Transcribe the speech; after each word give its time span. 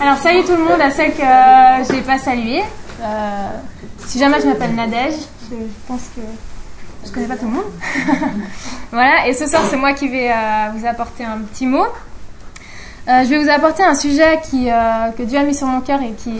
Alors 0.00 0.18
salut 0.18 0.42
tout 0.42 0.56
le 0.56 0.64
monde 0.64 0.80
à 0.80 0.90
celles 0.90 1.12
que 1.12 1.20
je 1.20 1.92
n'ai 1.92 2.00
pas 2.00 2.18
saluées. 2.18 2.64
Euh, 3.00 3.48
si 4.06 4.18
jamais 4.18 4.40
je 4.40 4.46
m'appelle 4.46 4.74
Nadège, 4.74 5.14
je 5.50 5.56
pense 5.86 6.02
que 6.16 6.20
je 7.06 7.12
connais 7.12 7.26
pas 7.26 7.36
tout 7.36 7.46
le 7.46 7.52
monde. 7.52 7.64
voilà, 8.92 9.28
et 9.28 9.32
ce 9.32 9.46
soir 9.46 9.62
c'est 9.70 9.76
moi 9.76 9.92
qui 9.92 10.08
vais 10.08 10.30
euh, 10.30 10.70
vous 10.74 10.84
apporter 10.84 11.24
un 11.24 11.38
petit 11.38 11.66
mot. 11.66 11.86
Euh, 13.06 13.22
je 13.22 13.28
vais 13.28 13.38
vous 13.38 13.50
apporter 13.50 13.84
un 13.84 13.94
sujet 13.94 14.40
qui, 14.50 14.68
que 15.16 15.22
Dieu 15.22 15.38
a 15.38 15.42
mis 15.42 15.54
sur 15.54 15.66
mon 15.66 15.80
cœur 15.80 16.00
et 16.02 16.12
qui, 16.12 16.32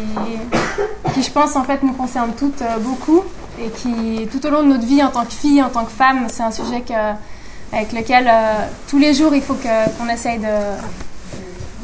qui, 1.13 1.23
je 1.23 1.31
pense, 1.31 1.55
en 1.57 1.63
fait, 1.63 1.83
nous 1.83 1.93
concerne 1.93 2.33
toutes 2.33 2.63
beaucoup 2.81 3.23
et 3.61 3.69
qui, 3.69 4.27
tout 4.33 4.45
au 4.47 4.51
long 4.51 4.63
de 4.63 4.69
notre 4.69 4.87
vie 4.87 5.03
en 5.03 5.11
tant 5.11 5.25
que 5.27 5.33
fille, 5.33 5.63
en 5.63 5.69
tant 5.69 5.85
que 5.85 5.93
femme, 5.93 6.27
c'est 6.29 6.43
un 6.43 6.51
sujet 6.51 6.83
avec 7.73 7.93
lequel 7.93 8.33
tous 8.89 8.99
les 8.99 9.13
jours 9.13 9.35
il 9.35 9.43
faut 9.43 9.55
qu'on 9.55 10.09
essaye 10.09 10.39
de, 10.39 10.47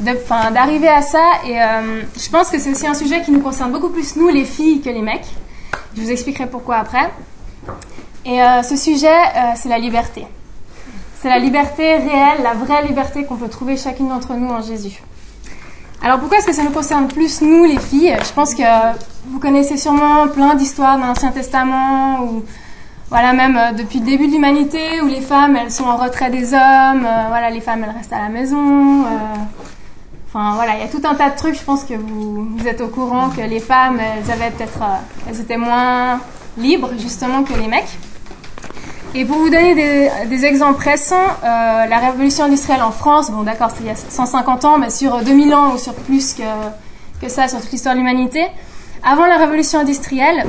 d'arriver 0.01 0.89
à 0.89 1.01
ça. 1.01 1.23
Et 1.45 1.61
euh, 1.61 2.01
je 2.17 2.29
pense 2.29 2.49
que 2.49 2.59
c'est 2.59 2.71
aussi 2.71 2.87
un 2.87 2.93
sujet 2.93 3.21
qui 3.21 3.31
nous 3.31 3.41
concerne 3.41 3.71
beaucoup 3.71 3.89
plus 3.89 4.15
nous, 4.15 4.29
les 4.29 4.45
filles, 4.45 4.81
que 4.81 4.89
les 4.89 5.01
mecs. 5.01 5.27
Je 5.95 6.01
vous 6.01 6.11
expliquerai 6.11 6.47
pourquoi 6.47 6.77
après. 6.77 7.09
Et 8.25 8.41
euh, 8.41 8.61
ce 8.63 8.75
sujet, 8.75 9.07
euh, 9.07 9.51
c'est 9.55 9.69
la 9.69 9.79
liberté. 9.79 10.25
C'est 11.21 11.29
la 11.29 11.39
liberté 11.39 11.97
réelle, 11.97 12.41
la 12.43 12.53
vraie 12.53 12.85
liberté 12.87 13.25
qu'on 13.25 13.35
peut 13.35 13.49
trouver 13.49 13.77
chacune 13.77 14.09
d'entre 14.09 14.33
nous 14.33 14.49
en 14.49 14.61
Jésus. 14.61 15.03
Alors 16.03 16.19
pourquoi 16.19 16.39
est-ce 16.39 16.47
que 16.47 16.53
ça 16.53 16.63
nous 16.63 16.71
concerne 16.71 17.07
plus 17.07 17.41
nous, 17.41 17.63
les 17.65 17.77
filles? 17.77 18.15
Je 18.25 18.33
pense 18.33 18.55
que 18.55 18.63
vous 19.27 19.39
connaissez 19.39 19.77
sûrement 19.77 20.27
plein 20.29 20.55
d'histoires 20.55 20.97
dans 20.97 21.05
l'Ancien 21.05 21.31
Testament 21.31 22.23
ou 22.23 22.43
voilà 23.11 23.33
même 23.33 23.75
depuis 23.77 23.99
le 23.99 24.05
début 24.05 24.25
de 24.25 24.31
l'humanité 24.31 24.99
où 25.03 25.07
les 25.07 25.21
femmes 25.21 25.55
elles 25.55 25.71
sont 25.71 25.83
en 25.83 25.97
retrait 25.97 26.31
des 26.31 26.55
hommes. 26.55 27.07
voilà, 27.27 27.51
les 27.51 27.61
femmes 27.61 27.83
elles 27.83 27.95
restent 27.95 28.13
à 28.13 28.19
la 28.19 28.29
maison. 28.29 29.05
Enfin 30.33 30.53
voilà, 30.55 30.75
il 30.75 30.79
y 30.79 30.83
a 30.83 30.87
tout 30.87 31.05
un 31.05 31.13
tas 31.13 31.29
de 31.29 31.35
trucs. 31.35 31.55
Je 31.55 31.63
pense 31.63 31.83
que 31.83 31.93
vous, 31.93 32.65
êtes 32.65 32.79
au 32.79 32.87
courant 32.87 33.29
que 33.29 33.41
les 33.41 33.59
femmes, 33.59 33.99
elles 33.99 34.31
avaient 34.31 34.49
peut-être, 34.49 34.81
euh, 34.81 35.29
elles 35.29 35.41
étaient 35.41 35.57
moins 35.57 36.21
libres 36.57 36.91
justement 36.97 37.43
que 37.43 37.53
les 37.53 37.67
mecs. 37.67 37.97
Et 39.13 39.25
pour 39.25 39.37
vous 39.37 39.49
donner 39.49 39.75
des, 39.75 40.45
exemples 40.45 40.81
récents, 40.81 41.15
euh, 41.43 41.85
la 41.85 41.97
révolution 41.97 42.45
industrielle 42.45 42.81
en 42.81 42.91
France, 42.91 43.29
bon 43.29 43.43
d'accord, 43.43 43.71
c'est 43.71 43.81
il 43.83 43.87
y 43.87 43.89
a 43.89 43.95
150 43.95 44.63
ans, 44.63 44.77
mais 44.77 44.89
sur 44.89 45.21
2000 45.21 45.53
ans 45.53 45.73
ou 45.73 45.77
sur 45.77 45.93
plus 45.93 46.33
que, 46.33 47.27
ça, 47.27 47.49
sur 47.49 47.59
toute 47.59 47.71
l'histoire 47.73 47.93
de 47.93 47.99
l'humanité. 47.99 48.47
Avant 49.03 49.25
la 49.25 49.35
révolution 49.35 49.79
industrielle, 49.79 50.45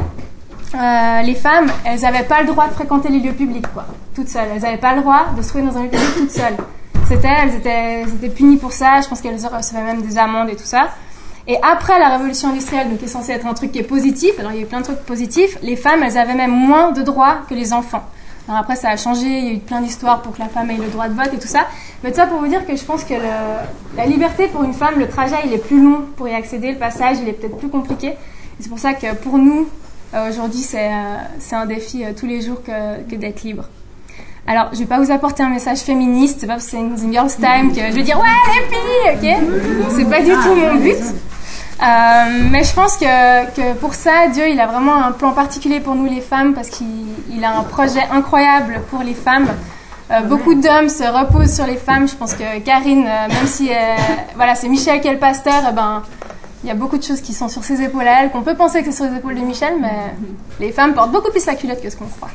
euh, 0.77 1.23
les 1.23 1.35
femmes, 1.35 1.73
elles 1.85 2.03
n'avaient 2.03 2.23
pas 2.23 2.43
le 2.43 2.47
droit 2.47 2.69
de 2.69 2.75
fréquenter 2.75 3.09
les 3.09 3.19
lieux 3.19 3.33
publics, 3.33 3.67
quoi, 3.75 3.87
toutes 4.15 4.29
seules. 4.29 4.47
Elles 4.55 4.63
n'avaient 4.63 4.77
pas 4.77 4.95
le 4.95 5.01
droit 5.01 5.31
de 5.37 5.43
se 5.43 5.49
trouver 5.49 5.65
dans 5.65 5.77
un 5.77 5.83
lieu 5.83 5.89
public 5.89 6.15
toutes 6.15 6.31
seules 6.31 6.57
elles 7.15 7.55
étaient, 7.55 8.29
punies 8.29 8.57
pour 8.57 8.73
ça. 8.73 9.01
Je 9.03 9.09
pense 9.09 9.21
qu'elles 9.21 9.35
recevaient 9.35 9.83
même 9.83 10.03
des 10.03 10.19
amendes 10.19 10.51
et 10.51 10.57
tout 10.57 10.65
ça. 10.65 10.89
Et 11.47 11.57
après 11.63 11.99
la 11.99 12.09
révolution 12.11 12.51
industrielle, 12.51 12.89
donc 12.89 12.99
qui 12.99 13.07
est 13.07 13.09
censée 13.09 13.33
être 13.33 13.47
un 13.47 13.55
truc 13.55 13.73
qui 13.73 13.79
est 13.79 13.85
positif, 13.85 14.39
alors 14.39 14.53
il 14.53 14.59
y 14.59 14.61
a 14.61 14.63
eu 14.63 14.67
plein 14.67 14.79
de 14.79 14.85
trucs 14.85 15.01
positifs, 15.01 15.59
les 15.63 15.75
femmes, 15.75 16.03
elles 16.03 16.17
avaient 16.17 16.35
même 16.35 16.53
moins 16.53 16.93
de 16.93 17.03
droits 17.03 17.39
que 17.49 17.55
les 17.55 17.73
enfants. 17.73 18.05
Alors 18.49 18.61
après, 18.61 18.77
ça 18.77 18.91
a 18.91 18.97
changé, 18.97 19.27
il 19.27 19.45
y 19.45 19.49
a 19.51 19.53
eu 19.55 19.59
plein 19.59 19.81
d'histoires 19.81 20.23
pour 20.23 20.35
que 20.35 20.39
la 20.39 20.49
femme 20.49 20.71
ait 20.71 20.77
le 20.77 20.89
droit 20.89 21.09
de 21.09 21.15
vote 21.15 21.33
et 21.33 21.39
tout 21.39 21.49
ça. 21.49 21.67
Mais 22.05 22.13
ça 22.13 22.27
pour 22.27 22.39
vous 22.39 22.47
dire 22.49 22.65
que 22.65 22.77
je 22.77 22.85
pense 22.85 23.05
que 23.05 23.15
la 23.97 24.07
liberté 24.07 24.47
pour 24.49 24.63
une 24.63 24.75
femme, 24.75 24.99
le 24.99 25.09
trajet, 25.09 25.37
il 25.45 25.53
est 25.53 25.65
plus 25.65 25.83
long 25.83 26.03
pour 26.17 26.29
y 26.29 26.35
accéder, 26.35 26.73
le 26.73 26.79
passage, 26.79 27.19
il 27.21 27.29
est 27.29 27.33
peut-être 27.33 27.57
plus 27.57 27.69
compliqué. 27.69 28.15
C'est 28.61 28.69
pour 28.69 28.79
ça 28.79 28.95
que 28.95 29.15
pour 29.15 29.39
nous, 29.39 29.69
euh, 30.15 30.29
aujourd'hui, 30.29 30.61
c'est 30.61 30.93
euh, 30.93 31.53
un 31.57 31.67
défi 31.67 32.05
euh, 32.05 32.13
tous 32.17 32.27
les 32.27 32.41
jours 32.41 32.63
que 32.63 33.15
d'être 33.15 33.43
libre. 33.43 33.65
Alors, 34.47 34.71
je 34.73 34.79
vais 34.79 34.87
pas 34.87 34.99
vous 34.99 35.13
apporter 35.13 35.43
un 35.43 35.49
message 35.49 35.79
féministe, 35.79 36.39
c'est 36.41 36.47
pas 36.47 36.55
parce 36.55 36.65
que 36.65 36.71
c'est 36.73 36.79
une 36.79 37.13
girls 37.13 37.31
time 37.31 37.73
que 37.73 37.81
je 37.81 37.95
vais 37.95 38.03
dire 38.03 38.19
ouais 38.19 38.27
les 38.49 39.21
filles, 39.23 39.39
ok? 39.39 39.95
C'est 39.97 40.11
pas 40.11 40.21
du 40.21 40.33
tout 40.33 40.55
mon 40.55 40.75
but. 40.75 40.99
Euh, 41.83 42.49
mais 42.51 42.63
je 42.63 42.73
pense 42.75 42.97
que, 42.97 43.47
que, 43.57 43.75
pour 43.75 43.95
ça, 43.95 44.29
Dieu, 44.33 44.49
il 44.49 44.61
a 44.61 44.67
vraiment 44.67 44.95
un 44.95 45.13
plan 45.13 45.33
particulier 45.33 45.81
pour 45.81 45.95
nous 45.95 46.07
les 46.07 46.21
femmes 46.21 46.55
parce 46.55 46.69
qu'il 46.69 47.45
a 47.45 47.57
un 47.59 47.63
projet 47.63 48.03
incroyable 48.13 48.81
pour 48.91 49.03
les 49.03 49.15
femmes. 49.15 49.49
Euh, 50.11 50.21
beaucoup 50.23 50.55
d'hommes 50.55 50.89
se 50.89 51.03
reposent 51.05 51.55
sur 51.55 51.67
les 51.67 51.77
femmes. 51.77 52.09
Je 52.09 52.15
pense 52.15 52.35
que 52.35 52.59
Karine, 52.61 53.07
euh, 53.07 53.29
même 53.29 53.47
si 53.47 53.71
voilà, 54.37 54.55
c'est 54.55 54.69
Michel 54.69 55.01
qui 55.01 55.09
est 55.09 55.13
le 55.13 55.19
pasteur, 55.19 55.63
eh 55.69 55.73
ben, 55.73 56.03
il 56.63 56.69
y 56.69 56.71
a 56.71 56.75
beaucoup 56.75 56.97
de 56.97 57.03
choses 57.03 57.21
qui 57.21 57.33
sont 57.33 57.49
sur 57.49 57.65
ses 57.65 57.83
épaules 57.83 58.07
à 58.07 58.23
elle, 58.23 58.31
qu'on 58.31 58.43
peut 58.43 58.55
penser 58.55 58.81
que 58.81 58.87
c'est 58.87 58.97
sur 59.03 59.07
les 59.07 59.17
épaules 59.17 59.35
de 59.35 59.41
Michel, 59.41 59.75
mais 59.81 60.15
les 60.61 60.73
femmes 60.73 60.95
portent 60.95 61.11
beaucoup 61.13 61.31
plus 61.31 61.45
la 61.47 61.55
culotte 61.57 61.83
que 61.83 61.91
ce 61.91 61.97
qu'on 61.97 62.07
croit. 62.07 62.31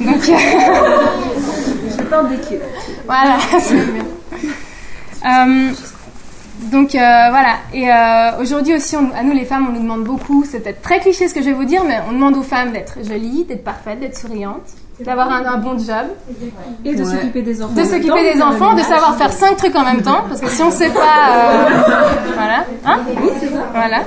Donc, 0.00 0.22
je 0.22 2.02
porte 2.04 2.28
des 2.28 2.36
culottes. 2.36 2.62
Voilà, 3.06 3.36
c'est 3.60 3.92
bien. 3.92 4.04
Euh, 5.24 5.72
donc 6.70 6.94
euh, 6.94 6.98
voilà, 6.98 7.56
et 7.72 7.90
euh, 7.90 8.40
aujourd'hui 8.40 8.74
aussi, 8.74 8.94
à 8.94 9.22
nous 9.22 9.32
les 9.32 9.44
femmes, 9.44 9.66
on 9.68 9.72
nous 9.72 9.82
demande 9.82 10.04
beaucoup, 10.04 10.44
c'est 10.48 10.60
peut-être 10.60 10.82
très 10.82 11.00
cliché 11.00 11.28
ce 11.28 11.34
que 11.34 11.40
je 11.40 11.46
vais 11.46 11.52
vous 11.52 11.64
dire, 11.64 11.82
mais 11.84 11.98
on 12.08 12.12
demande 12.12 12.36
aux 12.36 12.42
femmes 12.42 12.72
d'être 12.72 13.02
jolies, 13.02 13.44
d'être 13.44 13.64
parfaites, 13.64 14.00
d'être 14.00 14.16
souriantes 14.16 14.70
d'avoir 15.00 15.30
un, 15.30 15.58
bon 15.58 15.76
job 15.78 16.06
et 16.84 16.94
de 16.94 17.04
s'occuper 17.04 17.42
des 17.42 17.62
enfants. 17.62 17.74
De 17.74 17.84
s'occuper 17.84 18.34
des 18.34 18.42
enfants, 18.42 18.74
de 18.74 18.82
savoir 18.82 19.16
faire 19.16 19.32
cinq 19.32 19.56
trucs 19.56 19.74
en 19.74 19.84
même 19.84 20.02
temps, 20.02 20.24
parce 20.28 20.40
que 20.40 20.48
si 20.48 20.62
on 20.62 20.66
ne 20.66 20.72
sait 20.72 20.90
pas, 20.90 21.00
euh, 21.00 21.68
voilà, 22.34 22.64
hein 22.84 23.00
Voilà. 23.72 23.98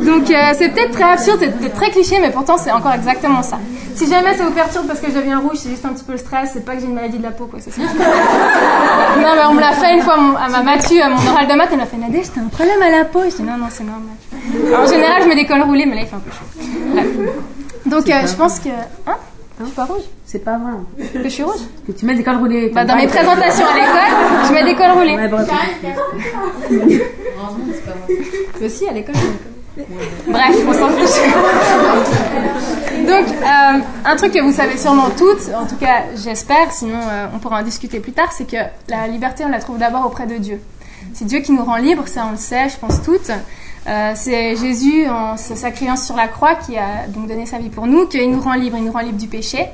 Donc 0.00 0.30
euh, 0.30 0.52
c'est 0.54 0.70
peut-être 0.70 0.92
très 0.92 1.04
absurde, 1.12 1.38
c'est 1.40 1.58
peut-être 1.58 1.74
très 1.74 1.90
cliché, 1.90 2.18
mais 2.20 2.30
pourtant 2.30 2.56
c'est 2.56 2.72
encore 2.72 2.92
exactement 2.94 3.42
ça. 3.42 3.58
Si 3.94 4.08
jamais 4.08 4.34
ça 4.34 4.44
vous 4.44 4.52
perturbe 4.52 4.86
parce 4.86 5.00
que 5.00 5.10
je 5.10 5.16
deviens 5.16 5.40
rouge, 5.40 5.56
c'est 5.56 5.70
juste 5.70 5.84
un 5.84 5.88
petit 5.88 6.04
peu 6.04 6.12
le 6.12 6.18
stress, 6.18 6.50
c'est 6.52 6.64
pas 6.64 6.74
que 6.74 6.80
j'ai 6.80 6.86
une 6.86 6.94
maladie 6.94 7.18
de 7.18 7.22
la 7.24 7.32
peau, 7.32 7.46
quoi. 7.46 7.58
C'est 7.60 7.76
non, 7.82 7.86
mais 7.96 9.44
on 9.48 9.54
me 9.54 9.60
l'a 9.60 9.72
fait 9.72 9.94
une 9.94 10.02
fois 10.02 10.14
à 10.14 10.48
ma 10.48 10.62
Mathieu, 10.62 11.02
à 11.02 11.08
mon 11.08 11.16
oral 11.16 11.48
de 11.48 11.54
maths, 11.54 11.68
elle 11.72 11.78
m'a 11.78 11.86
fait 11.86 11.96
Nadège, 11.96 12.26
t'as 12.34 12.40
un 12.40 12.48
problème 12.48 12.80
à 12.80 12.90
la 12.90 13.04
peau? 13.04 13.20
Je 13.24 13.36
dis 13.36 13.42
non, 13.42 13.58
non, 13.58 13.66
c'est 13.68 13.84
normal. 13.84 14.14
en 14.80 14.86
général, 14.86 15.22
je 15.22 15.28
mets 15.28 15.34
des 15.34 15.46
cols 15.46 15.62
roulés, 15.62 15.84
mais 15.84 15.96
là 15.96 16.02
il 16.02 16.06
fait 16.06 16.16
un 16.16 16.20
peu 16.20 16.30
chaud. 16.30 16.46
Donc 17.86 18.08
euh, 18.08 18.26
je 18.26 18.34
pense 18.34 18.60
que, 18.60 18.68
hein? 18.68 19.16
Je 19.60 19.64
suis 19.66 19.74
pas 19.74 19.84
rouge 19.84 20.02
C'est 20.24 20.44
pas 20.44 20.58
vrai. 20.58 20.72
Que 21.12 21.22
je 21.24 21.28
suis 21.28 21.42
rouge 21.42 21.60
Que 21.86 21.92
tu 21.92 22.06
mets 22.06 22.14
des 22.14 22.22
cols 22.22 22.36
roulés. 22.36 22.70
Bah, 22.70 22.84
dans 22.84 22.96
mes 22.96 23.06
présentations 23.06 23.66
à 23.66 23.74
l'école, 23.74 24.46
je 24.46 24.52
mets 24.52 24.64
des 24.64 24.74
cols 24.74 24.90
roulés. 24.92 25.16
Ouais, 25.16 25.28
bref. 25.28 25.48
Heureusement, 26.70 27.64
c'est 27.72 27.84
pas 27.84 27.92
vrai. 27.92 28.14
Mais 28.60 28.68
si, 28.68 28.88
à 28.88 28.92
l'école, 28.92 29.14
Bref, 30.26 30.56
on 30.66 30.72
s'en 30.72 30.88
fiche. 30.88 31.22
Donc, 33.06 33.26
euh, 33.28 33.78
un 34.04 34.16
truc 34.16 34.32
que 34.32 34.40
vous 34.40 34.52
savez 34.52 34.76
sûrement 34.76 35.10
toutes, 35.16 35.54
en 35.54 35.66
tout 35.66 35.76
cas 35.76 36.02
j'espère, 36.16 36.72
sinon 36.72 36.98
euh, 36.98 37.26
on 37.34 37.38
pourra 37.38 37.60
en 37.60 37.62
discuter 37.62 38.00
plus 38.00 38.12
tard, 38.12 38.32
c'est 38.32 38.46
que 38.46 38.56
la 38.88 39.06
liberté, 39.06 39.44
on 39.46 39.50
la 39.50 39.60
trouve 39.60 39.78
d'abord 39.78 40.04
auprès 40.06 40.26
de 40.26 40.36
Dieu. 40.36 40.60
C'est 41.14 41.26
Dieu 41.26 41.40
qui 41.40 41.52
nous 41.52 41.64
rend 41.64 41.76
libres, 41.76 42.08
ça 42.08 42.26
on 42.26 42.32
le 42.32 42.36
sait, 42.36 42.68
je 42.68 42.76
pense 42.76 43.02
toutes. 43.02 43.30
Euh, 43.88 44.12
c'est 44.14 44.54
Jésus, 44.56 45.08
en 45.08 45.36
sa 45.36 45.56
sacrifice 45.56 46.04
sur 46.04 46.16
la 46.16 46.28
croix, 46.28 46.54
qui 46.56 46.76
a 46.76 47.06
donc 47.08 47.26
donné 47.26 47.46
sa 47.46 47.58
vie 47.58 47.70
pour 47.70 47.86
nous, 47.86 48.06
qu'il 48.06 48.30
nous 48.30 48.40
rend 48.40 48.54
libre, 48.54 48.76
il 48.76 48.84
nous 48.84 48.92
rend 48.92 49.00
libre 49.00 49.18
du 49.18 49.28
péché. 49.28 49.66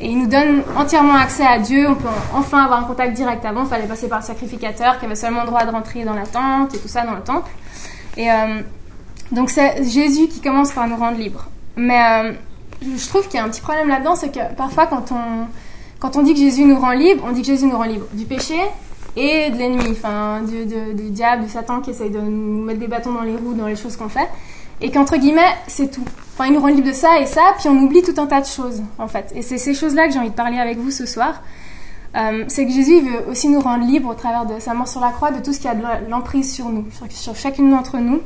Et 0.00 0.08
il 0.08 0.18
nous 0.18 0.26
donne 0.26 0.62
entièrement 0.76 1.14
accès 1.14 1.46
à 1.46 1.58
Dieu. 1.58 1.88
On 1.88 1.94
peut 1.94 2.08
enfin 2.34 2.64
avoir 2.64 2.80
un 2.80 2.84
contact 2.84 3.14
direct. 3.14 3.44
Avant, 3.44 3.62
il 3.62 3.68
fallait 3.68 3.86
passer 3.86 4.08
par 4.08 4.18
le 4.18 4.24
sacrificateur 4.24 4.98
qui 4.98 5.06
avait 5.06 5.14
seulement 5.14 5.42
le 5.42 5.46
droit 5.46 5.64
de 5.64 5.70
rentrer 5.70 6.04
dans 6.04 6.14
la 6.14 6.26
tente 6.26 6.74
et 6.74 6.78
tout 6.78 6.88
ça 6.88 7.06
dans 7.06 7.14
le 7.14 7.22
temple. 7.22 7.50
Et 8.16 8.30
euh, 8.30 8.60
donc 9.32 9.50
c'est 9.50 9.84
Jésus 9.84 10.28
qui 10.28 10.40
commence 10.40 10.72
par 10.72 10.88
nous 10.88 10.96
rendre 10.96 11.16
libres. 11.16 11.46
Mais 11.76 11.98
euh, 11.98 12.32
je 12.82 13.08
trouve 13.08 13.26
qu'il 13.28 13.38
y 13.38 13.42
a 13.42 13.44
un 13.44 13.48
petit 13.48 13.60
problème 13.60 13.88
là-dedans, 13.88 14.16
c'est 14.16 14.32
que 14.32 14.54
parfois 14.56 14.86
quand 14.86 15.12
on, 15.12 15.46
quand 16.00 16.16
on 16.16 16.22
dit 16.22 16.34
que 16.34 16.40
Jésus 16.40 16.64
nous 16.64 16.78
rend 16.78 16.92
libre, 16.92 17.24
on 17.26 17.32
dit 17.32 17.40
que 17.40 17.46
Jésus 17.46 17.66
nous 17.66 17.76
rend 17.76 17.84
libre 17.84 18.06
du 18.12 18.24
péché, 18.24 18.60
et 19.16 19.50
de 19.50 19.56
l'ennemi, 19.56 19.90
enfin 19.90 20.42
du, 20.42 20.66
du, 20.66 21.10
diable, 21.10 21.44
du 21.44 21.50
Satan 21.50 21.80
qui 21.80 21.90
essaye 21.90 22.10
de 22.10 22.18
nous 22.18 22.64
mettre 22.64 22.80
des 22.80 22.88
bâtons 22.88 23.12
dans 23.12 23.22
les 23.22 23.36
roues 23.36 23.54
dans 23.54 23.66
les 23.66 23.76
choses 23.76 23.96
qu'on 23.96 24.08
fait, 24.08 24.28
et 24.80 24.90
qu'entre 24.90 25.16
guillemets 25.16 25.54
c'est 25.66 25.90
tout. 25.90 26.04
Enfin, 26.34 26.46
il 26.46 26.54
nous 26.54 26.60
rend 26.60 26.68
libre 26.68 26.88
de 26.88 26.92
ça 26.92 27.20
et 27.20 27.26
ça, 27.26 27.42
puis 27.58 27.68
on 27.68 27.78
oublie 27.78 28.02
tout 28.02 28.20
un 28.20 28.26
tas 28.26 28.40
de 28.40 28.46
choses 28.46 28.82
en 28.98 29.06
fait. 29.06 29.32
Et 29.36 29.42
c'est 29.42 29.58
ces 29.58 29.74
choses-là 29.74 30.08
que 30.08 30.12
j'ai 30.12 30.18
envie 30.18 30.30
de 30.30 30.34
parler 30.34 30.58
avec 30.58 30.78
vous 30.78 30.90
ce 30.90 31.06
soir. 31.06 31.40
Euh, 32.16 32.44
c'est 32.46 32.64
que 32.64 32.72
Jésus 32.72 33.00
veut 33.00 33.28
aussi 33.28 33.48
nous 33.48 33.60
rendre 33.60 33.84
libres 33.84 34.10
au 34.10 34.14
travers 34.14 34.46
de 34.46 34.60
sa 34.60 34.72
mort 34.72 34.86
sur 34.86 35.00
la 35.00 35.10
croix, 35.10 35.32
de 35.32 35.42
tout 35.42 35.52
ce 35.52 35.58
qui 35.58 35.66
a 35.66 35.74
de 35.74 35.82
l'emprise 36.08 36.52
sur 36.52 36.68
nous, 36.68 36.84
sur, 37.10 37.34
chacune 37.34 37.70
d'entre 37.70 37.98
nous. 37.98 38.20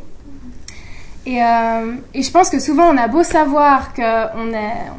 Et, 1.25 1.43
euh, 1.43 1.94
et, 2.14 2.23
je 2.23 2.31
pense 2.31 2.49
que 2.49 2.58
souvent 2.58 2.85
on 2.85 2.97
a 2.97 3.08
beau 3.08 3.23
savoir 3.23 3.93
qu'on 3.94 4.52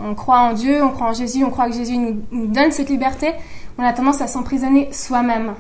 on 0.03 0.15
croit 0.15 0.39
en 0.39 0.53
Dieu, 0.53 0.83
on 0.83 0.89
croit 0.89 1.07
en 1.07 1.13
Jésus, 1.13 1.43
on 1.43 1.49
croit 1.49 1.67
que 1.67 1.75
Jésus 1.75 1.97
nous 1.97 2.47
donne 2.47 2.71
cette 2.71 2.89
liberté, 2.89 3.31
on 3.77 3.83
a 3.83 3.93
tendance 3.93 4.21
à 4.21 4.27
s'emprisonner 4.27 4.89
soi-même. 4.91 5.53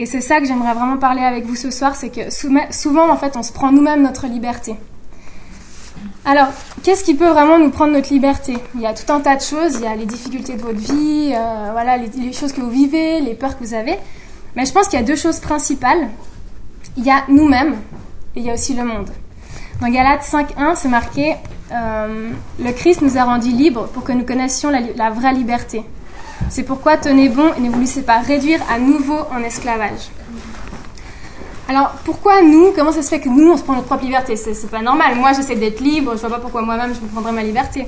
Et 0.00 0.06
c'est 0.06 0.22
ça 0.22 0.40
que 0.40 0.46
j'aimerais 0.46 0.72
vraiment 0.72 0.96
parler 0.96 1.20
avec 1.20 1.44
vous 1.44 1.56
ce 1.56 1.70
soir, 1.70 1.94
c'est 1.94 2.08
que 2.08 2.30
souvent, 2.70 3.10
en 3.10 3.18
fait, 3.18 3.36
on 3.36 3.42
se 3.42 3.52
prend 3.52 3.70
nous-mêmes 3.70 4.00
notre 4.00 4.26
liberté. 4.28 4.74
Alors, 6.24 6.46
qu'est-ce 6.82 7.04
qui 7.04 7.14
peut 7.14 7.28
vraiment 7.28 7.58
nous 7.58 7.68
prendre 7.68 7.92
notre 7.92 8.10
liberté? 8.10 8.56
Il 8.74 8.80
y 8.80 8.86
a 8.86 8.94
tout 8.94 9.12
un 9.12 9.20
tas 9.20 9.36
de 9.36 9.42
choses. 9.42 9.74
Il 9.74 9.82
y 9.82 9.86
a 9.86 9.94
les 9.94 10.06
difficultés 10.06 10.54
de 10.54 10.62
votre 10.62 10.78
vie, 10.78 11.34
euh, 11.34 11.68
voilà, 11.72 11.98
les, 11.98 12.32
choses 12.32 12.54
que 12.54 12.62
vous 12.62 12.70
vivez, 12.70 13.20
les 13.20 13.34
peurs 13.34 13.58
que 13.58 13.62
vous 13.62 13.74
avez. 13.74 13.98
Mais 14.56 14.64
je 14.64 14.72
pense 14.72 14.88
qu'il 14.88 14.98
y 14.98 15.02
a 15.02 15.04
deux 15.04 15.16
choses 15.16 15.38
principales. 15.38 16.08
Il 16.96 17.04
y 17.04 17.10
a 17.10 17.24
nous-mêmes 17.28 17.74
et 18.36 18.40
il 18.40 18.46
y 18.46 18.50
a 18.50 18.54
aussi 18.54 18.72
le 18.72 18.84
monde. 18.84 19.10
Dans 19.82 19.90
Galates 19.90 20.22
5.1, 20.22 20.76
c'est 20.76 20.88
marqué 20.88 21.36
euh, 21.72 22.30
Le 22.58 22.72
Christ 22.72 23.02
nous 23.02 23.18
a 23.18 23.24
rendus 23.24 23.52
libres 23.52 23.86
pour 23.88 24.02
que 24.02 24.12
nous 24.12 24.24
connaissions 24.24 24.70
la 24.70 25.10
vraie 25.10 25.34
liberté. 25.34 25.84
C'est 26.50 26.64
pourquoi 26.64 26.96
tenez 26.96 27.28
bon 27.28 27.52
et 27.56 27.60
ne 27.60 27.70
vous 27.70 27.80
laissez 27.80 28.02
pas 28.02 28.18
réduire 28.18 28.60
à 28.68 28.78
nouveau 28.78 29.18
en 29.32 29.42
esclavage. 29.44 30.10
Alors 31.68 31.92
pourquoi 32.04 32.42
nous 32.42 32.72
Comment 32.74 32.90
ça 32.90 33.02
se 33.02 33.08
fait 33.08 33.20
que 33.20 33.28
nous 33.28 33.52
on 33.52 33.56
se 33.56 33.62
prend 33.62 33.74
notre 33.74 33.86
propre 33.86 34.04
liberté? 34.04 34.34
C'est 34.34 34.68
pas 34.68 34.82
normal. 34.82 35.14
Moi 35.14 35.32
j'essaie 35.32 35.54
d'être 35.54 35.78
libre, 35.80 36.14
je 36.16 36.20
vois 36.20 36.30
pas 36.30 36.40
pourquoi 36.40 36.62
moi-même 36.62 36.92
je 36.92 37.00
me 37.00 37.06
prendrais 37.06 37.30
ma 37.30 37.44
liberté. 37.44 37.86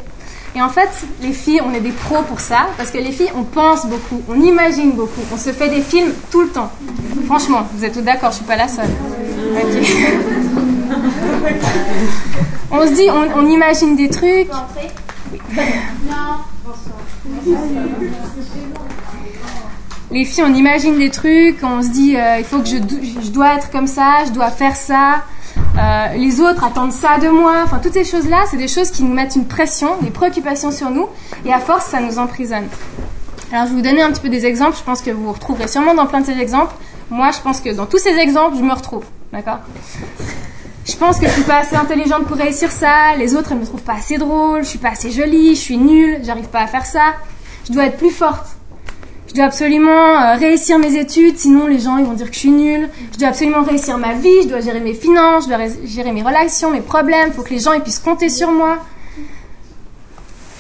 Et 0.55 0.61
en 0.61 0.69
fait, 0.69 0.91
les 1.23 1.33
filles, 1.33 1.63
on 1.67 1.73
est 1.73 1.81
des 1.81 1.93
pros 1.93 2.21
pour 2.23 2.39
ça, 2.39 2.67
parce 2.77 2.91
que 2.91 2.99
les 2.99 3.11
filles, 3.11 3.33
on 3.35 3.43
pense 3.43 3.87
beaucoup, 3.87 4.21
on 4.29 4.39
imagine 4.39 4.93
beaucoup, 4.93 5.23
on 5.33 5.39
se 5.39 5.51
fait 5.51 5.71
des 5.71 5.81
films 5.81 6.13
tout 6.31 6.43
le 6.43 6.49
temps. 6.49 6.71
Franchement, 7.25 7.67
vous 7.73 7.83
êtes 7.87 7.95
tous 7.95 8.03
d'accord, 8.03 8.33
je 8.33 8.37
suis 8.37 8.45
pas 8.45 8.57
la 8.57 8.69
seule. 8.69 8.85
on 12.71 12.87
se 12.87 12.93
dit, 12.93 13.09
on, 13.09 13.29
on 13.41 13.49
imagine 13.49 13.97
des 13.97 14.11
trucs. 14.11 14.51
Les 20.11 20.25
filles, 20.25 20.45
on 20.47 20.55
imagine 20.55 20.99
des 20.99 21.11
trucs, 21.11 21.59
on 21.63 21.83
se 21.83 21.89
dit, 21.89 22.17
euh, 22.17 22.39
il 22.39 22.45
faut 22.45 22.59
que 22.59 22.67
je, 22.67 22.77
je 22.77 23.31
dois 23.31 23.55
être 23.55 23.71
comme 23.71 23.87
ça, 23.87 24.25
je 24.27 24.31
dois 24.31 24.51
faire 24.51 24.77
ça. 24.77 25.25
Euh, 25.79 26.09
les 26.17 26.41
autres 26.41 26.65
attendent 26.65 26.93
ça 26.93 27.19
de 27.19 27.29
moi. 27.29 27.63
Enfin, 27.65 27.79
toutes 27.79 27.95
ces 27.95 28.05
choses-là, 28.05 28.45
c'est 28.51 28.59
des 28.59 28.69
choses 28.69 28.91
qui 28.91 29.05
nous 29.05 29.15
mettent 29.15 29.37
une 29.37 29.47
pression, 29.47 29.89
des 30.03 30.11
préoccupations 30.11 30.71
sur 30.71 30.91
nous, 30.91 31.07
et 31.45 31.53
à 31.53 31.61
force, 31.61 31.87
ça 31.87 32.01
nous 32.01 32.19
emprisonne. 32.19 32.67
Alors, 33.53 33.67
je 33.67 33.71
vais 33.71 33.77
vous 33.77 33.83
donner 33.83 34.03
un 34.03 34.11
petit 34.11 34.21
peu 34.21 34.29
des 34.29 34.47
exemples. 34.47 34.77
Je 34.79 34.83
pense 34.83 35.01
que 35.01 35.11
vous 35.11 35.25
vous 35.25 35.33
retrouverez 35.33 35.69
sûrement 35.69 35.95
dans 35.95 36.07
plein 36.07 36.21
de 36.21 36.27
ces 36.27 36.39
exemples. 36.39 36.75
Moi, 37.11 37.31
je 37.33 37.41
pense 37.41 37.61
que 37.61 37.71
dans 37.71 37.87
tous 37.87 37.99
ces 37.99 38.17
exemples, 38.17 38.57
je 38.57 38.63
me 38.63 38.73
retrouve. 38.73 39.05
D'accord? 39.33 39.59
Je 40.85 40.97
pense 40.97 41.19
que 41.19 41.27
je 41.27 41.33
suis 41.33 41.43
pas 41.43 41.59
assez 41.59 41.77
intelligente 41.77 42.27
pour 42.27 42.37
réussir 42.37 42.71
ça. 42.71 43.17
Les 43.17 43.35
autres, 43.35 43.53
elles 43.53 43.59
me 43.59 43.67
trouvent 43.67 43.83
pas 43.83 43.95
assez 43.95 44.19
drôle. 44.19 44.65
Je 44.65 44.69
suis 44.69 44.79
pas 44.79 44.91
assez 44.91 45.11
jolie. 45.11 45.55
Je 45.55 45.61
suis 45.61 45.79
nulle. 45.79 46.21
J'arrive 46.25 46.49
pas 46.49 46.61
à 46.61 46.67
faire 46.67 46.87
ça. 46.87 47.15
Je 47.67 47.73
dois 47.73 47.87
être 47.87 47.99
plus 47.99 48.11
forte 48.11 48.47
je 49.33 49.37
dois 49.37 49.47
absolument 49.47 50.21
euh, 50.21 50.35
réussir 50.35 50.79
mes 50.79 50.95
études, 50.95 51.39
sinon 51.39 51.67
les 51.67 51.79
gens 51.79 51.97
ils 51.97 52.05
vont 52.05 52.13
dire 52.13 52.29
que 52.29 52.35
je 52.35 52.41
suis 52.41 52.51
nulle. 52.51 52.91
Je 53.15 53.19
dois 53.19 53.29
absolument 53.29 53.63
réussir 53.63 53.97
ma 53.97 54.13
vie, 54.13 54.43
je 54.43 54.49
dois 54.49 54.61
gérer 54.61 54.81
mes 54.81 54.93
finances, 54.93 55.45
je 55.45 55.49
dois 55.49 55.59
gérer 55.85 56.13
mes 56.13 56.23
relations, 56.23 56.71
mes 56.71 56.83
problèmes. 56.83 57.33
Faut 57.33 57.43
que 57.43 57.49
les 57.49 57.59
gens 57.59 57.73
ils 57.73 57.81
puissent 57.81 57.99
compter 57.99 58.29
sur 58.29 58.51
moi. 58.51 58.77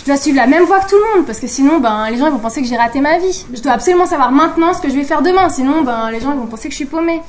Je 0.00 0.06
dois 0.06 0.16
suivre 0.16 0.38
la 0.38 0.46
même 0.46 0.64
voie 0.64 0.80
que 0.80 0.88
tout 0.88 0.96
le 0.96 1.16
monde 1.16 1.26
parce 1.26 1.38
que 1.38 1.46
sinon 1.46 1.80
ben 1.80 2.08
les 2.08 2.16
gens 2.16 2.28
ils 2.28 2.32
vont 2.32 2.38
penser 2.38 2.62
que 2.62 2.66
j'ai 2.66 2.78
raté 2.78 3.00
ma 3.00 3.18
vie. 3.18 3.44
Je 3.52 3.60
dois 3.60 3.72
absolument 3.72 4.06
savoir 4.06 4.32
maintenant 4.32 4.72
ce 4.72 4.80
que 4.80 4.88
je 4.88 4.94
vais 4.94 5.04
faire 5.04 5.20
demain, 5.20 5.50
sinon 5.50 5.82
ben 5.82 6.10
les 6.10 6.20
gens 6.20 6.32
ils 6.32 6.38
vont 6.38 6.46
penser 6.46 6.68
que 6.68 6.72
je 6.72 6.76
suis 6.76 6.86
paumée. 6.86 7.20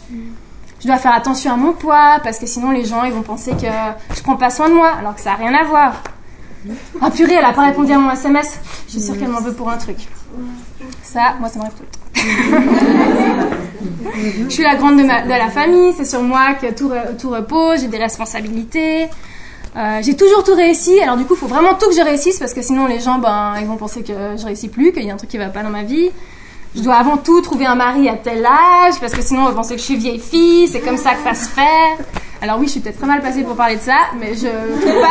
Je 0.84 0.90
dois 0.90 0.98
faire 0.98 1.14
attention 1.14 1.54
à 1.54 1.56
mon 1.56 1.72
poids 1.72 2.20
parce 2.24 2.40
que 2.40 2.46
sinon 2.46 2.72
les 2.72 2.84
gens 2.84 3.06
ils 3.06 3.14
vont 3.14 3.22
penser 3.22 3.52
que 3.52 3.68
je 4.14 4.22
prends 4.22 4.36
pas 4.36 4.50
soin 4.50 4.68
de 4.68 4.74
moi 4.74 4.92
alors 5.00 5.16
que 5.16 5.22
ça 5.22 5.32
a 5.32 5.36
rien 5.36 5.54
à 5.54 5.64
voir. 5.64 6.04
Ah 7.02 7.10
purée, 7.10 7.36
elle 7.36 7.46
a 7.46 7.54
pas 7.54 7.64
répondu 7.64 7.94
à 7.94 7.98
mon 7.98 8.12
SMS. 8.12 8.60
Je 8.88 8.92
suis 8.92 9.00
sûre 9.02 9.18
qu'elle 9.18 9.30
m'en 9.30 9.40
veut 9.40 9.54
pour 9.54 9.70
un 9.70 9.78
truc. 9.78 9.96
Ça, 11.02 11.36
moi, 11.40 11.48
ça 11.48 11.60
m'arrive 11.60 11.74
tout 11.76 11.86
je 14.46 14.50
suis 14.50 14.64
la 14.64 14.76
grande 14.76 14.98
de, 14.98 15.04
la 15.08 15.50
famille, 15.50 15.94
c'est 15.96 16.06
sur 16.06 16.22
moi 16.22 16.54
que 16.54 16.72
tout, 16.74 16.92
tout 17.20 17.30
repose, 17.30 17.82
j'ai 17.82 17.88
des 17.88 17.98
responsabilités. 17.98 19.08
Euh, 19.76 20.00
j'ai 20.02 20.16
toujours 20.16 20.44
tout 20.44 20.54
réussi, 20.54 21.00
alors 21.02 21.18
du 21.18 21.26
coup, 21.26 21.34
il 21.36 21.40
faut 21.40 21.48
vraiment 21.48 21.74
tout 21.76 21.88
que 21.88 21.96
je 21.96 22.02
réussisse 22.02 22.40
parce 22.40 22.54
que 22.54 22.62
sinon 22.62 22.86
les 22.86 23.00
gens, 23.00 23.20
ben, 23.20 23.56
ils 23.60 23.66
vont 23.68 23.78
penser 23.78 24.04
que 24.04 24.14
je 24.38 24.46
réussis 24.46 24.68
plus, 24.68 24.92
qu'il 24.92 25.04
y 25.04 25.12
a 25.12 25.14
un 25.14 25.18
truc 25.18 25.30
qui 25.30 25.38
va 25.38 25.48
pas 25.48 25.64
dans 25.64 25.70
ma 25.70 25.84
vie. 25.84 26.12
Je 26.76 26.82
dois 26.82 26.96
avant 26.96 27.18
tout 27.18 27.42
trouver 27.42 27.66
un 27.66 27.76
mari 27.76 28.10
à 28.10 28.16
tel 28.16 28.46
âge 28.46 29.00
parce 29.00 29.14
que 29.14 29.22
sinon 29.22 29.42
on 29.44 29.46
va 29.46 29.52
penser 29.52 29.76
que 29.76 29.80
je 29.80 29.86
suis 29.86 29.96
vieille 29.96 30.20
fille, 30.20 30.68
c'est 30.68 30.82
comme 30.82 30.98
ça 30.98 31.14
que 31.14 31.24
ça 31.24 31.34
se 31.36 31.48
fait. 31.48 32.04
Alors 32.42 32.60
oui, 32.60 32.66
je 32.66 32.72
suis 32.72 32.80
peut-être 32.80 32.98
très 32.98 33.08
mal 33.08 33.22
placée 33.22 33.44
pour 33.44 33.56
parler 33.56 33.76
de 33.76 33.82
ça, 33.82 33.98
mais 34.20 34.34
je 34.34 34.48
trouve 34.82 35.02
pas, 35.02 35.08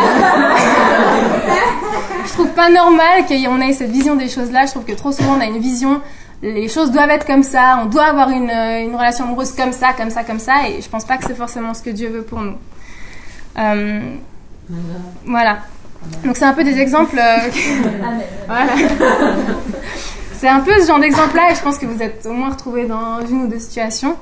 trouve 2.32 2.48
pas 2.48 2.68
normal 2.68 3.26
qu'on 3.28 3.60
ait 3.60 3.72
cette 3.72 3.90
vision 3.90 4.16
des 4.16 4.28
choses-là. 4.28 4.66
Je 4.66 4.72
trouve 4.72 4.84
que 4.84 4.92
trop 4.92 5.12
souvent 5.12 5.36
on 5.38 5.40
a 5.40 5.46
une 5.46 5.58
vision, 5.58 6.00
les 6.42 6.68
choses 6.68 6.90
doivent 6.90 7.10
être 7.10 7.26
comme 7.26 7.44
ça, 7.44 7.78
on 7.82 7.86
doit 7.86 8.06
avoir 8.06 8.30
une, 8.30 8.50
une 8.50 8.94
relation 8.96 9.24
amoureuse 9.24 9.52
comme 9.52 9.72
ça, 9.72 9.92
comme 9.96 10.10
ça, 10.10 10.24
comme 10.24 10.40
ça, 10.40 10.68
et 10.68 10.82
je 10.82 10.88
pense 10.88 11.04
pas 11.04 11.16
que 11.16 11.24
c'est 11.24 11.36
forcément 11.36 11.74
ce 11.74 11.82
que 11.82 11.90
Dieu 11.90 12.08
veut 12.08 12.22
pour 12.22 12.40
nous. 12.40 12.56
Euh, 13.58 14.00
voilà. 15.24 15.58
Donc 16.24 16.36
c'est 16.36 16.44
un 16.44 16.52
peu 16.52 16.64
des 16.64 16.78
exemples. 16.80 17.18
Euh, 17.18 17.38
voilà. 18.46 18.72
C'est 20.42 20.48
un 20.48 20.58
peu 20.58 20.72
ce 20.80 20.88
genre 20.88 20.98
d'exemple-là, 20.98 21.52
et 21.52 21.54
je 21.54 21.60
pense 21.60 21.78
que 21.78 21.86
vous 21.86 22.02
êtes 22.02 22.26
au 22.26 22.32
moins 22.32 22.50
retrouvés 22.50 22.84
dans 22.86 23.24
une 23.24 23.44
ou 23.44 23.46
deux 23.46 23.60
situations. 23.60 24.16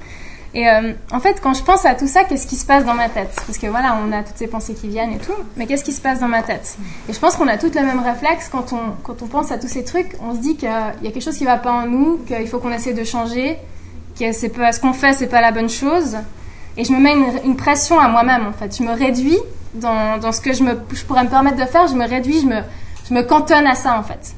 Et 0.52 0.69
euh, 0.69 0.93
en 1.11 1.19
fait, 1.19 1.40
quand 1.40 1.55
je 1.55 1.62
pense 1.62 1.87
à 1.87 1.94
tout 1.94 2.08
ça, 2.08 2.25
qu'est-ce 2.25 2.46
qui 2.46 2.56
se 2.56 2.67
passe 2.67 2.84
dans 2.84 2.93
ma 2.93 3.08
tête? 3.08 3.34
Parce 3.46 3.56
que 3.56 3.67
voilà, 3.69 3.96
on 4.05 4.12
a 4.12 4.22
toutes 4.22 4.37
ces 4.37 4.46
pensées 4.46 4.75
qui 4.75 4.88
viennent 4.88 5.12
et 5.12 5.19
tout, 5.19 5.32
mais 5.56 5.64
qu'est-ce 5.64 5.82
qui 5.82 5.93
se 5.93 6.00
passe 6.02 6.20
dans 6.20 6.28
ma 6.28 6.43
tête? 6.43 6.76
Et 7.08 7.14
je 7.14 7.19
pense 7.19 7.37
qu'on 7.37 7.49
a 7.49 7.56
tous 7.56 7.75
le 7.75 7.81
même 7.81 8.00
réflexe 8.00 8.50
quand 8.52 8.75
on, 8.75 8.93
quand 9.02 9.22
on 9.22 9.28
pense 9.28 9.50
à 9.50 9.56
tous 9.56 9.69
ces 9.69 9.82
trucs, 9.82 10.14
on 10.20 10.34
se 10.34 10.40
dit 10.40 10.56
qu'il 10.56 10.69
y 10.69 10.70
a 10.70 10.93
quelque 11.00 11.22
chose 11.22 11.38
qui 11.38 11.46
va 11.46 11.56
pas 11.56 11.72
en 11.72 11.87
nous, 11.87 12.19
qu'il 12.26 12.46
faut 12.49 12.58
qu'on 12.58 12.73
essaie 12.73 12.93
de 12.93 13.05
changer, 13.05 13.56
que 14.19 14.31
c'est 14.32 14.50
pas, 14.50 14.73
ce 14.73 14.81
qu'on 14.81 14.93
fait, 14.93 15.14
c'est 15.14 15.26
pas 15.26 15.40
la 15.40 15.52
bonne 15.52 15.70
chose. 15.70 16.19
Et 16.76 16.84
je 16.84 16.93
me 16.93 16.99
mets 16.99 17.16
une, 17.46 17.56
pression 17.56 17.99
à 17.99 18.08
moi-même, 18.08 18.46
en 18.46 18.52
fait. 18.52 18.76
Je 18.76 18.82
me 18.82 18.93
réduis 18.93 19.38
dans, 19.73 20.19
dans 20.19 20.32
ce 20.32 20.43
que 20.43 20.52
je, 20.52 20.64
me, 20.64 20.75
je 20.93 21.02
pourrais 21.02 21.25
me 21.25 21.31
permettre 21.31 21.56
de 21.56 21.64
faire, 21.64 21.87
je 21.87 21.94
me 21.94 22.06
réduis, 22.06 22.43
je 22.43 22.46
me, 22.46 22.61
je 23.08 23.14
me 23.14 23.23
cantonne 23.23 23.66
à 23.66 23.75
ça, 23.75 23.99
en 23.99 24.02
fait. 24.02 24.34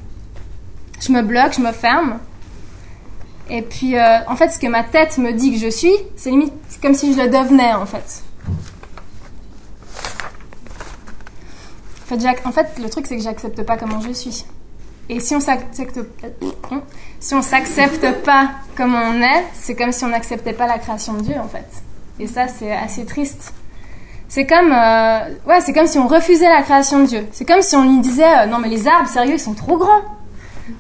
Je 1.05 1.11
me 1.11 1.23
bloque, 1.23 1.55
je 1.57 1.61
me 1.61 1.73
ferme. 1.73 2.19
Et 3.51 3.63
puis, 3.63 3.99
euh, 3.99 4.19
en 4.29 4.37
fait, 4.37 4.51
ce 4.51 4.59
que 4.59 4.69
ma 4.69 4.85
tête 4.85 5.19
me 5.19 5.33
dit 5.33 5.53
que 5.53 5.59
je 5.59 5.69
suis, 5.69 5.93
c'est 6.17 6.31
limite 6.31 6.53
comme 6.81 6.95
si 6.95 7.13
je 7.13 7.21
le 7.21 7.29
devenais, 7.29 7.75
en 7.75 7.87
fait. 7.87 8.23
En 12.11 12.17
fait, 12.17 12.47
en 12.47 12.53
fait 12.53 12.79
le 12.81 12.89
truc, 12.89 13.07
c'est 13.07 13.17
que 13.17 13.23
j'accepte 13.23 13.63
pas 13.63 13.77
comment 13.77 14.01
je 14.01 14.13
suis. 14.13 14.45
Et 15.09 15.19
si 15.19 15.35
on 15.35 15.41
s'accepte, 15.41 15.99
on 17.33 17.43
s'accepte 17.43 18.23
pas 18.25 18.51
comme 18.77 18.95
on 18.95 19.21
est, 19.21 19.45
c'est 19.55 19.75
comme 19.75 19.93
si 19.93 20.05
on 20.05 20.09
n'acceptait 20.09 20.53
pas 20.53 20.67
la 20.67 20.79
création 20.79 21.15
de 21.15 21.23
Dieu, 21.23 21.37
en 21.39 21.49
fait. 21.49 21.69
Et 22.21 22.29
ça, 22.29 22.47
c'est 22.47 22.73
assez 22.73 23.05
triste. 23.05 23.53
C'est 24.29 24.47
comme, 24.47 24.73
euh, 24.73 25.35
ouais, 25.47 25.61
c'est 25.61 25.73
comme 25.73 25.87
si 25.87 25.99
on 25.99 26.07
refusait 26.07 26.49
la 26.49 26.63
création 26.63 27.01
de 27.01 27.07
Dieu. 27.07 27.27
C'est 27.33 27.45
comme 27.45 27.61
si 27.61 27.75
on 27.75 27.83
lui 27.83 28.01
disait, 28.01 28.25
euh, 28.25 28.47
non 28.47 28.59
mais 28.59 28.69
les 28.69 28.87
arbres, 28.87 29.09
sérieux, 29.09 29.35
ils 29.35 29.41
sont 29.41 29.55
trop 29.55 29.77
grands. 29.77 30.22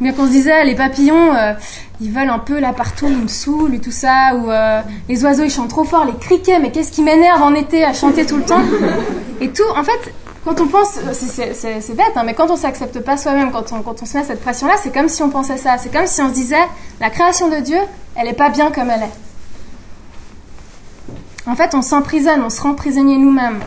Mais 0.00 0.12
qu'on 0.12 0.26
se 0.26 0.30
disait, 0.30 0.64
les 0.64 0.74
papillons, 0.74 1.34
euh, 1.34 1.52
ils 2.00 2.12
volent 2.12 2.34
un 2.34 2.38
peu 2.38 2.58
là 2.58 2.72
partout, 2.72 3.06
ils 3.08 3.16
me 3.16 3.28
saoulent 3.28 3.74
et 3.74 3.80
tout 3.80 3.90
ça, 3.90 4.34
ou 4.34 4.50
euh, 4.50 4.80
les 5.08 5.24
oiseaux 5.24 5.44
ils 5.44 5.50
chantent 5.50 5.70
trop 5.70 5.84
fort, 5.84 6.04
les 6.04 6.16
criquets, 6.18 6.58
mais 6.58 6.70
qu'est-ce 6.70 6.92
qui 6.92 7.02
m'énerve 7.02 7.42
en 7.42 7.54
été 7.54 7.84
à 7.84 7.92
chanter 7.92 8.26
tout 8.26 8.36
le 8.36 8.44
temps 8.44 8.62
Et 9.40 9.50
tout, 9.50 9.62
en 9.76 9.84
fait, 9.84 10.12
quand 10.44 10.60
on 10.60 10.66
pense, 10.66 10.98
c'est 11.12 11.96
bête, 11.96 12.12
hein, 12.16 12.22
mais 12.24 12.34
quand 12.34 12.50
on 12.50 12.56
s'accepte 12.56 12.98
pas 13.00 13.16
soi-même, 13.16 13.52
quand 13.52 13.72
on, 13.72 13.82
quand 13.82 14.02
on 14.02 14.06
se 14.06 14.16
met 14.16 14.24
cette 14.24 14.40
pression-là, 14.40 14.74
c'est 14.82 14.92
comme 14.92 15.08
si 15.08 15.22
on 15.22 15.30
pensait 15.30 15.56
ça. 15.56 15.78
C'est 15.78 15.92
comme 15.92 16.06
si 16.06 16.20
on 16.20 16.28
se 16.28 16.34
disait, 16.34 16.66
la 17.00 17.10
création 17.10 17.48
de 17.48 17.56
Dieu, 17.58 17.78
elle 18.16 18.26
est 18.26 18.32
pas 18.32 18.50
bien 18.50 18.72
comme 18.72 18.90
elle 18.90 19.02
est. 19.02 19.12
En 21.46 21.54
fait, 21.54 21.74
on 21.74 21.82
s'emprisonne, 21.82 22.42
on 22.42 22.50
se 22.50 22.60
rend 22.60 22.74
prisonnier 22.74 23.18
nous-mêmes. 23.18 23.60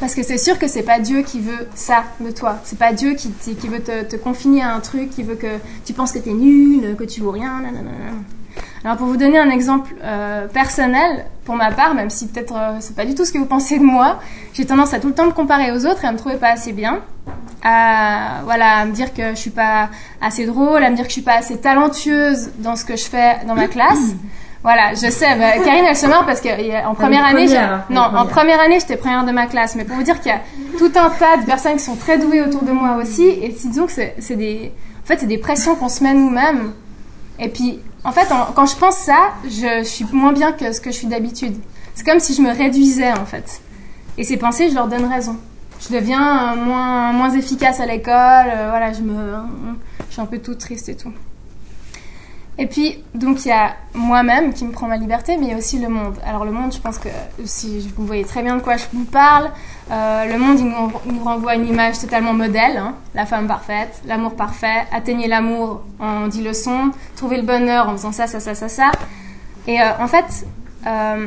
Parce 0.00 0.14
que 0.14 0.22
c'est 0.22 0.38
sûr 0.38 0.58
que 0.58 0.66
c'est 0.66 0.82
pas 0.82 0.98
Dieu 0.98 1.22
qui 1.22 1.40
veut 1.40 1.68
ça 1.74 2.04
de 2.20 2.30
toi. 2.30 2.58
C'est 2.64 2.78
pas 2.78 2.92
Dieu 2.92 3.14
qui, 3.14 3.30
qui 3.32 3.68
veut 3.68 3.80
te, 3.80 4.16
confiner 4.16 4.62
à 4.62 4.74
un 4.74 4.80
truc, 4.80 5.10
qui 5.10 5.22
veut 5.22 5.36
que 5.36 5.58
tu 5.84 5.92
penses 5.92 6.12
que 6.12 6.18
tu 6.18 6.30
es 6.30 6.34
nul, 6.34 6.96
que 6.96 7.04
tu 7.04 7.20
vaux 7.20 7.30
rien. 7.30 7.62
Alors 8.84 8.98
pour 8.98 9.06
vous 9.06 9.16
donner 9.16 9.38
un 9.38 9.50
exemple 9.50 9.94
euh, 10.02 10.46
personnel, 10.46 11.24
pour 11.44 11.56
ma 11.56 11.72
part, 11.72 11.94
même 11.94 12.10
si 12.10 12.28
peut-être 12.28 12.54
euh, 12.54 12.76
c'est 12.80 12.94
pas 12.94 13.06
du 13.06 13.14
tout 13.14 13.24
ce 13.24 13.32
que 13.32 13.38
vous 13.38 13.46
pensez 13.46 13.78
de 13.78 13.84
moi, 13.84 14.20
j'ai 14.52 14.66
tendance 14.66 14.92
à 14.92 15.00
tout 15.00 15.08
le 15.08 15.14
temps 15.14 15.26
me 15.26 15.32
comparer 15.32 15.72
aux 15.72 15.86
autres 15.86 16.04
et 16.04 16.06
à 16.06 16.12
me 16.12 16.18
trouver 16.18 16.36
pas 16.36 16.50
assez 16.50 16.72
bien, 16.72 17.00
à 17.62 18.42
voilà, 18.44 18.80
à 18.80 18.84
me 18.84 18.92
dire 18.92 19.14
que 19.14 19.30
je 19.30 19.36
suis 19.36 19.50
pas 19.50 19.88
assez 20.20 20.44
drôle, 20.44 20.84
à 20.84 20.90
me 20.90 20.96
dire 20.96 21.04
que 21.04 21.10
je 21.10 21.14
suis 21.14 21.22
pas 21.22 21.38
assez 21.38 21.56
talentueuse 21.58 22.50
dans 22.58 22.76
ce 22.76 22.84
que 22.84 22.96
je 22.96 23.04
fais 23.04 23.38
dans 23.46 23.54
ma 23.54 23.68
classe. 23.68 24.12
Voilà, 24.64 24.94
je 24.94 25.10
sais. 25.10 25.36
Bah, 25.36 25.62
Karine, 25.62 25.84
elle 25.86 25.94
se 25.94 26.06
marre 26.06 26.24
parce 26.24 26.40
qu'en 26.40 26.94
première 26.94 27.26
année, 27.26 27.46
non, 27.90 28.00
en 28.00 28.24
première 28.24 28.58
année, 28.60 28.80
j'étais 28.80 28.96
première 28.96 29.26
de 29.26 29.30
ma 29.30 29.46
classe. 29.46 29.76
Mais 29.76 29.84
pour 29.84 29.94
vous 29.94 30.02
dire 30.02 30.18
qu'il 30.22 30.32
y 30.32 30.34
a 30.34 30.40
tout 30.78 30.90
un 30.96 31.10
tas 31.10 31.36
de 31.36 31.44
personnes 31.44 31.76
qui 31.76 31.84
sont 31.84 31.96
très 31.96 32.16
douées 32.16 32.40
autour 32.40 32.62
de 32.62 32.72
moi 32.72 32.96
aussi. 32.96 33.24
Et 33.26 33.50
disons 33.50 33.86
que 33.86 33.92
c'est 33.92 34.36
des, 34.36 34.72
en 35.02 35.06
fait, 35.06 35.20
c'est 35.20 35.26
des 35.26 35.36
pressions 35.36 35.76
qu'on 35.76 35.90
se 35.90 36.02
met 36.02 36.14
nous-mêmes. 36.14 36.72
Et 37.38 37.50
puis, 37.50 37.78
en 38.04 38.12
fait, 38.12 38.26
quand 38.54 38.64
je 38.64 38.76
pense 38.76 38.96
ça, 38.96 39.34
je, 39.44 39.84
suis 39.84 40.06
moins 40.12 40.32
bien 40.32 40.52
que 40.52 40.72
ce 40.72 40.80
que 40.80 40.90
je 40.90 40.96
suis 40.96 41.08
d'habitude. 41.08 41.56
C'est 41.94 42.06
comme 42.06 42.18
si 42.18 42.32
je 42.32 42.40
me 42.40 42.50
réduisais, 42.50 43.12
en 43.12 43.26
fait. 43.26 43.60
Et 44.16 44.24
ces 44.24 44.38
pensées, 44.38 44.70
je 44.70 44.74
leur 44.74 44.88
donne 44.88 45.04
raison. 45.04 45.36
Je 45.86 45.94
deviens 45.94 46.56
moins, 46.56 47.12
moins 47.12 47.30
efficace 47.32 47.80
à 47.80 47.86
l'école. 47.86 48.14
Euh, 48.14 48.68
voilà, 48.70 48.94
je 48.94 49.02
me, 49.02 49.14
je 50.08 50.12
suis 50.12 50.22
un 50.22 50.26
peu 50.26 50.38
toute 50.38 50.58
triste 50.58 50.88
et 50.88 50.96
tout. 50.96 51.12
Et 52.56 52.66
puis, 52.66 53.02
donc, 53.14 53.44
il 53.44 53.48
y 53.48 53.52
a 53.52 53.74
moi-même 53.94 54.52
qui 54.52 54.64
me 54.64 54.70
prend 54.70 54.86
ma 54.86 54.96
liberté, 54.96 55.36
mais 55.36 55.46
il 55.46 55.50
y 55.50 55.54
a 55.54 55.58
aussi 55.58 55.80
le 55.80 55.88
monde. 55.88 56.14
Alors, 56.24 56.44
le 56.44 56.52
monde, 56.52 56.72
je 56.72 56.78
pense 56.78 56.98
que 56.98 57.08
si 57.44 57.92
vous 57.96 58.06
voyez 58.06 58.24
très 58.24 58.42
bien 58.42 58.56
de 58.56 58.62
quoi 58.62 58.76
je 58.76 58.84
vous 58.92 59.04
parle, 59.04 59.50
euh, 59.90 60.24
le 60.26 60.38
monde, 60.38 60.60
il 60.60 60.66
nous, 60.66 61.24
renvoie 61.24 61.56
une 61.56 61.66
image 61.66 61.98
totalement 61.98 62.32
modèle 62.32 62.76
hein. 62.76 62.94
la 63.14 63.26
femme 63.26 63.48
parfaite, 63.48 64.00
l'amour 64.06 64.36
parfait, 64.36 64.84
atteignez 64.92 65.26
l'amour 65.26 65.82
en 65.98 66.28
10 66.28 66.44
leçons, 66.44 66.92
trouver 67.16 67.38
le 67.38 67.42
bonheur 67.42 67.88
en 67.88 67.92
faisant 67.92 68.12
ça, 68.12 68.28
ça, 68.28 68.38
ça, 68.38 68.54
ça, 68.54 68.68
ça. 68.68 68.92
Et 69.66 69.80
euh, 69.80 69.90
en 69.98 70.06
fait, 70.06 70.46
euh, 70.86 71.26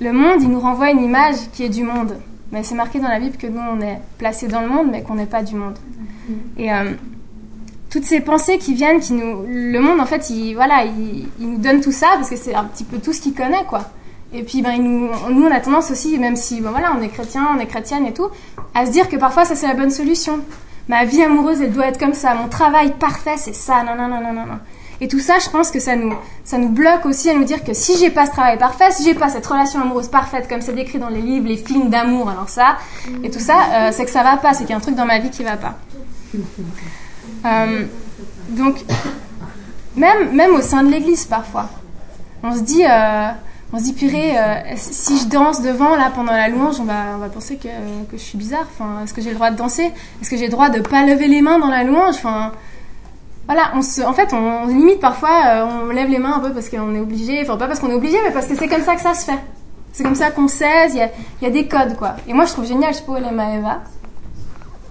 le 0.00 0.12
monde, 0.12 0.42
il 0.42 0.50
nous 0.50 0.60
renvoie 0.60 0.90
une 0.90 1.04
image 1.04 1.36
qui 1.52 1.64
est 1.64 1.68
du 1.68 1.84
monde. 1.84 2.16
Mais 2.50 2.64
c'est 2.64 2.74
marqué 2.74 2.98
dans 2.98 3.08
la 3.08 3.20
Bible 3.20 3.36
que 3.36 3.46
nous, 3.46 3.60
on 3.60 3.80
est 3.80 4.00
placés 4.18 4.48
dans 4.48 4.60
le 4.60 4.68
monde, 4.68 4.88
mais 4.90 5.02
qu'on 5.02 5.14
n'est 5.14 5.26
pas 5.26 5.42
du 5.42 5.54
monde. 5.54 5.78
Et 6.56 6.70
toutes 7.94 8.06
ces 8.06 8.18
pensées 8.18 8.58
qui 8.58 8.74
viennent, 8.74 8.98
qui 8.98 9.12
nous, 9.12 9.44
le 9.46 9.78
monde 9.78 10.00
en 10.00 10.04
fait, 10.04 10.28
il, 10.28 10.54
voilà, 10.54 10.84
il, 10.84 11.28
nous 11.38 11.58
donne 11.58 11.80
tout 11.80 11.92
ça 11.92 12.08
parce 12.16 12.28
que 12.28 12.34
c'est 12.34 12.52
un 12.52 12.64
petit 12.64 12.82
peu 12.82 12.98
tout 12.98 13.12
ce 13.12 13.20
qu'il 13.20 13.34
connaît, 13.34 13.62
quoi. 13.68 13.82
Et 14.32 14.42
puis, 14.42 14.62
ben, 14.62 14.82
nous, 14.82 15.10
on 15.30 15.50
a 15.52 15.60
tendance 15.60 15.92
aussi, 15.92 16.18
même 16.18 16.34
si, 16.34 16.60
ben, 16.60 16.70
voilà, 16.70 16.92
on 16.98 17.00
est 17.00 17.08
chrétien, 17.08 17.50
on 17.56 17.60
est 17.60 17.66
chrétienne 17.66 18.04
et 18.04 18.12
tout, 18.12 18.26
à 18.74 18.84
se 18.84 18.90
dire 18.90 19.08
que 19.08 19.14
parfois, 19.14 19.44
ça, 19.44 19.54
c'est 19.54 19.68
la 19.68 19.74
bonne 19.74 19.92
solution. 19.92 20.40
Ma 20.88 21.04
vie 21.04 21.22
amoureuse, 21.22 21.62
elle 21.62 21.70
doit 21.70 21.86
être 21.86 22.00
comme 22.00 22.14
ça. 22.14 22.34
Mon 22.34 22.48
travail 22.48 22.94
parfait, 22.98 23.36
c'est 23.36 23.54
ça. 23.54 23.84
Non, 23.84 23.94
non, 23.94 24.08
non, 24.08 24.20
non, 24.20 24.32
non. 24.32 24.58
Et 25.00 25.06
tout 25.06 25.20
ça, 25.20 25.38
je 25.38 25.48
pense 25.48 25.70
que 25.70 25.78
ça 25.78 25.94
nous, 25.94 26.14
ça 26.42 26.58
nous 26.58 26.70
bloque 26.70 27.06
aussi 27.06 27.30
à 27.30 27.34
nous 27.34 27.44
dire 27.44 27.62
que 27.62 27.74
si 27.74 27.96
j'ai 27.96 28.10
pas 28.10 28.26
ce 28.26 28.32
travail 28.32 28.58
parfait, 28.58 28.90
si 28.90 29.04
j'ai 29.04 29.14
pas 29.14 29.28
cette 29.28 29.46
relation 29.46 29.80
amoureuse 29.80 30.08
parfaite 30.08 30.48
comme 30.48 30.62
c'est 30.62 30.72
décrit 30.72 30.98
dans 30.98 31.10
les 31.10 31.22
livres, 31.22 31.46
les 31.46 31.58
films 31.58 31.90
d'amour, 31.90 32.28
alors 32.28 32.48
ça, 32.48 32.78
et 33.22 33.30
tout 33.30 33.38
ça, 33.38 33.54
euh, 33.72 33.90
c'est 33.92 34.04
que 34.04 34.10
ça 34.10 34.24
va 34.24 34.36
pas, 34.36 34.52
c'est 34.52 34.64
qu'il 34.64 34.70
y 34.70 34.72
a 34.72 34.78
un 34.78 34.80
truc 34.80 34.96
dans 34.96 35.06
ma 35.06 35.20
vie 35.20 35.30
qui 35.30 35.44
va 35.44 35.56
pas. 35.56 35.76
Euh, 37.44 37.84
donc, 38.50 38.84
même, 39.96 40.34
même 40.34 40.54
au 40.54 40.60
sein 40.60 40.82
de 40.82 40.90
l'église 40.90 41.24
parfois, 41.26 41.68
on 42.42 42.54
se 42.54 42.60
dit, 42.60 42.84
euh, 42.84 43.28
on 43.72 43.78
se 43.78 43.84
dit 43.84 43.92
purée, 43.92 44.36
si 44.76 45.18
je 45.18 45.26
danse 45.26 45.62
devant 45.62 45.96
là 45.96 46.10
pendant 46.14 46.32
la 46.32 46.48
louange, 46.48 46.78
on 46.80 46.84
va, 46.84 47.14
on 47.16 47.18
va 47.18 47.28
penser 47.28 47.56
que, 47.56 47.68
que 48.10 48.16
je 48.16 48.22
suis 48.22 48.38
bizarre. 48.38 48.66
Enfin, 48.72 49.02
est-ce 49.02 49.14
que 49.14 49.20
j'ai 49.20 49.30
le 49.30 49.36
droit 49.36 49.50
de 49.50 49.56
danser? 49.56 49.90
Est-ce 50.20 50.30
que 50.30 50.36
j'ai 50.36 50.46
le 50.46 50.52
droit 50.52 50.68
de 50.68 50.80
pas 50.80 51.04
lever 51.04 51.26
les 51.26 51.42
mains 51.42 51.58
dans 51.58 51.70
la 51.70 51.84
louange? 51.84 52.14
Enfin, 52.16 52.52
voilà, 53.46 53.72
on 53.74 53.82
se, 53.82 54.00
en 54.00 54.12
fait, 54.14 54.32
on, 54.32 54.66
limite 54.66 55.00
parfois, 55.00 55.42
euh, 55.46 55.66
on 55.84 55.90
lève 55.90 56.08
les 56.08 56.18
mains 56.18 56.34
un 56.34 56.40
peu 56.40 56.52
parce 56.52 56.70
qu'on 56.70 56.94
est 56.94 57.00
obligé, 57.00 57.42
enfin 57.42 57.56
pas 57.56 57.66
parce 57.66 57.78
qu'on 57.78 57.90
est 57.90 57.94
obligé, 57.94 58.16
mais 58.24 58.32
parce 58.32 58.46
que 58.46 58.54
c'est 58.54 58.68
comme 58.68 58.82
ça 58.82 58.94
que 58.94 59.02
ça 59.02 59.14
se 59.14 59.26
fait. 59.26 59.38
C'est 59.92 60.02
comme 60.02 60.14
ça 60.14 60.30
qu'on 60.30 60.48
sait, 60.48 60.88
il 60.88 60.96
y 60.96 61.02
a, 61.02 61.10
y 61.42 61.46
a, 61.46 61.50
des 61.50 61.68
codes, 61.68 61.96
quoi. 61.96 62.16
Et 62.26 62.32
moi, 62.32 62.46
je 62.46 62.52
trouve 62.52 62.66
génial, 62.66 62.92
je 62.92 62.98
sais 62.98 63.04
pas 63.04 63.12
où 63.12 63.16
elle 63.16 63.26
est 63.26 63.30
Maëva. 63.30 63.82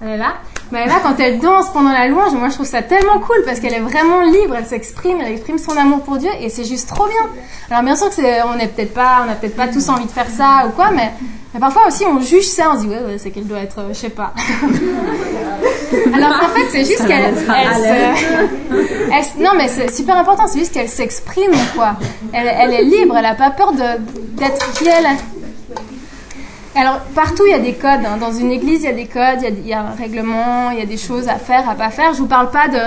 Elle 0.03 0.11
est 0.11 0.17
là. 0.17 0.33
Maëva, 0.71 0.95
quand 1.01 1.19
elle 1.19 1.39
danse 1.39 1.71
pendant 1.71 1.91
la 1.91 2.07
louange, 2.07 2.33
moi, 2.33 2.49
je 2.49 2.55
trouve 2.55 2.65
ça 2.65 2.81
tellement 2.81 3.19
cool 3.19 3.37
parce 3.45 3.59
qu'elle 3.59 3.73
est 3.73 3.79
vraiment 3.79 4.21
libre, 4.21 4.55
elle 4.57 4.65
s'exprime, 4.65 5.17
elle 5.21 5.31
exprime 5.31 5.57
son 5.57 5.77
amour 5.77 6.01
pour 6.01 6.17
Dieu 6.17 6.31
et 6.41 6.49
c'est 6.49 6.65
juste 6.65 6.89
trop 6.89 7.05
bien. 7.05 7.29
Alors, 7.69 7.83
bien 7.83 7.95
sûr 7.95 8.09
que 8.09 8.15
c'est, 8.15 8.41
on 8.43 8.55
n'est 8.55 8.67
peut-être 8.67 8.93
pas, 8.93 9.21
on 9.23 9.27
n'a 9.27 9.35
peut-être 9.35 9.55
pas 9.55 9.67
tous 9.67 9.87
envie 9.89 10.05
de 10.05 10.11
faire 10.11 10.29
ça 10.29 10.65
ou 10.67 10.71
quoi, 10.71 10.91
mais 10.91 11.13
mais 11.53 11.59
parfois 11.59 11.87
aussi, 11.87 12.03
on 12.05 12.19
juge 12.19 12.45
ça, 12.45 12.71
on 12.73 12.77
se 12.77 12.81
dit, 12.81 12.87
ouais, 12.87 13.03
ouais 13.03 13.19
c'est 13.19 13.29
qu'elle 13.29 13.45
doit 13.45 13.59
être, 13.59 13.79
euh, 13.79 13.89
je 13.89 13.93
sais 13.93 14.09
pas. 14.09 14.33
Alors 16.13 16.39
qu'en 16.39 16.47
fait, 16.47 16.65
c'est 16.71 16.83
juste 16.83 17.05
qu'elle. 17.05 17.31
non, 19.39 19.51
mais 19.55 19.67
c'est 19.67 19.93
super 19.93 20.17
important, 20.17 20.47
c'est 20.47 20.57
juste 20.57 20.73
qu'elle 20.73 20.89
s'exprime, 20.89 21.53
quoi. 21.75 21.95
Elle, 22.33 22.47
elle, 22.47 22.73
est 22.73 22.83
libre, 22.83 23.15
elle 23.15 23.23
n'a 23.23 23.35
pas 23.35 23.51
peur 23.51 23.71
d'être 23.71 24.73
qui 24.73 24.87
elle 24.87 25.05
est. 25.05 25.19
Alors, 26.75 27.01
partout, 27.13 27.43
il 27.45 27.51
y 27.51 27.53
a 27.53 27.59
des 27.59 27.75
codes. 27.75 28.03
Hein. 28.05 28.17
Dans 28.17 28.33
une 28.33 28.51
église, 28.51 28.81
il 28.81 28.85
y 28.85 28.87
a 28.87 28.93
des 28.93 29.05
codes, 29.05 29.41
il 29.43 29.67
y 29.67 29.73
a, 29.73 29.81
un 29.81 29.95
règlement, 29.95 30.71
il 30.71 30.79
y 30.79 30.81
a 30.81 30.85
des 30.85 30.97
choses 30.97 31.27
à 31.27 31.35
faire, 31.35 31.69
à 31.69 31.75
pas 31.75 31.91
faire. 31.91 32.13
Je 32.13 32.19
vous 32.19 32.27
parle 32.27 32.49
pas 32.49 32.67
de, 32.67 32.79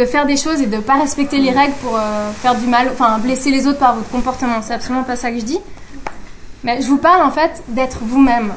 de 0.00 0.06
faire 0.06 0.24
des 0.24 0.38
choses 0.38 0.60
et 0.62 0.66
de 0.66 0.78
pas 0.78 0.94
respecter 0.94 1.38
les 1.38 1.50
règles 1.50 1.74
pour 1.82 1.94
euh, 1.96 2.32
faire 2.32 2.54
du 2.54 2.66
mal, 2.66 2.88
enfin, 2.92 3.18
blesser 3.18 3.50
les 3.50 3.66
autres 3.66 3.78
par 3.78 3.96
votre 3.96 4.08
comportement. 4.08 4.62
C'est 4.62 4.72
absolument 4.72 5.04
pas 5.04 5.16
ça 5.16 5.30
que 5.30 5.38
je 5.38 5.44
dis. 5.44 5.60
Mais 6.62 6.80
je 6.80 6.88
vous 6.88 6.96
parle 6.96 7.22
en 7.22 7.30
fait 7.30 7.62
d'être 7.68 7.98
vous-même. 8.00 8.54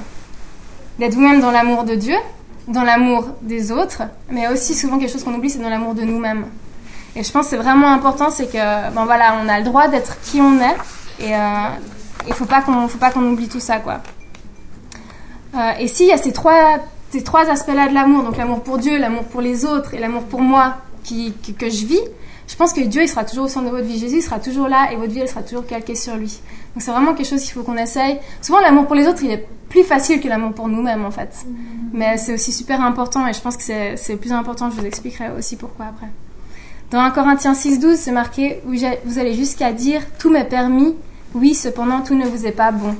D'être 0.99 1.15
vous-même 1.15 1.41
dans 1.41 1.51
l'amour 1.51 1.83
de 1.83 1.95
Dieu, 1.95 2.15
dans 2.69 2.83
l'amour 2.83 3.27
des 3.41 3.73
autres, 3.73 4.03
mais 4.31 4.47
aussi 4.47 4.73
souvent 4.73 4.97
quelque 4.97 5.11
chose 5.11 5.23
qu'on 5.23 5.33
oublie, 5.33 5.49
c'est 5.49 5.59
dans 5.59 5.69
l'amour 5.69 5.95
de 5.95 6.03
nous-mêmes. 6.03 6.45
Et 7.17 7.23
je 7.23 7.31
pense 7.31 7.45
que 7.45 7.49
c'est 7.51 7.57
vraiment 7.57 7.91
important, 7.91 8.29
c'est 8.29 8.47
que, 8.47 8.57
ben 8.57 9.05
voilà, 9.05 9.35
on 9.43 9.49
a 9.49 9.59
le 9.59 9.65
droit 9.65 9.89
d'être 9.89 10.19
qui 10.21 10.39
on 10.39 10.59
est, 10.59 10.75
et 11.19 11.35
euh, 11.35 11.39
il 12.27 12.33
faut 12.33 12.45
pas 12.45 12.61
qu'on, 12.61 12.87
faut 12.87 12.97
pas 12.97 13.11
qu'on 13.11 13.23
oublie 13.23 13.49
tout 13.49 13.59
ça, 13.59 13.77
quoi. 13.79 14.01
Euh, 15.57 15.71
et 15.79 15.87
s'il 15.87 16.07
y 16.07 16.11
a 16.11 16.17
ces 16.17 16.31
trois, 16.31 16.77
ces 17.09 17.23
trois 17.23 17.49
aspects-là 17.49 17.89
de 17.89 17.93
l'amour, 17.93 18.23
donc 18.23 18.37
l'amour 18.37 18.61
pour 18.61 18.77
Dieu, 18.77 18.97
l'amour 18.97 19.23
pour 19.23 19.41
les 19.41 19.65
autres 19.65 19.93
et 19.93 19.99
l'amour 19.99 20.23
pour 20.23 20.41
moi, 20.41 20.77
qui, 21.03 21.33
que 21.57 21.69
je 21.69 21.85
vis, 21.85 22.01
je 22.47 22.55
pense 22.55 22.73
que 22.73 22.81
Dieu, 22.81 23.01
il 23.01 23.09
sera 23.09 23.25
toujours 23.25 23.45
au 23.45 23.47
centre 23.47 23.65
de 23.65 23.71
votre 23.71 23.85
vie. 23.85 23.97
Jésus, 23.97 24.17
il 24.17 24.21
sera 24.21 24.39
toujours 24.39 24.67
là 24.67 24.91
et 24.91 24.95
votre 24.95 25.11
vie, 25.11 25.19
elle 25.19 25.29
sera 25.29 25.41
toujours 25.41 25.65
calquée 25.65 25.95
sur 25.95 26.15
lui. 26.15 26.39
Donc 26.73 26.81
c'est 26.81 26.91
vraiment 26.91 27.13
quelque 27.13 27.27
chose 27.27 27.41
qu'il 27.41 27.51
faut 27.51 27.63
qu'on 27.63 27.77
essaye. 27.77 28.19
Souvent, 28.41 28.59
l'amour 28.61 28.85
pour 28.85 28.95
les 28.95 29.07
autres, 29.07 29.23
il 29.23 29.31
est 29.31 29.47
plus 29.69 29.83
facile 29.83 30.21
que 30.21 30.27
l'amour 30.27 30.53
pour 30.53 30.67
nous-mêmes, 30.67 31.05
en 31.05 31.11
fait. 31.11 31.45
Mais 31.91 32.17
c'est 32.17 32.33
aussi 32.33 32.53
super 32.53 32.81
important 32.81 33.27
et 33.27 33.33
je 33.33 33.41
pense 33.41 33.57
que 33.57 33.63
c'est 33.63 34.09
le 34.09 34.17
plus 34.17 34.31
important. 34.31 34.69
Je 34.69 34.79
vous 34.79 34.85
expliquerai 34.85 35.31
aussi 35.37 35.57
pourquoi 35.57 35.87
après. 35.87 36.07
Dans 36.89 37.01
1 37.01 37.11
Corinthiens 37.11 37.51
6.12, 37.51 37.95
c'est 37.95 38.11
marqué, 38.11 38.61
vous 38.65 39.19
allez 39.19 39.33
jusqu'à 39.33 39.73
dire, 39.73 40.01
tout 40.17 40.29
m'est 40.29 40.45
permis, 40.45 40.95
oui, 41.37 41.53
cependant, 41.53 42.01
tout 42.01 42.15
ne 42.15 42.25
vous 42.25 42.45
est 42.45 42.51
pas 42.51 42.71
bon. 42.71 42.95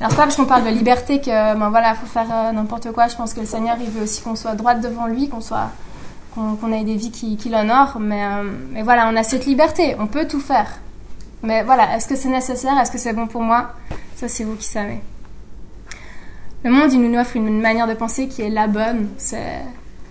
Alors, 0.00 0.14
pas 0.14 0.24
parce 0.24 0.36
qu'on 0.36 0.44
parle 0.44 0.64
de 0.64 0.70
liberté 0.70 1.20
que, 1.20 1.30
ben 1.30 1.70
voilà, 1.70 1.94
faut 1.94 2.06
faire 2.06 2.26
euh, 2.32 2.52
n'importe 2.52 2.92
quoi? 2.92 3.08
Je 3.08 3.16
pense 3.16 3.34
que 3.34 3.40
le 3.40 3.46
Seigneur, 3.46 3.76
il 3.80 3.90
veut 3.90 4.02
aussi 4.02 4.22
qu'on 4.22 4.36
soit 4.36 4.54
droite 4.54 4.80
devant 4.80 5.06
lui, 5.06 5.28
qu'on 5.28 5.40
soit 5.40 5.70
qu'on 6.34 6.72
ait 6.72 6.82
des 6.82 6.96
vies 6.96 7.12
qui, 7.12 7.48
l'honorent. 7.48 7.98
Mais, 8.00 8.24
euh, 8.24 8.42
mais, 8.72 8.82
voilà, 8.82 9.08
on 9.08 9.16
a 9.16 9.22
cette 9.22 9.46
liberté, 9.46 9.94
on 9.98 10.06
peut 10.06 10.26
tout 10.26 10.40
faire. 10.40 10.68
Mais 11.42 11.62
voilà, 11.62 11.96
est-ce 11.96 12.08
que 12.08 12.16
c'est 12.16 12.28
nécessaire? 12.28 12.76
Est-ce 12.78 12.90
que 12.90 12.98
c'est 12.98 13.12
bon 13.12 13.26
pour 13.26 13.42
moi? 13.42 13.72
Ça, 14.16 14.28
c'est 14.28 14.44
vous 14.44 14.56
qui 14.56 14.66
savez. 14.66 15.00
Le 16.64 16.70
monde, 16.70 16.92
il 16.92 17.00
nous 17.00 17.18
offre 17.18 17.36
une, 17.36 17.60
manière 17.60 17.86
de 17.86 17.94
penser 17.94 18.26
qui 18.26 18.42
est 18.42 18.50
la 18.50 18.66
bonne. 18.66 19.10
C'est 19.16 19.60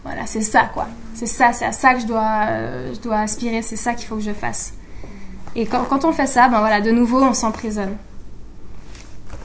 voilà, 0.06 0.26
c'est 0.26 0.42
ça, 0.42 0.70
quoi. 0.74 0.88
C'est 1.14 1.26
ça, 1.26 1.54
c'est 1.54 1.66
à 1.66 1.72
ça 1.72 1.94
que 1.94 2.02
je 2.02 2.06
dois, 2.06 2.48
je 2.94 3.00
dois 3.00 3.20
aspirer, 3.20 3.62
c'est 3.62 3.78
ça 3.78 3.94
qu'il 3.94 4.08
faut 4.08 4.16
que 4.16 4.22
je 4.22 4.34
fasse. 4.34 4.74
Et 5.56 5.66
quand, 5.66 6.04
on 6.04 6.12
fait 6.12 6.28
ça, 6.28 6.48
ben 6.48 6.60
voilà, 6.60 6.82
de 6.82 6.92
nouveau, 6.92 7.22
on 7.22 7.34
s'emprisonne. 7.34 7.96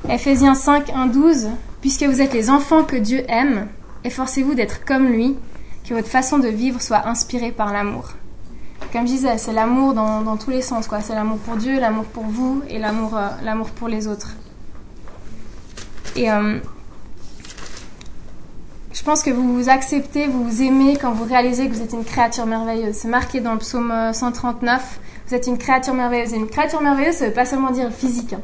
Ephésiens 0.08 0.54
5, 0.54 0.90
1, 0.90 1.06
12. 1.06 1.48
Puisque 1.80 2.04
vous 2.04 2.20
êtes 2.20 2.32
les 2.32 2.50
enfants 2.50 2.82
que 2.82 2.96
Dieu 2.96 3.24
aime, 3.28 3.68
efforcez-vous 4.04 4.54
d'être 4.54 4.84
comme 4.84 5.06
lui, 5.06 5.36
que 5.86 5.94
votre 5.94 6.08
façon 6.08 6.38
de 6.38 6.48
vivre 6.48 6.80
soit 6.80 7.06
inspirée 7.06 7.52
par 7.52 7.72
l'amour. 7.72 8.10
Comme 8.92 9.02
je 9.02 9.12
disais, 9.12 9.36
c'est 9.38 9.52
l'amour 9.52 9.92
dans, 9.92 10.36
tous 10.36 10.50
les 10.50 10.62
sens, 10.62 10.88
quoi. 10.88 11.00
C'est 11.00 11.14
l'amour 11.14 11.38
pour 11.38 11.56
Dieu, 11.56 11.78
l'amour 11.78 12.04
pour 12.04 12.24
vous 12.24 12.62
et 12.68 12.78
l'amour, 12.78 13.16
euh, 13.16 13.64
pour 13.76 13.88
les 13.88 14.08
autres. 14.08 14.34
Et 16.16 16.30
euh, 16.30 16.58
je 18.92 19.02
pense 19.02 19.22
que 19.22 19.30
vous 19.30 19.54
vous 19.54 19.68
acceptez, 19.68 20.26
vous 20.26 20.42
vous 20.42 20.62
aimez 20.62 20.96
quand 20.96 21.12
vous 21.12 21.24
réalisez 21.24 21.68
que 21.68 21.74
vous 21.74 21.82
êtes 21.82 21.92
une 21.92 22.04
créature 22.04 22.46
merveilleuse. 22.46 22.94
C'est 22.94 23.08
marqué 23.08 23.40
dans 23.40 23.52
le 23.52 23.58
psaume 23.58 23.92
139. 24.12 25.00
Euh, 25.28 25.30
vous 25.30 25.34
êtes 25.34 25.46
une 25.46 25.58
créature 25.58 25.94
merveilleuse. 25.94 26.32
Et 26.34 26.36
une 26.36 26.48
créature 26.48 26.80
merveilleuse, 26.80 27.16
ça 27.16 27.26
veut 27.26 27.32
pas 27.32 27.44
seulement 27.44 27.70
dire 27.70 27.90
physique. 27.92 28.32
Hein. 28.32 28.40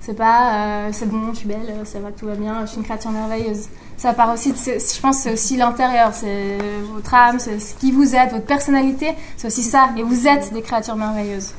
C'est 0.00 0.16
pas 0.16 0.90
c'est 0.92 1.06
bon, 1.06 1.32
je 1.32 1.38
suis 1.40 1.48
belle, 1.48 1.74
ça 1.84 1.98
va, 1.98 2.10
tout 2.12 2.26
va 2.26 2.34
bien, 2.34 2.62
je 2.62 2.70
suis 2.70 2.78
une 2.78 2.84
créature 2.84 3.10
merveilleuse 3.10 3.68
ça 3.98 4.14
part 4.14 4.32
aussi, 4.32 4.52
de, 4.52 4.56
je 4.56 5.00
pense, 5.00 5.18
c'est 5.18 5.32
aussi 5.32 5.56
l'intérieur, 5.56 6.14
c'est 6.14 6.56
votre 6.94 7.12
âme, 7.12 7.40
c'est 7.40 7.58
ce 7.58 7.74
qui 7.74 7.90
vous 7.90 8.14
êtes, 8.14 8.30
votre 8.30 8.46
personnalité, 8.46 9.12
c'est 9.36 9.48
aussi 9.48 9.64
ça. 9.64 9.90
Et 9.96 10.02
vous 10.04 10.28
êtes 10.28 10.52
des 10.52 10.62
créatures 10.62 10.94
merveilleuses. 10.94 11.52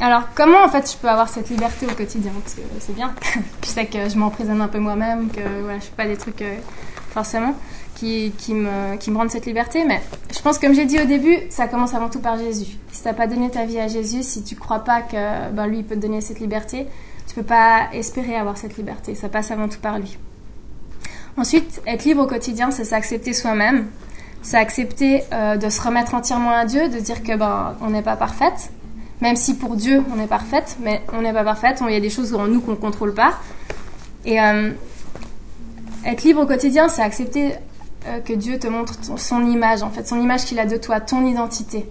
Alors, 0.00 0.24
comment 0.34 0.62
en 0.64 0.68
fait 0.68 0.90
je 0.90 0.96
peux 0.98 1.08
avoir 1.08 1.28
cette 1.28 1.48
liberté 1.48 1.86
au 1.86 1.94
quotidien? 1.94 2.32
Parce 2.42 2.54
que 2.56 2.62
c'est 2.80 2.94
bien. 2.94 3.14
je 3.64 3.68
sais 3.68 3.86
que 3.86 4.08
je 4.08 4.18
m'emprisonne 4.18 4.60
un 4.60 4.68
peu 4.68 4.80
moi-même, 4.80 5.30
que 5.30 5.62
voilà, 5.62 5.78
je 5.78 5.84
fais 5.84 5.96
pas 5.96 6.06
des 6.06 6.16
trucs 6.16 6.42
euh, 6.42 6.56
forcément 7.10 7.54
qui, 7.96 8.32
me, 8.50 8.96
qui 8.96 9.10
me 9.10 9.16
rendent 9.16 9.30
cette 9.30 9.46
liberté. 9.46 9.84
Mais 9.84 10.00
je 10.32 10.40
pense, 10.40 10.58
comme 10.58 10.74
j'ai 10.74 10.86
dit 10.86 11.00
au 11.00 11.06
début, 11.06 11.38
ça 11.50 11.66
commence 11.66 11.94
avant 11.94 12.08
tout 12.08 12.20
par 12.20 12.38
Jésus. 12.38 12.76
Si 12.92 13.02
tu 13.02 13.08
n'as 13.08 13.14
pas 13.14 13.26
donné 13.26 13.50
ta 13.50 13.64
vie 13.64 13.80
à 13.80 13.88
Jésus, 13.88 14.22
si 14.22 14.44
tu 14.44 14.54
crois 14.54 14.80
pas 14.80 15.02
que 15.02 15.50
ben, 15.50 15.66
lui 15.66 15.82
peut 15.82 15.96
te 15.96 16.00
donner 16.00 16.20
cette 16.20 16.40
liberté, 16.40 16.86
peux 17.36 17.42
pas 17.42 17.88
espérer 17.92 18.34
avoir 18.34 18.56
cette 18.56 18.78
liberté. 18.78 19.14
Ça 19.14 19.28
passe 19.28 19.50
avant 19.50 19.68
tout 19.68 19.78
par 19.78 19.98
lui. 19.98 20.16
Ensuite, 21.36 21.82
être 21.86 22.04
libre 22.04 22.22
au 22.22 22.26
quotidien, 22.26 22.70
c'est 22.70 22.84
s'accepter 22.84 23.34
soi-même. 23.34 23.88
C'est 24.40 24.56
accepter 24.56 25.22
euh, 25.34 25.56
de 25.56 25.68
se 25.68 25.80
remettre 25.82 26.14
entièrement 26.14 26.52
à 26.52 26.64
Dieu, 26.64 26.88
de 26.88 26.98
dire 26.98 27.22
que 27.22 27.36
ben, 27.36 27.76
on 27.82 27.90
n'est 27.90 28.02
pas 28.02 28.16
parfaite. 28.16 28.70
Même 29.20 29.36
si 29.36 29.54
pour 29.54 29.76
Dieu, 29.76 30.02
on 30.14 30.22
est 30.22 30.26
parfaite, 30.26 30.78
mais 30.80 31.02
on 31.12 31.20
n'est 31.20 31.32
pas 31.32 31.44
parfaite. 31.44 31.82
Il 31.86 31.92
y 31.92 31.96
a 31.96 32.00
des 32.00 32.10
choses 32.10 32.34
en 32.34 32.46
nous 32.46 32.60
qu'on 32.60 32.70
ne 32.70 32.76
contrôle 32.76 33.12
pas. 33.12 33.34
Et 34.24 34.40
euh, 34.40 34.70
être 36.06 36.22
libre 36.22 36.40
au 36.40 36.46
quotidien, 36.46 36.88
c'est 36.88 37.02
accepter 37.02 37.52
euh, 38.06 38.20
que 38.20 38.32
Dieu 38.32 38.58
te 38.58 38.66
montre 38.66 38.94
son 39.16 39.46
image, 39.46 39.82
en 39.82 39.90
fait, 39.90 40.06
son 40.06 40.20
image 40.20 40.44
qu'il 40.44 40.58
a 40.58 40.66
de 40.66 40.76
toi, 40.76 41.00
ton 41.00 41.26
identité. 41.26 41.86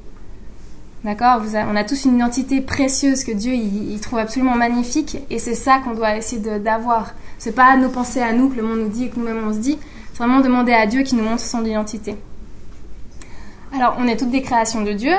D'accord? 1.03 1.41
On 1.69 1.75
a 1.75 1.83
tous 1.83 2.05
une 2.05 2.15
identité 2.15 2.61
précieuse 2.61 3.23
que 3.23 3.31
Dieu 3.31 3.53
il, 3.53 3.99
trouve 3.99 4.17
absolument 4.17 4.55
magnifique 4.55 5.19
et 5.29 5.37
c'est 5.37 5.53
ça 5.53 5.77
qu'on 5.77 5.93
doit 5.93 6.17
essayer 6.17 6.41
d'avoir. 6.59 7.13
C'est 7.37 7.51
pas 7.51 7.77
nos 7.77 7.89
pensées 7.89 8.21
à 8.21 8.33
nous 8.33 8.49
que 8.49 8.55
le 8.55 8.63
monde 8.63 8.79
nous 8.79 8.89
dit 8.89 9.05
et 9.05 9.09
que 9.09 9.19
nous-mêmes 9.19 9.47
on 9.47 9.53
se 9.53 9.59
dit. 9.59 9.77
C'est 10.11 10.23
vraiment 10.23 10.39
demander 10.39 10.73
à 10.73 10.87
Dieu 10.87 11.03
qui 11.03 11.15
nous 11.15 11.23
montre 11.23 11.43
son 11.43 11.63
identité. 11.63 12.15
Alors, 13.75 13.97
on 13.99 14.07
est 14.07 14.17
toutes 14.17 14.31
des 14.31 14.41
créations 14.41 14.81
de 14.81 14.93
Dieu. 14.93 15.13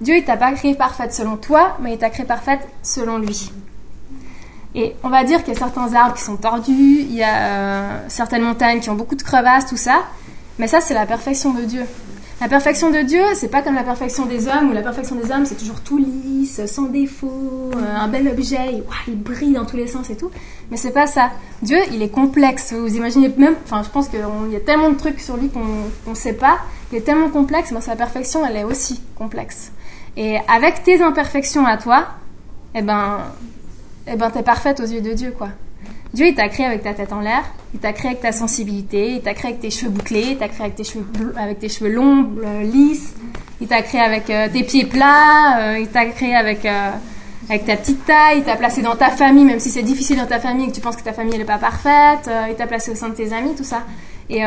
Dieu, 0.00 0.16
il 0.16 0.24
t'a 0.24 0.38
pas 0.38 0.52
créé 0.52 0.74
parfaite 0.74 1.12
selon 1.12 1.36
toi, 1.36 1.76
mais 1.82 1.92
il 1.92 1.98
t'a 1.98 2.08
créé 2.08 2.24
parfaite 2.24 2.66
selon 2.82 3.18
lui. 3.18 3.52
Et 4.74 4.94
on 5.02 5.10
va 5.10 5.24
dire 5.24 5.44
qu'il 5.44 5.52
y 5.52 5.56
a 5.56 5.58
certains 5.58 5.92
arbres 5.94 6.14
qui 6.14 6.22
sont 6.22 6.36
tordus, 6.36 7.00
il 7.00 7.14
y 7.14 7.22
a 7.22 7.46
euh, 7.46 7.98
certaines 8.08 8.42
montagnes 8.42 8.80
qui 8.80 8.88
ont 8.88 8.94
beaucoup 8.94 9.16
de 9.16 9.22
crevasses, 9.22 9.66
tout 9.66 9.76
ça. 9.76 10.04
Mais 10.58 10.66
ça, 10.66 10.80
c'est 10.80 10.94
la 10.94 11.06
perfection 11.06 11.52
de 11.52 11.62
Dieu. 11.62 11.84
La 12.40 12.48
perfection 12.48 12.90
de 12.90 13.02
Dieu, 13.02 13.22
c'est 13.34 13.48
pas 13.48 13.62
comme 13.62 13.76
la 13.76 13.84
perfection 13.84 14.26
des 14.26 14.48
hommes, 14.48 14.70
où 14.70 14.72
la 14.72 14.82
perfection 14.82 15.14
des 15.14 15.30
hommes, 15.30 15.46
c'est 15.46 15.54
toujours 15.54 15.80
tout 15.80 15.98
lisse, 15.98 16.64
sans 16.66 16.86
défaut, 16.86 17.70
euh, 17.76 17.96
un 17.96 18.08
bel 18.08 18.26
objet, 18.26 18.82
il 19.06 19.16
brille 19.16 19.52
dans 19.52 19.64
tous 19.64 19.76
les 19.76 19.86
sens 19.86 20.10
et 20.10 20.16
tout. 20.16 20.30
Mais 20.70 20.76
c'est 20.76 20.90
pas 20.90 21.06
ça. 21.06 21.30
Dieu, 21.62 21.78
il 21.92 22.02
est 22.02 22.08
complexe. 22.08 22.72
Vous 22.72 22.96
imaginez 22.96 23.32
même, 23.36 23.54
enfin, 23.64 23.82
je 23.84 23.90
pense 23.90 24.08
qu'il 24.08 24.18
y 24.18 24.56
a 24.56 24.60
tellement 24.60 24.90
de 24.90 24.96
trucs 24.96 25.20
sur 25.20 25.36
lui 25.36 25.50
qu'on 25.50 26.10
ne 26.10 26.16
sait 26.16 26.32
pas. 26.32 26.58
Il 26.90 26.98
est 26.98 27.02
tellement 27.02 27.28
complexe, 27.28 27.70
mais 27.70 27.80
sa 27.80 27.94
perfection, 27.94 28.44
elle 28.44 28.56
est 28.56 28.64
aussi 28.64 29.00
complexe. 29.16 29.70
Et 30.16 30.38
avec 30.48 30.82
tes 30.82 31.00
imperfections 31.00 31.64
à 31.64 31.76
toi, 31.76 32.06
eh 32.74 32.82
ben, 32.82 33.18
eh 34.06 34.16
ben, 34.16 34.30
t'es 34.30 34.42
parfaite 34.42 34.80
aux 34.80 34.86
yeux 34.86 35.00
de 35.00 35.12
Dieu, 35.12 35.34
quoi. 35.36 35.48
Dieu, 36.14 36.26
il 36.26 36.34
t'a 36.34 36.48
créé 36.48 36.66
avec 36.66 36.82
ta 36.82 36.92
tête 36.92 37.12
en 37.12 37.20
l'air, 37.20 37.42
il 37.72 37.80
t'a 37.80 37.94
créé 37.94 38.10
avec 38.10 38.20
ta 38.20 38.32
sensibilité, 38.32 39.12
il 39.12 39.22
t'a 39.22 39.32
créé 39.32 39.52
avec 39.52 39.62
tes 39.62 39.70
cheveux 39.70 39.90
bouclés, 39.90 40.32
il 40.32 40.36
t'a 40.36 40.48
créé 40.48 40.64
avec 40.64 40.74
tes 40.74 40.84
cheveux, 40.84 41.04
avec 41.38 41.58
tes 41.58 41.70
cheveux 41.70 41.90
longs, 41.90 42.28
euh, 42.44 42.62
lisses, 42.64 43.14
il 43.62 43.66
t'a 43.66 43.80
créé 43.80 44.00
avec 44.00 44.28
euh, 44.28 44.46
tes 44.52 44.62
pieds 44.62 44.84
plats, 44.84 45.58
euh, 45.58 45.78
il 45.78 45.88
t'a 45.88 46.04
créé 46.04 46.34
avec, 46.34 46.66
avec 47.48 47.64
ta 47.64 47.76
petite 47.76 48.04
taille, 48.04 48.38
il 48.38 48.44
t'a 48.44 48.56
placé 48.56 48.82
dans 48.82 48.94
ta 48.94 49.08
famille, 49.08 49.44
même 49.44 49.58
si 49.58 49.70
c'est 49.70 49.82
difficile 49.82 50.18
dans 50.18 50.26
ta 50.26 50.38
famille 50.38 50.66
et 50.66 50.68
que 50.68 50.74
tu 50.74 50.82
penses 50.82 50.96
que 50.96 51.02
ta 51.02 51.14
famille 51.14 51.38
n'est 51.38 51.44
pas 51.44 51.58
parfaite, 51.58 52.28
il 52.50 52.56
t'a 52.56 52.66
placé 52.66 52.90
au 52.90 52.94
sein 52.94 53.08
de 53.08 53.14
tes 53.14 53.32
amis, 53.32 53.54
tout 53.54 53.64
ça. 53.64 53.82
Et 54.28 54.42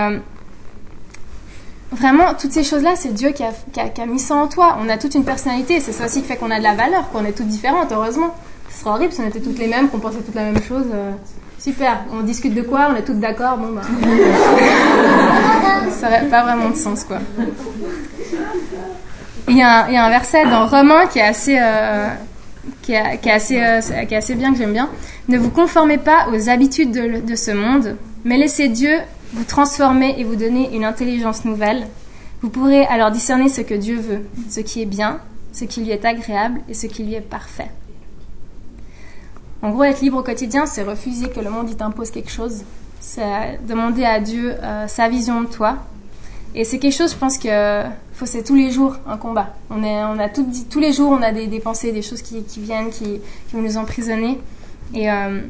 vraiment, 1.91 2.35
toutes 2.39 2.51
ces 2.51 2.63
choses-là, 2.63 2.95
c'est 2.95 3.13
Dieu 3.13 3.31
qui 3.31 3.43
a, 3.43 3.51
qui, 3.74 4.01
a, 4.01 4.05
mis 4.05 4.19
ça 4.19 4.35
en 4.35 4.47
toi. 4.47 4.77
On 4.81 4.89
a 4.89 4.97
toute 4.97 5.15
une 5.15 5.25
personnalité, 5.25 5.79
c'est 5.79 5.93
ça 5.93 6.05
aussi 6.05 6.21
qui 6.21 6.27
fait 6.27 6.38
qu'on 6.38 6.51
a 6.51 6.59
de 6.59 6.63
la 6.63 6.75
valeur, 6.75 7.09
qu'on 7.09 7.25
est 7.25 7.31
toutes 7.31 7.47
différentes, 7.47 7.91
heureusement. 7.91 8.35
Ce 8.69 8.79
serait 8.79 8.89
horrible 8.91 9.13
si 9.13 9.22
on 9.22 9.27
était 9.27 9.41
toutes 9.41 9.60
les 9.60 9.67
mêmes, 9.67 9.89
qu'on 9.89 10.00
pensait 10.00 10.19
toutes 10.19 10.36
la 10.36 10.51
même 10.51 10.62
chose. 10.62 10.86
Super, 11.57 12.05
on 12.13 12.22
discute 12.22 12.53
de 12.53 12.62
quoi 12.62 12.89
On 12.91 12.95
est 12.95 13.01
toutes 13.01 13.19
d'accord 13.19 13.57
Bon, 13.57 13.72
bah. 13.74 13.81
ça 15.89 16.10
n'aurait 16.10 16.27
pas 16.27 16.43
vraiment 16.43 16.69
de 16.69 16.75
sens, 16.75 17.03
quoi. 17.03 17.17
Il 19.48 19.57
y, 19.57 19.62
a 19.62 19.86
un, 19.86 20.10
verset 20.10 20.45
dans 20.45 20.67
Romains 20.67 21.07
qui 21.07 21.19
est 21.19 21.24
assez, 21.24 21.57
euh, 21.60 22.10
qui, 22.81 22.93
est, 22.93 23.31
assez, 23.31 23.60
euh, 23.62 23.79
qui 24.05 24.13
est 24.13 24.17
assez 24.17 24.36
bien, 24.36 24.51
que 24.51 24.57
j'aime 24.57 24.74
bien. 24.74 24.89
Ne 25.27 25.38
vous 25.38 25.50
conformez 25.50 25.98
pas 25.98 26.27
aux 26.31 26.50
habitudes 26.50 26.91
de, 26.91 27.22
de 27.22 27.36
ce 27.36 27.51
monde, 27.51 27.95
mais 28.25 28.38
laissez 28.38 28.67
Dieu 28.67 28.98
vous 29.34 29.43
transformer 29.43 30.15
et 30.17 30.24
vous 30.24 30.36
donner 30.36 30.75
une 30.75 30.84
intelligence 30.84 31.45
nouvelle. 31.45 31.88
Vous 32.41 32.50
pourrez 32.50 32.86
alors 32.86 33.12
discerner 33.12 33.50
ce 33.50 33.62
que 33.62 33.74
Dieu 33.74 33.98
veut, 33.98 34.22
ce 34.50 34.60
qui 34.60 34.81
est 34.81 34.86
bien, 34.86 35.19
ce 35.51 35.65
qui 35.65 35.81
lui 35.81 35.91
est 35.91 36.05
agréable 36.05 36.60
et 36.69 36.74
ce 36.74 36.88
qui 36.88 37.03
lui 37.03 37.13
est 37.15 37.22
parfait. 37.22 37.69
En 39.65 39.72
gros, 39.72 39.84
être 39.84 40.01
libre 40.01 40.19
au 40.19 40.22
quotidien, 40.22 40.67
c'est 40.67 40.84
refuser 40.84 41.27
que 41.27 41.39
le 41.39 41.50
monde 41.50 41.75
t'impose 41.75 42.12
quelque 42.12 42.29
chose. 42.29 42.62
C'est 43.00 43.60
demander 43.67 44.05
à 44.05 44.19
Dieu 44.19 44.53
euh, 44.62 44.88
sa 44.88 45.10
vision 45.10 45.41
de 45.41 45.48
toi. 45.48 45.77
Et 46.53 46.63
c'est 46.63 46.77
quelque 46.77 46.93
chose, 46.93 47.13
je 47.13 47.17
pense 47.17 47.39
que 47.39 47.81
faut 48.13 48.27
c'est 48.27 48.43
tous 48.43 48.53
les 48.53 48.69
jours 48.69 48.95
un 49.07 49.17
combat. 49.17 49.55
On 49.72 49.84
est, 49.84 50.03
on 50.03 50.19
a 50.19 50.29
tous 50.29 50.79
les 50.79 50.93
jours, 50.93 51.10
on 51.10 51.22
a 51.24 51.31
des, 51.31 51.60
pensées, 51.60 51.91
des 51.91 52.03
choses 52.03 52.22
qui, 52.22 52.43
viennent, 52.57 52.91
qui, 52.91 53.19
vont 53.53 53.63
nous 53.63 53.77
emprisonner. 53.77 54.39
Et 54.93 55.12
euh, 55.12 55.41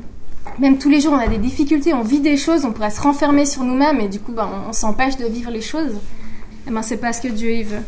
même 0.59 0.77
tous 0.77 0.89
les 0.89 1.01
jours, 1.01 1.11
on 1.11 1.19
a 1.19 1.27
des 1.27 1.37
difficultés, 1.37 1.93
on 1.93 2.01
vit 2.01 2.21
des 2.21 2.37
choses, 2.37 2.63
on 2.63 2.71
pourrait 2.71 2.91
se 2.91 3.01
renfermer 3.01 3.45
sur 3.45 3.63
nous-mêmes 3.63 3.99
et 3.99 4.07
du 4.07 4.21
coup, 4.21 4.31
ben, 4.31 4.49
on, 4.69 4.71
s'empêche 4.71 5.17
de 5.17 5.25
vivre 5.25 5.51
les 5.51 5.59
choses. 5.59 5.91
Et 5.91 6.69
eh 6.69 6.71
ben, 6.71 6.81
c'est 6.81 6.97
pas 6.97 7.11
ce 7.11 7.19
que 7.19 7.27
Dieu 7.27 7.51
il 7.51 7.65
veut. 7.65 7.83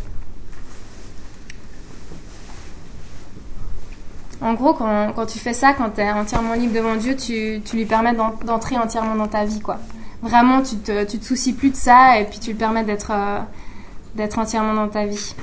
En 4.42 4.54
gros, 4.54 4.74
quand, 4.74 5.26
tu 5.28 5.40
fais 5.40 5.54
ça, 5.54 5.74
quand 5.74 5.90
tu 5.96 6.02
es 6.02 6.12
entièrement 6.12 6.54
libre 6.54 6.76
devant 6.76 6.96
Dieu, 6.96 7.16
tu, 7.16 7.62
lui 7.74 7.86
permets 7.86 8.14
d'entrer 8.14 8.78
entièrement 8.78 9.16
dans 9.16 9.28
ta 9.28 9.46
vie, 9.46 9.60
quoi. 9.60 9.80
Vraiment, 10.22 10.62
tu 10.62 10.78
te, 10.78 11.04
te 11.04 11.24
soucies 11.24 11.54
plus 11.54 11.70
de 11.70 11.76
ça 11.76 12.20
et 12.20 12.26
puis 12.26 12.40
tu 12.40 12.52
lui 12.52 12.58
permets 12.58 12.84
d'être 12.84 13.12
euh, 13.12 14.28
entièrement 14.38 14.74
dans 14.74 14.88
ta 14.88 15.06
vie. 15.06 15.36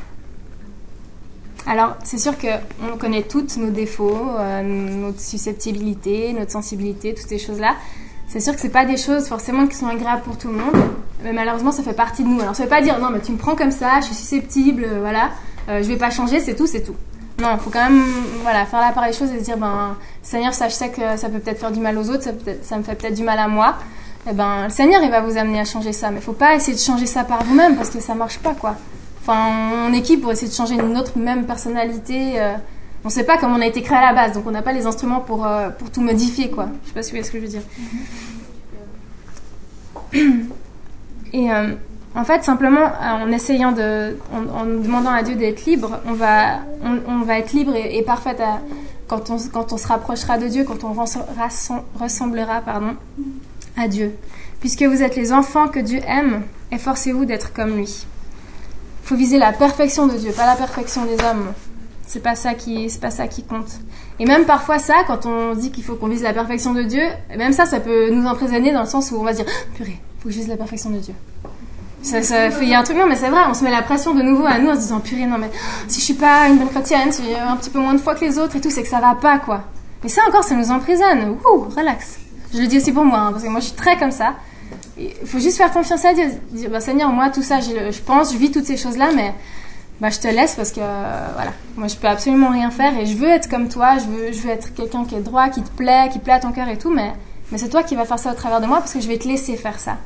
Alors, 1.66 1.96
c'est 2.04 2.18
sûr 2.18 2.34
qu'on 2.38 2.98
connaît 2.98 3.22
toutes 3.22 3.56
nos 3.56 3.70
défauts, 3.70 4.28
euh, 4.38 4.62
notre 4.62 5.20
susceptibilité, 5.20 6.32
notre 6.32 6.52
sensibilité, 6.52 7.14
toutes 7.14 7.28
ces 7.28 7.38
choses-là. 7.38 7.74
C'est 8.28 8.40
sûr 8.40 8.54
que 8.54 8.60
c'est 8.60 8.68
pas 8.68 8.84
des 8.84 8.96
choses 8.96 9.28
forcément 9.28 9.66
qui 9.66 9.76
sont 9.76 9.86
agréables 9.86 10.22
pour 10.22 10.36
tout 10.36 10.48
le 10.48 10.54
monde, 10.54 10.76
mais 11.22 11.32
malheureusement, 11.32 11.72
ça 11.72 11.82
fait 11.82 11.94
partie 11.94 12.22
de 12.22 12.28
nous. 12.28 12.40
Alors, 12.40 12.54
ça 12.54 12.64
veut 12.64 12.68
pas 12.68 12.82
dire 12.82 12.98
non, 12.98 13.10
mais 13.10 13.20
tu 13.20 13.32
me 13.32 13.38
prends 13.38 13.56
comme 13.56 13.70
ça, 13.70 14.00
je 14.00 14.06
suis 14.06 14.14
susceptible, 14.14 14.86
voilà, 15.00 15.30
euh, 15.68 15.82
je 15.82 15.88
vais 15.88 15.96
pas 15.96 16.10
changer, 16.10 16.40
c'est 16.40 16.54
tout, 16.54 16.66
c'est 16.66 16.82
tout. 16.82 16.96
Non, 17.40 17.48
il 17.54 17.58
faut 17.58 17.70
quand 17.70 17.90
même 17.90 18.04
voilà, 18.42 18.64
faire 18.64 18.80
la 18.80 18.92
part 18.92 19.06
des 19.06 19.12
choses 19.12 19.32
et 19.32 19.40
se 19.40 19.44
dire 19.44 19.56
ben, 19.56 19.96
Seigneur, 20.22 20.54
ça, 20.54 20.68
que 20.68 21.16
ça 21.16 21.28
peut 21.28 21.40
peut-être 21.40 21.58
faire 21.58 21.72
du 21.72 21.80
mal 21.80 21.98
aux 21.98 22.08
autres, 22.08 22.22
ça, 22.22 22.32
peut 22.32 22.52
me 22.76 22.82
fait 22.82 22.94
peut-être 22.94 23.14
du 23.14 23.24
mal 23.24 23.38
à 23.38 23.48
moi. 23.48 23.76
Et 24.26 24.30
eh 24.30 24.34
ben, 24.34 24.64
le 24.64 24.70
Seigneur, 24.70 25.02
il 25.02 25.10
va 25.10 25.20
vous 25.20 25.36
amener 25.36 25.60
à 25.60 25.64
changer 25.64 25.92
ça. 25.92 26.10
Mais 26.10 26.18
il 26.18 26.22
faut 26.22 26.32
pas 26.32 26.54
essayer 26.54 26.74
de 26.74 26.82
changer 26.82 27.06
ça 27.06 27.24
par 27.24 27.42
vous-même 27.44 27.76
parce 27.76 27.90
que 27.90 28.00
ça 28.00 28.14
marche 28.14 28.38
pas, 28.38 28.54
quoi. 28.54 28.76
Enfin, 29.20 29.50
on 29.88 29.92
équipe 29.92 30.22
pour 30.22 30.32
essayer 30.32 30.48
de 30.48 30.54
changer 30.54 30.76
notre 30.76 31.18
même 31.18 31.44
personnalité. 31.44 32.40
Euh, 32.40 32.54
on 33.04 33.10
sait 33.10 33.24
pas 33.24 33.36
comment 33.36 33.56
on 33.56 33.60
a 33.60 33.66
été 33.66 33.82
créé 33.82 33.98
à 33.98 34.00
la 34.00 34.12
base, 34.14 34.32
donc 34.32 34.46
on 34.46 34.50
n'a 34.50 34.62
pas 34.62 34.72
les 34.72 34.86
instruments 34.86 35.20
pour, 35.20 35.44
euh, 35.44 35.68
pour 35.70 35.90
tout 35.90 36.00
modifier, 36.00 36.50
quoi. 36.50 36.68
Je 36.84 36.88
sais 36.88 36.94
pas 36.94 37.02
si 37.02 37.10
vous 37.10 37.16
voyez 37.16 37.24
ce 37.24 37.32
que 37.32 37.38
je 37.38 37.44
veux 37.44 37.50
dire. 37.50 37.62
Et. 41.32 41.52
Euh, 41.52 41.74
en 42.16 42.24
fait, 42.24 42.44
simplement, 42.44 42.86
euh, 42.86 43.24
en 43.24 43.32
essayant 43.32 43.72
de, 43.72 44.16
en, 44.32 44.64
demandant 44.66 45.10
à 45.10 45.22
Dieu 45.22 45.34
d'être 45.34 45.64
libre, 45.64 45.98
on 46.06 46.12
va, 46.12 46.60
on, 47.08 47.22
va 47.22 47.38
être 47.38 47.52
libre 47.52 47.74
et, 47.74 48.02
parfaite 48.02 48.40
quand, 49.08 49.30
on, 49.30 49.36
quand 49.52 49.72
on 49.72 49.76
se 49.76 49.88
rapprochera 49.88 50.38
de 50.38 50.46
Dieu, 50.46 50.64
quand 50.64 50.84
on 50.84 50.92
ressemblera, 52.00 52.60
pardon, 52.60 52.94
à 53.76 53.88
Dieu. 53.88 54.14
Puisque 54.60 54.82
vous 54.82 55.02
êtes 55.02 55.16
les 55.16 55.32
enfants 55.32 55.68
que 55.68 55.80
Dieu 55.80 56.00
aime, 56.06 56.42
efforcez-vous 56.70 57.24
d'être 57.24 57.52
comme 57.52 57.76
lui. 57.76 58.06
Il 59.02 59.08
faut 59.08 59.16
viser 59.16 59.38
la 59.38 59.52
perfection 59.52 60.06
de 60.06 60.16
Dieu, 60.16 60.32
pas 60.32 60.46
la 60.46 60.56
perfection 60.56 61.04
des 61.04 61.22
hommes. 61.24 61.52
C'est 62.06 62.22
pas 62.22 62.36
ça 62.36 62.54
qui, 62.54 62.88
c'est 62.90 63.00
pas 63.00 63.10
ça 63.10 63.26
qui 63.26 63.42
compte. 63.42 63.80
Et 64.20 64.24
même 64.24 64.44
parfois 64.44 64.78
ça, 64.78 64.94
quand 65.06 65.26
on 65.26 65.54
dit 65.54 65.72
qu'il 65.72 65.82
faut 65.82 65.96
qu'on 65.96 66.08
vise 66.08 66.22
la 66.22 66.32
perfection 66.32 66.72
de 66.72 66.82
Dieu, 66.82 67.02
même 67.36 67.52
ça, 67.52 67.66
ça 67.66 67.80
peut 67.80 68.10
nous 68.10 68.26
emprisonner 68.26 68.72
dans 68.72 68.82
le 68.82 68.86
sens 68.86 69.10
où 69.10 69.16
on 69.16 69.24
va 69.24 69.32
dire, 69.32 69.44
ah, 69.48 69.76
purée, 69.76 70.00
faut 70.20 70.28
que 70.28 70.34
je 70.34 70.38
vise 70.38 70.48
la 70.48 70.56
perfection 70.56 70.90
de 70.90 70.98
Dieu. 70.98 71.14
Ça, 72.04 72.22
ça 72.22 72.48
il 72.60 72.68
y 72.68 72.74
a 72.74 72.78
un 72.78 72.82
truc, 72.82 72.96
non, 72.96 73.06
mais 73.06 73.16
c'est 73.16 73.30
vrai, 73.30 73.40
on 73.48 73.54
se 73.54 73.64
met 73.64 73.70
la 73.70 73.82
pression 73.82 74.14
de 74.14 74.22
nouveau 74.22 74.44
à 74.44 74.58
nous 74.58 74.70
en 74.70 74.74
se 74.74 74.80
disant, 74.80 75.00
purée, 75.00 75.26
non, 75.26 75.38
mais 75.38 75.50
si 75.88 76.00
je 76.00 76.04
suis 76.04 76.14
pas 76.14 76.48
une 76.48 76.58
bonne 76.58 76.68
chrétienne, 76.68 77.10
si 77.10 77.22
j'ai 77.24 77.36
un 77.36 77.56
petit 77.56 77.70
peu 77.70 77.78
moins 77.78 77.94
de 77.94 77.98
foi 77.98 78.14
que 78.14 78.24
les 78.24 78.38
autres 78.38 78.56
et 78.56 78.60
tout, 78.60 78.70
c'est 78.70 78.82
que 78.82 78.88
ça 78.88 79.00
va 79.00 79.14
pas, 79.14 79.38
quoi. 79.38 79.62
Mais 80.02 80.10
ça 80.10 80.20
encore, 80.28 80.44
ça 80.44 80.54
nous 80.54 80.70
emprisonne. 80.70 81.30
Ouh, 81.30 81.60
relax. 81.74 82.18
Je 82.52 82.58
le 82.60 82.66
dis 82.66 82.76
aussi 82.76 82.92
pour 82.92 83.04
moi, 83.04 83.18
hein, 83.18 83.32
parce 83.32 83.42
que 83.42 83.48
moi, 83.48 83.60
je 83.60 83.66
suis 83.66 83.74
très 83.74 83.96
comme 83.96 84.10
ça. 84.10 84.34
Il 84.98 85.26
faut 85.26 85.38
juste 85.38 85.56
faire 85.56 85.72
confiance 85.72 86.04
à 86.04 86.12
Dieu. 86.12 86.26
Dire, 86.52 86.70
bah, 86.70 86.80
Seigneur, 86.80 87.10
moi, 87.10 87.30
tout 87.30 87.42
ça, 87.42 87.60
je 87.60 88.00
pense, 88.00 88.32
je 88.32 88.38
vis 88.38 88.50
toutes 88.50 88.66
ces 88.66 88.76
choses-là, 88.76 89.08
mais 89.16 89.34
bah, 90.00 90.10
je 90.10 90.18
te 90.18 90.28
laisse 90.28 90.54
parce 90.54 90.72
que, 90.72 90.80
voilà, 90.80 91.52
moi, 91.76 91.88
je 91.88 91.96
peux 91.96 92.08
absolument 92.08 92.50
rien 92.50 92.70
faire 92.70 92.98
et 92.98 93.06
je 93.06 93.16
veux 93.16 93.28
être 93.28 93.48
comme 93.48 93.68
toi, 93.68 93.96
je 93.98 94.04
veux, 94.04 94.32
je 94.32 94.40
veux 94.40 94.50
être 94.50 94.74
quelqu'un 94.74 95.04
qui 95.04 95.14
est 95.14 95.20
droit, 95.20 95.48
qui 95.48 95.62
te 95.62 95.70
plaît, 95.70 96.08
qui 96.12 96.18
plaît 96.18 96.34
à 96.34 96.40
ton 96.40 96.52
cœur 96.52 96.68
et 96.68 96.76
tout, 96.76 96.90
mais, 96.90 97.12
mais 97.50 97.58
c'est 97.58 97.68
toi 97.68 97.82
qui 97.82 97.94
vas 97.94 98.04
faire 98.04 98.18
ça 98.18 98.32
au 98.32 98.34
travers 98.34 98.60
de 98.60 98.66
moi 98.66 98.78
parce 98.78 98.92
que 98.92 99.00
je 99.00 99.08
vais 99.08 99.18
te 99.18 99.26
laisser 99.26 99.56
faire 99.56 99.78
ça. 99.78 99.96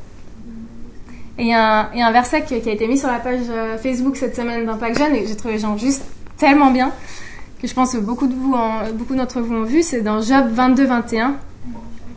Et 1.39 1.47
y, 1.47 1.53
a 1.55 1.89
un 1.95 2.13
verset 2.13 2.43
qui, 2.43 2.55
a 2.55 2.57
été 2.57 2.89
mis 2.89 2.99
sur 2.99 3.09
la 3.09 3.21
page 3.21 3.43
euh, 3.49 3.79
Facebook 3.79 4.17
cette 4.17 4.35
semaine 4.35 4.67
d'Impact 4.67 4.99
Jeune 4.99 5.15
et 5.15 5.25
j'ai 5.25 5.37
trouvé 5.37 5.57
genre 5.59 5.79
juste 5.79 6.03
tellement 6.37 6.73
bien 6.73 6.93
que 7.63 7.69
je 7.69 7.75
pense 7.75 7.93
que 7.93 7.99
beaucoup 7.99 8.27
de 8.27 8.35
vous, 8.35 9.15
d'entre 9.15 9.41
vous 9.41 9.55
ont 9.55 9.63
vu. 9.63 9.83
C'est 9.83 10.01
dans 10.01 10.21
Job 10.21 10.49
22, 10.51 10.85
21. 10.87 11.37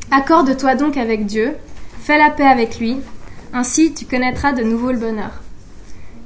Accorde-toi 0.10 0.76
donc 0.76 0.98
avec 0.98 1.28
Dieu, 1.28 1.56
fais 2.00 2.18
la 2.18 2.32
paix 2.32 2.46
avec 2.46 2.80
lui, 2.80 2.98
ainsi 3.54 3.94
tu 3.94 4.06
connaîtras 4.06 4.54
de 4.54 4.64
nouveau 4.64 4.92
le 4.92 4.98
bonheur. 4.98 5.42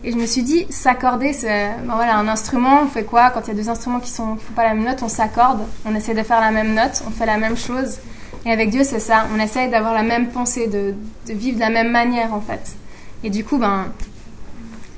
Et 0.03 0.11
je 0.11 0.17
me 0.17 0.25
suis 0.25 0.43
dit, 0.43 0.65
s'accorder, 0.69 1.33
c'est 1.33 1.71
ben 1.85 1.95
voilà, 1.95 2.17
un 2.17 2.27
instrument, 2.27 2.81
on 2.83 2.87
fait 2.87 3.03
quoi? 3.03 3.29
Quand 3.31 3.41
il 3.41 3.47
y 3.49 3.51
a 3.51 3.53
deux 3.55 3.69
instruments 3.69 3.99
qui 3.99 4.11
ne 4.11 4.15
font 4.15 4.53
pas 4.55 4.63
la 4.63 4.73
même 4.73 4.85
note, 4.85 5.01
on 5.01 5.09
s'accorde, 5.09 5.61
on 5.85 5.93
essaie 5.95 6.13
de 6.13 6.23
faire 6.23 6.39
la 6.39 6.51
même 6.51 6.73
note, 6.73 7.03
on 7.07 7.11
fait 7.11 7.25
la 7.25 7.37
même 7.37 7.57
chose. 7.57 7.97
Et 8.45 8.51
avec 8.51 8.69
Dieu, 8.69 8.83
c'est 8.83 8.99
ça, 8.99 9.25
on 9.35 9.39
essaie 9.39 9.67
d'avoir 9.67 9.93
la 9.93 10.03
même 10.03 10.27
pensée, 10.27 10.67
de 10.67 10.93
vivre 11.27 11.55
de 11.55 11.61
la 11.61 11.69
même 11.69 11.91
manière 11.91 12.33
en 12.33 12.41
fait. 12.41 12.75
Et 13.23 13.29
du 13.29 13.43
coup, 13.43 13.57
ben, 13.57 13.87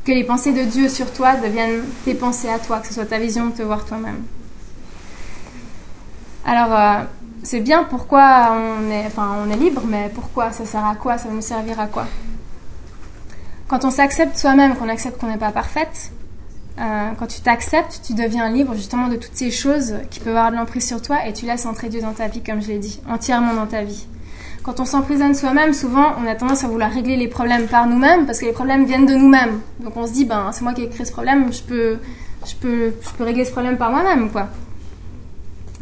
que 0.06 0.12
les 0.12 0.24
pensées 0.24 0.54
de 0.54 0.64
Dieu 0.64 0.90
sur 0.90 1.12
toi 1.12 1.36
deviennent 1.36 1.84
tes 2.06 2.14
pensées 2.14 2.50
à 2.50 2.60
toi, 2.60 2.80
que 2.80 2.88
ce 2.88 2.94
soit 2.94 3.06
ta 3.06 3.20
vision 3.20 3.48
de 3.48 3.52
te 3.52 3.62
voir 3.62 3.86
toi-même. 3.86 4.24
Alors, 6.46 6.74
euh, 6.74 7.04
c'est 7.44 7.60
bien 7.60 7.84
pourquoi 7.84 8.54
on 8.54 8.90
est, 8.90 9.06
enfin, 9.06 9.36
on 9.46 9.52
est 9.52 9.58
libre, 9.58 9.82
mais 9.86 10.10
pourquoi 10.14 10.52
Ça 10.52 10.66
sert 10.66 10.86
à 10.86 10.96
quoi 10.96 11.18
Ça 11.18 11.28
va 11.28 11.34
nous 11.34 11.42
servir 11.42 11.80
à 11.80 11.88
quoi? 11.88 12.08
Quand 13.68 13.84
on 13.84 13.92
s'accepte 13.92 14.38
soi-même, 14.38 14.76
qu'on 14.78 14.88
accepte 14.88 15.20
qu'on 15.20 15.28
n'est 15.28 15.38
pas 15.38 15.52
parfaite, 15.52 16.12
euh, 16.80 17.12
quand 17.20 17.28
tu 17.28 17.42
t'acceptes, 17.42 18.02
tu 18.06 18.14
deviens 18.14 18.50
libre 18.50 18.76
justement 18.76 19.10
de 19.10 19.18
toutes 19.18 19.36
ces 19.36 19.52
choses 19.52 19.96
qui 20.10 20.20
peuvent 20.20 20.38
avoir 20.38 20.52
de 20.52 20.56
l'emprise 20.56 20.88
sur 20.88 21.02
toi 21.02 21.26
et 21.28 21.34
tu 21.34 21.46
laisses 21.46 21.66
entrer 21.66 21.90
Dieu 21.90 22.02
dans 22.02 22.14
ta 22.14 22.28
vie, 22.28 22.42
comme 22.42 22.62
je 22.62 22.68
l'ai 22.68 22.80
dit, 22.80 23.02
entièrement 23.10 23.54
dans 23.54 23.68
ta 23.68 23.84
vie. 23.84 24.08
Quand 24.68 24.82
on 24.82 24.86
s'emprisonne 24.86 25.34
soi-même, 25.34 25.72
souvent, 25.72 26.08
on 26.22 26.28
a 26.28 26.36
tendance 26.36 26.66
à 26.66 26.68
vouloir 26.68 26.92
régler 26.92 27.16
les 27.16 27.30
problèmes 27.30 27.68
par 27.68 27.88
nous-mêmes 27.88 28.26
parce 28.26 28.42
que 28.42 28.46
les 28.46 28.52
problèmes 28.52 28.84
viennent 28.84 29.06
de 29.06 29.14
nous-mêmes. 29.14 29.62
Donc 29.80 29.96
on 29.96 30.06
se 30.06 30.12
dit, 30.12 30.26
ben, 30.26 30.50
c'est 30.52 30.62
moi 30.64 30.74
qui 30.74 30.84
ai 30.84 30.90
créé 30.90 31.06
ce 31.06 31.14
problème, 31.14 31.54
je 31.54 31.62
peux, 31.62 31.98
je 32.46 32.54
peux, 32.56 32.94
je 33.02 33.10
peux 33.18 33.24
régler 33.24 33.46
ce 33.46 33.52
problème 33.54 33.78
par 33.78 33.92
moi-même, 33.92 34.30
quoi. 34.30 34.50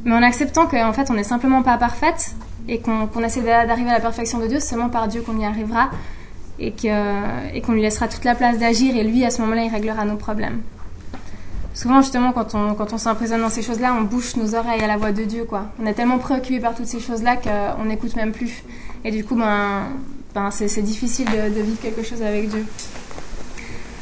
Mais 0.03 0.13
en 0.13 0.21
acceptant 0.21 0.67
qu'en 0.67 0.93
fait, 0.93 1.09
on 1.09 1.15
n'est 1.15 1.23
simplement 1.23 1.63
pas 1.63 1.79
parfaite 1.79 2.35
et 2.67 2.79
qu'on 2.79 3.23
essaie 3.23 3.41
d'arriver 3.41 3.89
à 3.89 3.93
la 3.93 4.01
perfection 4.01 4.37
de 4.37 4.45
Dieu, 4.45 4.59
c'est 4.59 4.69
seulement 4.69 4.89
par 4.89 5.07
Dieu 5.07 5.23
qu'on 5.23 5.39
y 5.39 5.45
arrivera 5.45 5.89
et 6.59 6.71
qu'on 6.71 7.71
lui 7.71 7.81
laissera 7.81 8.07
toute 8.07 8.23
la 8.23 8.35
place 8.35 8.59
d'agir 8.59 8.95
et 8.95 9.03
lui, 9.03 9.25
à 9.25 9.31
ce 9.31 9.41
moment-là, 9.41 9.63
il 9.63 9.71
réglera 9.71 10.05
nos 10.05 10.17
problèmes 10.17 10.61
souvent 11.75 12.01
justement 12.01 12.31
quand 12.31 12.55
on, 12.55 12.73
quand 12.73 12.93
on 12.93 12.97
s'emprisonne 12.97 13.41
dans 13.41 13.49
ces 13.49 13.61
choses-là, 13.61 13.95
on 13.99 14.03
bouche 14.03 14.35
nos 14.37 14.55
oreilles 14.55 14.81
à 14.81 14.87
la 14.87 14.97
voix 14.97 15.11
de 15.11 15.23
Dieu 15.23 15.43
quoi. 15.43 15.67
On 15.79 15.85
est 15.85 15.93
tellement 15.93 16.17
préoccupé 16.17 16.59
par 16.59 16.73
toutes 16.73 16.87
ces 16.87 16.99
choses-là 16.99 17.35
qu'on 17.35 17.85
n'écoute 17.85 18.15
même 18.15 18.31
plus. 18.31 18.63
Et 19.03 19.11
du 19.11 19.23
coup, 19.23 19.35
ben, 19.35 19.83
ben 20.33 20.49
c'est 20.49 20.81
difficile 20.81 21.27
de, 21.27 21.61
vivre 21.61 21.79
quelque 21.79 22.01
chose 22.01 22.23
avec 22.23 22.49
Dieu. 22.49 22.65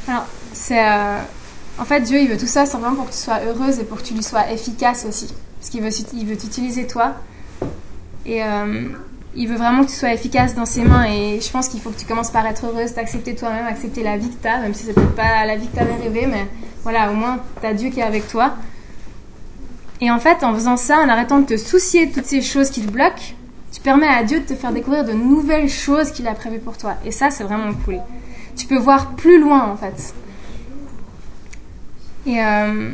Alors, 0.07 0.25
c'est... 0.53 0.79
Euh, 0.79 1.19
en 1.79 1.85
fait, 1.85 2.01
Dieu, 2.01 2.19
il 2.21 2.29
veut 2.29 2.37
tout 2.37 2.47
ça 2.47 2.65
simplement 2.65 2.95
pour 2.95 3.07
que 3.07 3.11
tu 3.11 3.17
sois 3.17 3.39
heureuse 3.45 3.79
et 3.79 3.83
pour 3.83 3.97
que 3.97 4.03
tu 4.03 4.13
lui 4.13 4.23
sois 4.23 4.51
efficace 4.51 5.05
aussi. 5.09 5.33
parce 5.59 5.69
qu'il 5.69 5.81
veut, 5.81 5.89
il 6.13 6.25
veut 6.25 6.37
t'utiliser 6.37 6.85
toi. 6.85 7.15
Et 8.25 8.43
il 9.35 9.47
veut 9.47 9.55
vraiment 9.55 9.83
que 9.83 9.89
tu 9.89 9.95
sois 9.95 10.13
efficace 10.13 10.55
dans 10.55 10.65
ses 10.65 10.83
mains. 10.83 11.05
Et 11.05 11.39
je 11.41 11.49
pense 11.49 11.67
qu'il 11.67 11.81
faut 11.81 11.89
que 11.89 11.99
tu 11.99 12.05
commences 12.05 12.31
par 12.31 12.45
être 12.45 12.65
heureuse, 12.65 12.93
t'accepter 12.93 13.35
toi-même, 13.35 13.65
accepter 13.65 14.03
la 14.03 14.17
vie 14.17 14.29
que 14.29 14.41
tu 14.41 14.47
as, 14.47 14.59
même 14.59 14.73
si 14.73 14.85
c'est 14.85 14.93
peut-être 14.93 15.15
pas 15.15 15.45
la 15.45 15.55
vie 15.55 15.67
que 15.67 15.75
tu 15.75 15.79
avais 15.79 15.95
rêvé, 15.95 16.27
mais 16.27 16.47
voilà, 16.83 17.11
au 17.11 17.15
moins 17.15 17.39
tu 17.59 17.67
as 17.67 17.73
Dieu 17.73 17.89
qui 17.89 17.99
est 17.99 18.03
avec 18.03 18.27
toi. 18.27 18.55
Et 20.01 20.11
en 20.11 20.19
fait, 20.19 20.43
en 20.43 20.53
faisant 20.53 20.77
ça, 20.77 20.99
en 20.99 21.09
arrêtant 21.09 21.39
de 21.39 21.45
te 21.45 21.57
soucier 21.57 22.07
de 22.07 22.13
toutes 22.13 22.25
ces 22.25 22.41
choses 22.41 22.69
qui 22.69 22.81
te 22.81 22.91
bloquent, 22.91 23.35
tu 23.71 23.81
permets 23.81 24.07
à 24.07 24.23
Dieu 24.23 24.39
de 24.39 24.45
te 24.45 24.53
faire 24.53 24.71
découvrir 24.71 25.05
de 25.05 25.13
nouvelles 25.13 25.69
choses 25.69 26.11
qu'il 26.11 26.27
a 26.27 26.33
prévues 26.33 26.59
pour 26.59 26.77
toi. 26.77 26.95
Et 27.05 27.11
ça, 27.11 27.31
c'est 27.31 27.43
vraiment 27.43 27.73
cool. 27.85 27.99
Tu 28.55 28.67
peux 28.67 28.77
voir 28.77 29.11
plus 29.15 29.39
loin, 29.39 29.71
en 29.71 29.77
fait. 29.77 30.13
Et 32.25 32.43
euh, 32.43 32.91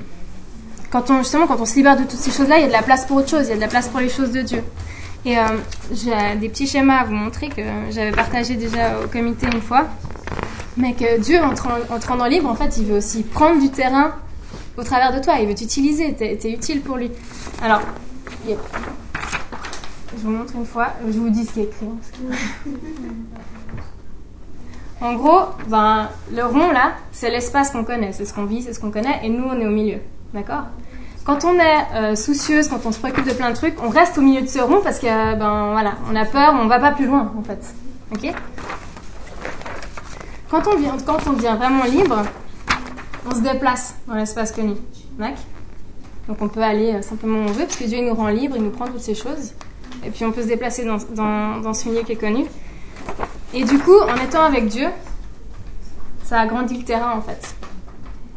quand 0.90 1.10
on, 1.10 1.18
justement, 1.20 1.48
quand 1.48 1.60
on 1.60 1.66
se 1.66 1.76
libère 1.76 1.98
de 1.98 2.04
toutes 2.04 2.20
ces 2.20 2.32
choses-là, 2.32 2.60
il 2.60 2.62
y 2.62 2.66
a 2.66 2.68
de 2.68 2.74
la 2.74 2.82
place 2.82 3.06
pour 3.06 3.18
autre 3.18 3.30
chose, 3.30 3.48
il 3.48 3.50
y 3.50 3.54
a 3.54 3.56
de 3.56 3.62
la 3.62 3.68
place 3.68 3.88
pour 3.88 4.00
les 4.00 4.10
choses 4.10 4.32
de 4.32 4.42
Dieu. 4.42 4.64
Et 5.26 5.38
euh, 5.38 5.42
j'ai 5.92 6.36
des 6.40 6.50
petits 6.50 6.68
schémas 6.68 7.00
à 7.00 7.04
vous 7.04 7.14
montrer 7.14 7.50
que 7.50 7.62
j'avais 7.90 8.12
partagé 8.12 8.56
déjà 8.56 9.00
au 9.02 9.08
comité 9.08 9.48
une 9.54 9.62
fois. 9.62 9.88
Mais 10.78 10.94
que 10.94 11.20
Dieu, 11.20 11.40
en 11.42 11.54
te, 11.54 12.08
rendant 12.08 12.26
libre, 12.26 12.50
en 12.50 12.56
fait, 12.56 12.78
il 12.78 12.86
veut 12.86 12.98
aussi 12.98 13.24
prendre 13.24 13.62
du 13.62 13.70
terrain 13.70 14.16
au 14.78 14.84
travers 14.84 15.14
de 15.14 15.22
toi. 15.22 15.36
Il 15.40 15.48
veut 15.48 15.56
t'utiliser. 15.56 16.16
Tu 16.16 16.24
es, 16.24 16.54
utile 16.54 16.82
pour 16.82 16.98
lui. 16.98 17.12
Alors, 17.62 17.82
je 18.48 18.54
vous 20.24 20.32
montre 20.32 20.56
une 20.56 20.66
fois. 20.66 20.94
Je 21.06 21.20
vous 21.20 21.30
dis 21.30 21.46
ce 21.46 21.54
qui 21.54 21.60
est 21.62 21.64
écrit. 21.64 21.88
En 25.02 25.14
gros, 25.16 25.44
ben, 25.68 26.10
le 26.34 26.44
rond 26.44 26.72
là, 26.72 26.96
c'est 27.14 27.30
l'espace 27.30 27.72
qu'on 27.72 27.86
connaît, 27.86 28.12
c'est 28.12 28.26
ce 28.26 28.34
qu'on 28.34 28.44
vit, 28.44 28.64
c'est 28.64 28.74
ce 28.74 28.82
qu'on 28.82 28.92
connaît, 28.92 29.22
et 29.24 29.30
nous 29.30 29.46
on 29.46 29.58
est 29.58 29.66
au 29.66 29.72
milieu. 29.72 30.00
D'accord? 30.34 30.64
Quand 31.24 31.46
on 31.46 31.60
est 31.60 31.86
euh, 31.96 32.16
soucieuse, 32.16 32.68
quand 32.68 32.86
on 32.86 32.92
se 32.92 33.00
préoccupe 33.00 33.28
de 33.28 33.34
plein 33.34 33.52
de 33.52 33.56
trucs, 33.56 33.76
on 33.84 33.90
reste 33.90 34.18
au 34.18 34.22
milieu 34.22 34.42
de 34.42 34.48
ce 34.48 34.60
rond 34.60 34.82
parce 34.84 35.00
que 35.00 35.06
ben 35.06 35.72
voilà, 35.72 35.94
on 36.12 36.16
a 36.16 36.26
peur, 36.26 36.56
on 36.60 36.68
va 36.68 36.80
pas 36.80 36.92
plus 36.92 37.06
loin 37.06 37.32
en 37.38 37.44
fait. 37.44 37.60
Ok? 38.12 38.34
Quand 40.50 40.64
on, 40.68 40.78
vient, 40.78 40.98
quand 41.06 41.20
on 41.28 41.34
devient 41.34 41.56
vraiment 41.58 41.84
libre, 41.84 42.24
on 43.30 43.36
se 43.36 43.42
déplace 43.42 43.96
dans 44.08 44.16
l'espace 44.16 44.52
connu. 44.52 44.74
Donc 46.28 46.42
on 46.42 46.48
peut 46.48 46.64
aller 46.64 46.94
euh, 46.94 47.02
simplement 47.02 47.40
où 47.40 47.44
on 47.44 47.52
veut 47.52 47.66
parce 47.66 47.78
que 47.78 47.84
Dieu 47.84 48.02
nous 48.02 48.16
rend 48.16 48.30
libre, 48.30 48.56
il 48.58 48.64
nous 48.64 48.72
prend 48.72 48.88
toutes 48.88 49.02
ces 49.02 49.16
choses. 49.16 49.54
Et 50.04 50.10
puis 50.10 50.26
on 50.26 50.32
peut 50.32 50.42
se 50.42 50.48
déplacer 50.48 50.86
dans, 50.86 50.98
dans, 51.16 51.60
dans 51.60 51.74
ce 51.74 51.90
milieu 51.90 52.02
qui 52.04 52.14
est 52.14 52.16
connu. 52.16 52.46
Et 53.54 53.64
du 53.64 53.78
coup, 53.80 54.00
en 54.00 54.16
étant 54.16 54.44
avec 54.44 54.68
Dieu, 54.68 54.88
ça 56.24 56.40
agrandit 56.42 56.78
le 56.78 56.84
terrain 56.84 57.14
en 57.18 57.22
fait. 57.22 57.56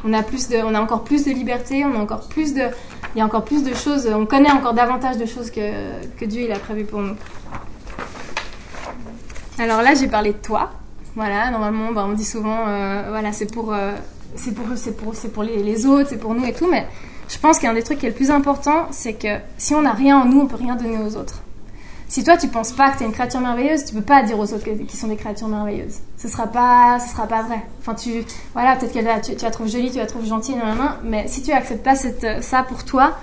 On 0.04 0.12
a, 0.12 0.22
plus 0.22 0.48
de, 0.48 0.56
on 0.56 0.74
a 0.74 0.80
encore 0.80 1.04
plus 1.04 1.24
de 1.24 1.30
liberté, 1.30 1.84
on 1.84 1.94
a 1.94 1.98
encore 1.98 2.28
plus 2.28 2.54
de, 2.54 2.62
il 3.14 3.18
y 3.18 3.20
a 3.20 3.24
encore 3.24 3.44
plus 3.44 3.62
de 3.62 3.72
choses, 3.74 4.08
on 4.12 4.26
connaît 4.26 4.50
encore 4.50 4.74
davantage 4.74 5.16
de 5.16 5.26
choses 5.26 5.50
que, 5.50 5.70
que 6.18 6.24
Dieu 6.24 6.42
il 6.42 6.52
a 6.52 6.58
prévu 6.58 6.84
pour 6.84 7.00
nous. 7.00 7.14
Alors 9.58 9.82
là, 9.82 9.94
j'ai 9.94 10.08
parlé 10.08 10.32
de 10.32 10.38
toi. 10.38 10.70
Voilà, 11.14 11.50
normalement, 11.50 11.92
bah, 11.92 12.06
on 12.08 12.14
dit 12.14 12.24
souvent, 12.24 12.66
euh, 12.66 13.04
voilà, 13.10 13.32
c'est 13.32 13.52
pour, 13.52 13.72
euh, 13.72 13.92
c'est 14.34 14.54
pour, 14.54 14.66
c'est 14.76 14.96
pour, 14.96 15.14
c'est 15.14 15.28
pour 15.28 15.42
les, 15.42 15.62
les 15.62 15.86
autres, 15.86 16.08
c'est 16.08 16.16
pour 16.16 16.34
nous 16.34 16.44
et 16.46 16.52
tout. 16.52 16.68
Mais 16.68 16.86
je 17.28 17.38
pense 17.38 17.58
qu'un 17.58 17.74
des 17.74 17.82
trucs 17.82 17.98
qui 17.98 18.06
est 18.06 18.10
le 18.10 18.14
plus 18.14 18.30
important, 18.30 18.86
c'est 18.90 19.12
que 19.12 19.38
si 19.58 19.74
on 19.74 19.82
n'a 19.82 19.92
rien 19.92 20.18
en 20.18 20.24
nous, 20.24 20.40
on 20.40 20.46
peut 20.46 20.56
rien 20.56 20.74
donner 20.74 20.98
aux 20.98 21.16
autres. 21.16 21.42
Si 22.12 22.22
toi 22.24 22.36
tu 22.36 22.46
penses 22.48 22.72
pas 22.72 22.90
que 22.90 22.98
tu 22.98 23.04
es 23.04 23.06
une 23.06 23.12
créature 23.12 23.40
merveilleuse, 23.40 23.86
tu 23.86 23.94
peux 23.94 24.02
pas 24.02 24.22
dire 24.22 24.38
aux 24.38 24.52
autres 24.52 24.68
qui 24.86 24.96
sont 24.98 25.06
des 25.06 25.16
créatures 25.16 25.48
merveilleuses. 25.48 26.00
Ce 26.18 26.28
sera 26.28 26.46
pas, 26.46 26.98
ce 27.00 27.10
sera 27.10 27.26
pas 27.26 27.40
vrai. 27.40 27.62
Enfin 27.80 27.94
tu, 27.94 28.22
voilà, 28.52 28.76
peut-être 28.76 28.92
que 28.92 29.26
tu, 29.26 29.34
tu, 29.34 29.42
la 29.42 29.50
trouves 29.50 29.70
jolie, 29.70 29.90
tu 29.90 29.96
la 29.96 30.04
trouves 30.04 30.26
gentille, 30.26 30.56
mais 31.02 31.26
si 31.26 31.40
tu 31.40 31.52
acceptes 31.52 31.82
pas 31.82 31.96
cette, 31.96 32.44
ça 32.44 32.64
pour 32.64 32.84
toi, 32.84 33.16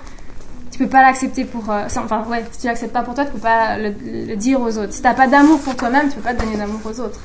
tu 0.72 0.80
peux 0.80 0.88
pas 0.88 1.02
l'accepter 1.02 1.44
pour, 1.44 1.70
euh, 1.70 1.84
enfin 1.86 2.24
ouais, 2.28 2.44
si 2.50 2.62
tu 2.62 2.66
l'acceptes 2.66 2.92
pas 2.92 3.02
pour 3.02 3.14
toi, 3.14 3.24
tu 3.24 3.30
peux 3.30 3.38
pas 3.38 3.78
le, 3.78 4.34
dire 4.34 4.60
aux 4.60 4.76
autres. 4.76 4.92
Si 4.92 5.02
t'as 5.02 5.14
pas 5.14 5.28
d'amour 5.28 5.60
pour 5.60 5.76
toi-même, 5.76 6.08
tu 6.08 6.16
peux 6.16 6.22
pas 6.22 6.34
donner 6.34 6.56
d'amour 6.56 6.80
aux 6.84 6.98
autres. 6.98 7.20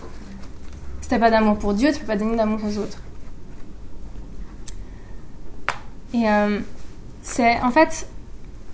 Si 1.01 1.09
t'as 1.09 1.17
pas 1.17 1.31
d'amour 1.31 1.57
pour 1.57 1.73
Dieu, 1.73 1.91
tu 1.91 1.99
peux 1.99 2.05
pas 2.05 2.15
donner 2.15 2.35
d'amour 2.35 2.59
aux 2.63 2.77
autres. 2.77 2.99
Et 6.13 6.29
euh, 6.29 6.59
c'est 7.23 7.59
en 7.61 7.71
fait 7.71 8.07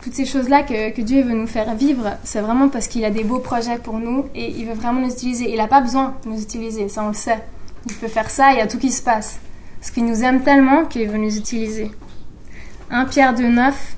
toutes 0.02 0.14
ces 0.14 0.26
choses-là 0.26 0.64
que, 0.64 1.02
Dieu 1.02 1.22
veut 1.24 1.34
nous 1.34 1.48
faire 1.48 1.76
vivre, 1.76 2.18
c'est 2.24 2.42
vraiment 2.42 2.70
parce 2.70 2.88
qu'il 2.88 3.06
a 3.06 3.12
des 3.12 3.24
beaux 3.24 3.40
projets 3.40 3.78
pour 3.78 4.00
nous 4.00 4.26
et 4.34 4.50
il 4.50 4.66
veut 4.66 4.74
vraiment 4.74 5.02
nous 5.02 5.12
utiliser. 5.12 5.52
Il 5.52 5.58
n'a 5.58 5.68
pas 5.68 5.82
besoin 5.82 6.16
de 6.26 6.30
nous 6.30 6.42
utiliser, 6.42 6.90
ça 6.90 7.04
on 7.04 7.10
le 7.10 7.14
sait. 7.14 7.44
Il 7.88 7.96
peut 7.96 8.08
faire 8.08 8.30
ça, 8.30 8.52
il 8.52 8.58
y 8.58 8.62
a 8.62 8.68
tout 8.68 8.80
qui 8.80 8.92
se 8.92 9.02
passe. 9.02 9.40
Parce 9.80 9.92
qu'il 9.92 10.06
nous 10.06 10.24
aime 10.24 10.42
tellement 10.42 10.86
qu'il 10.86 11.08
veut 11.08 11.18
nous 11.18 11.38
utiliser. 11.38 11.92
1 12.90 13.06
Pierre 13.06 13.34
2, 13.34 13.48
9. 13.48 13.96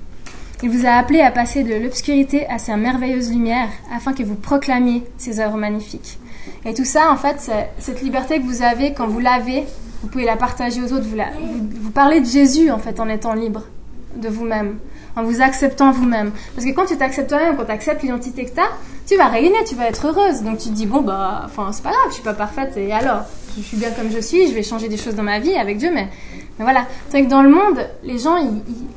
Il 0.63 0.69
vous 0.69 0.85
a 0.85 0.91
appelé 0.91 1.19
à 1.19 1.31
passer 1.31 1.63
de 1.63 1.75
l'obscurité 1.75 2.47
à 2.47 2.57
sa 2.57 2.77
merveilleuse 2.77 3.31
lumière 3.31 3.67
afin 3.93 4.13
que 4.13 4.23
vous 4.23 4.35
proclamiez 4.35 5.03
ses 5.17 5.39
œuvres 5.39 5.57
magnifiques. 5.57 6.19
Et 6.65 6.73
tout 6.73 6.85
ça, 6.85 7.11
en 7.11 7.17
fait, 7.17 7.35
c'est 7.39 7.69
cette 7.79 8.01
liberté 8.01 8.39
que 8.39 8.45
vous 8.45 8.61
avez 8.61 8.93
quand 8.93 9.07
vous 9.07 9.19
l'avez, 9.19 9.65
vous 10.01 10.07
pouvez 10.07 10.25
la 10.25 10.37
partager 10.37 10.81
aux 10.81 10.93
autres. 10.93 11.05
Vous, 11.05 11.17
vous, 11.17 11.67
vous 11.81 11.91
parlez 11.91 12.21
de 12.21 12.25
Jésus, 12.25 12.71
en 12.71 12.77
fait, 12.77 12.99
en 12.99 13.09
étant 13.09 13.33
libre 13.33 13.63
de 14.15 14.29
vous-même 14.29 14.77
en 15.15 15.23
vous 15.23 15.41
acceptant 15.41 15.91
vous-même. 15.91 16.31
Parce 16.55 16.65
que 16.65 16.71
quand 16.71 16.85
tu 16.85 16.97
t'acceptes 16.97 17.29
toi-même, 17.29 17.55
quand 17.55 17.65
tu 17.65 17.71
acceptes 17.71 18.01
l'identité 18.01 18.45
que 18.45 18.53
tu 18.53 18.59
as, 18.59 18.69
tu 19.07 19.17
vas 19.17 19.27
rayonner, 19.27 19.63
tu 19.67 19.75
vas 19.75 19.87
être 19.87 20.07
heureuse. 20.07 20.43
Donc 20.43 20.57
tu 20.57 20.69
te 20.69 20.73
dis, 20.73 20.85
bon, 20.85 21.01
bah, 21.01 21.43
enfin, 21.45 21.71
c'est 21.71 21.83
pas 21.83 21.91
grave, 21.91 22.05
je 22.09 22.15
suis 22.15 22.23
pas 22.23 22.33
parfaite, 22.33 22.75
et 22.77 22.91
alors? 22.91 23.23
Je 23.55 23.61
suis 23.61 23.77
bien 23.77 23.91
comme 23.91 24.09
je 24.09 24.19
suis, 24.19 24.47
je 24.47 24.53
vais 24.53 24.63
changer 24.63 24.89
des 24.89 24.97
choses 24.97 25.13
dans 25.13 25.23
ma 25.23 25.39
vie 25.39 25.53
avec 25.53 25.77
Dieu, 25.77 25.91
mais, 25.93 26.07
mais 26.57 26.63
voilà. 26.63 26.87
C'est 27.09 27.23
que 27.23 27.29
dans 27.29 27.43
le 27.43 27.49
monde, 27.49 27.87
les 28.03 28.17
gens, 28.17 28.37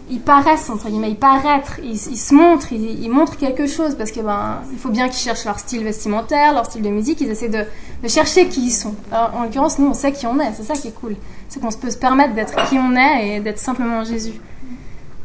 ils, 0.08 0.20
paraissent, 0.20 0.70
entre 0.70 0.88
guillemets, 0.88 1.10
ils 1.10 1.16
paraître, 1.16 1.78
ils, 1.82 1.98
se 1.98 2.34
montrent, 2.34 2.72
ils, 2.72 3.10
montrent 3.10 3.36
quelque 3.36 3.66
chose, 3.66 3.96
parce 3.96 4.10
que, 4.12 4.20
ben, 4.20 4.62
il 4.72 4.78
faut 4.78 4.88
bien 4.88 5.08
qu'ils 5.08 5.18
cherchent 5.18 5.44
leur 5.44 5.58
style 5.58 5.84
vestimentaire, 5.84 6.54
leur 6.54 6.64
style 6.64 6.80
de 6.80 6.88
musique, 6.88 7.20
ils 7.20 7.28
essaient 7.28 7.50
de, 7.50 7.64
de 8.02 8.08
chercher 8.08 8.48
qui 8.48 8.66
ils 8.68 8.70
sont. 8.70 8.94
Alors, 9.12 9.32
en 9.36 9.42
l'occurrence, 9.42 9.78
nous, 9.78 9.88
on 9.88 9.94
sait 9.94 10.12
qui 10.12 10.26
on 10.26 10.40
est, 10.40 10.52
c'est 10.54 10.62
ça 10.62 10.74
qui 10.74 10.88
est 10.88 10.98
cool. 10.98 11.16
C'est 11.48 11.60
qu'on 11.60 11.70
peut 11.70 11.90
se 11.90 11.98
permettre 11.98 12.34
d'être 12.34 12.54
qui 12.68 12.78
on 12.78 12.96
est 12.96 13.36
et 13.36 13.40
d'être 13.40 13.58
simplement 13.58 14.04
Jésus. 14.04 14.40